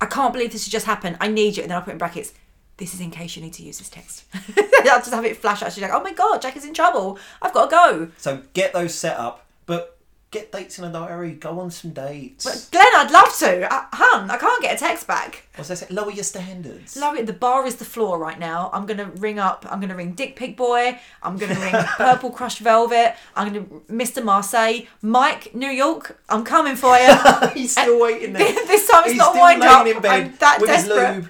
i 0.00 0.06
can't 0.06 0.32
believe 0.32 0.52
this 0.52 0.64
has 0.64 0.72
just 0.72 0.86
happened 0.86 1.16
i 1.20 1.28
need 1.28 1.56
you 1.56 1.62
and 1.62 1.70
then 1.70 1.76
i'll 1.78 1.84
put 1.84 1.92
in 1.92 1.98
brackets 1.98 2.32
this 2.78 2.94
is 2.94 3.00
in 3.00 3.10
case 3.10 3.34
you 3.34 3.42
need 3.42 3.52
to 3.54 3.64
use 3.64 3.78
this 3.78 3.88
text. 3.88 4.24
I'll 4.56 5.00
just 5.00 5.12
have 5.12 5.24
it 5.24 5.36
flash 5.36 5.62
out 5.62 5.72
she's 5.72 5.82
like 5.82 5.92
oh 5.92 6.00
my 6.00 6.12
god 6.12 6.40
jack 6.40 6.56
is 6.56 6.64
in 6.64 6.72
trouble 6.72 7.18
i've 7.42 7.52
got 7.52 7.64
to 7.64 7.70
go. 7.70 8.10
So 8.18 8.42
get 8.54 8.72
those 8.72 8.94
set 8.94 9.18
up, 9.18 9.44
but 9.66 9.97
get 10.30 10.52
dates 10.52 10.78
in 10.78 10.84
a 10.84 10.92
diary. 10.92 11.32
Go 11.32 11.58
on 11.60 11.70
some 11.70 11.92
dates. 11.92 12.44
but 12.44 12.68
glenn 12.70 12.84
i'd 12.96 13.10
love 13.10 13.34
to 13.38 13.72
uh, 13.72 13.86
hun 13.92 14.30
i 14.30 14.36
can't 14.36 14.60
get 14.62 14.76
a 14.76 14.78
text 14.78 15.06
back 15.06 15.44
What's 15.56 15.70
that 15.70 15.76
say? 15.78 15.86
Lower 15.90 16.12
your 16.12 16.22
standards. 16.22 16.96
Love 16.96 17.16
it. 17.16 17.26
The 17.26 17.32
bar 17.32 17.66
is 17.66 17.74
the 17.76 17.84
floor 17.84 18.16
right 18.16 18.38
now. 18.38 18.70
I'm 18.72 18.86
gonna 18.86 19.06
ring 19.16 19.40
up. 19.40 19.66
I'm 19.68 19.80
gonna 19.80 19.96
ring 19.96 20.12
Dick 20.12 20.36
Pig 20.36 20.56
Boy. 20.56 21.00
I'm 21.20 21.36
gonna 21.36 21.58
ring 21.58 21.72
Purple 21.96 22.30
Crushed 22.30 22.60
Velvet. 22.60 23.16
I'm 23.34 23.52
gonna 23.52 23.66
Mr. 23.90 24.22
Marseille, 24.22 24.82
Mike, 25.02 25.52
New 25.56 25.66
York. 25.68 26.20
I'm 26.28 26.44
coming 26.44 26.76
for 26.76 26.96
you. 26.96 27.12
He's 27.54 27.72
still 27.72 27.98
waiting 28.00 28.34
there. 28.34 28.52
this 28.68 28.86
time 28.88 29.02
it's 29.02 29.12
He's 29.14 29.18
not 29.18 29.34
wind 29.34 29.62
up. 29.64 29.84
in 29.84 30.00
bed 30.00 30.12
I'm 30.12 30.36
that 30.36 30.60
with 30.60 30.70
desperate. 30.70 31.24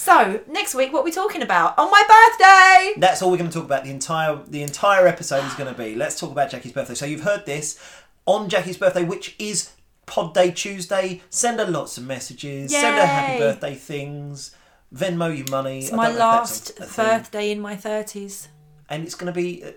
So 0.00 0.40
next 0.48 0.74
week, 0.74 0.94
what 0.94 1.00
are 1.00 1.04
we 1.04 1.12
talking 1.12 1.42
about? 1.42 1.78
On 1.78 1.90
my 1.90 2.02
birthday. 2.02 2.98
That's 2.98 3.20
all 3.20 3.30
we're 3.30 3.36
going 3.36 3.50
to 3.50 3.54
talk 3.54 3.66
about. 3.66 3.84
The 3.84 3.90
entire 3.90 4.40
the 4.48 4.62
entire 4.62 5.06
episode 5.06 5.44
is 5.44 5.52
going 5.54 5.70
to 5.70 5.78
be. 5.78 5.94
Let's 5.94 6.18
talk 6.18 6.30
about 6.30 6.50
Jackie's 6.50 6.72
birthday. 6.72 6.94
So 6.94 7.04
you've 7.04 7.20
heard 7.20 7.44
this 7.44 7.78
on 8.24 8.48
Jackie's 8.48 8.78
birthday, 8.78 9.04
which 9.04 9.36
is 9.38 9.72
Pod 10.06 10.32
Day 10.32 10.52
Tuesday. 10.52 11.20
Send 11.28 11.60
her 11.60 11.66
lots 11.66 11.98
of 11.98 12.06
messages. 12.06 12.70
Send 12.70 12.96
her 12.96 13.04
happy 13.06 13.38
birthday 13.40 13.74
things. 13.74 14.56
Venmo 14.94 15.36
you 15.36 15.44
money. 15.50 15.80
It's 15.80 15.92
I 15.92 15.96
my 15.96 16.08
don't 16.08 16.18
know 16.18 16.30
if 16.30 16.48
that's 16.48 16.50
last 16.50 16.80
a- 16.80 16.82
a 16.82 16.86
thing. 16.86 17.04
birthday 17.04 17.50
in 17.50 17.60
my 17.60 17.76
thirties. 17.76 18.48
and 18.88 19.04
it's 19.04 19.14
going 19.14 19.30
to 19.32 19.38
be 19.38 19.62
uh, 19.62 19.72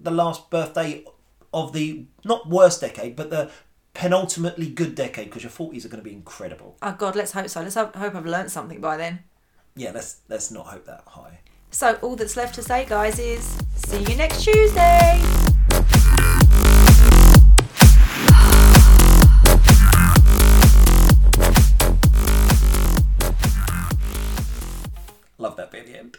the 0.00 0.12
last 0.12 0.50
birthday 0.50 1.04
of 1.52 1.72
the 1.72 2.04
not 2.24 2.48
worst 2.48 2.80
decade, 2.80 3.16
but 3.16 3.30
the 3.30 3.50
penultimately 3.92 4.68
good 4.70 4.94
decade 4.94 5.26
because 5.26 5.42
your 5.42 5.50
forties 5.50 5.84
are 5.84 5.88
going 5.88 6.02
to 6.02 6.08
be 6.08 6.14
incredible. 6.14 6.76
Oh 6.80 6.94
God, 6.96 7.16
let's 7.16 7.32
hope 7.32 7.48
so. 7.48 7.60
Let's 7.60 7.74
hope, 7.74 7.96
hope 7.96 8.14
I've 8.14 8.24
learnt 8.24 8.52
something 8.52 8.80
by 8.80 8.96
then. 8.96 9.24
Yeah, 9.76 9.90
let's 9.92 10.20
let's 10.28 10.52
not 10.52 10.66
hope 10.66 10.86
that 10.86 11.02
high. 11.04 11.40
So 11.72 11.98
all 12.00 12.14
that's 12.14 12.36
left 12.36 12.54
to 12.54 12.62
say, 12.62 12.86
guys, 12.86 13.18
is 13.18 13.58
see 13.74 13.98
you 14.04 14.14
next 14.14 14.44
Tuesday. 14.44 15.20
Love 25.38 25.56
that 25.56 25.72
bit 25.72 25.80
at 25.80 25.86
the 25.86 25.98
end. 25.98 26.16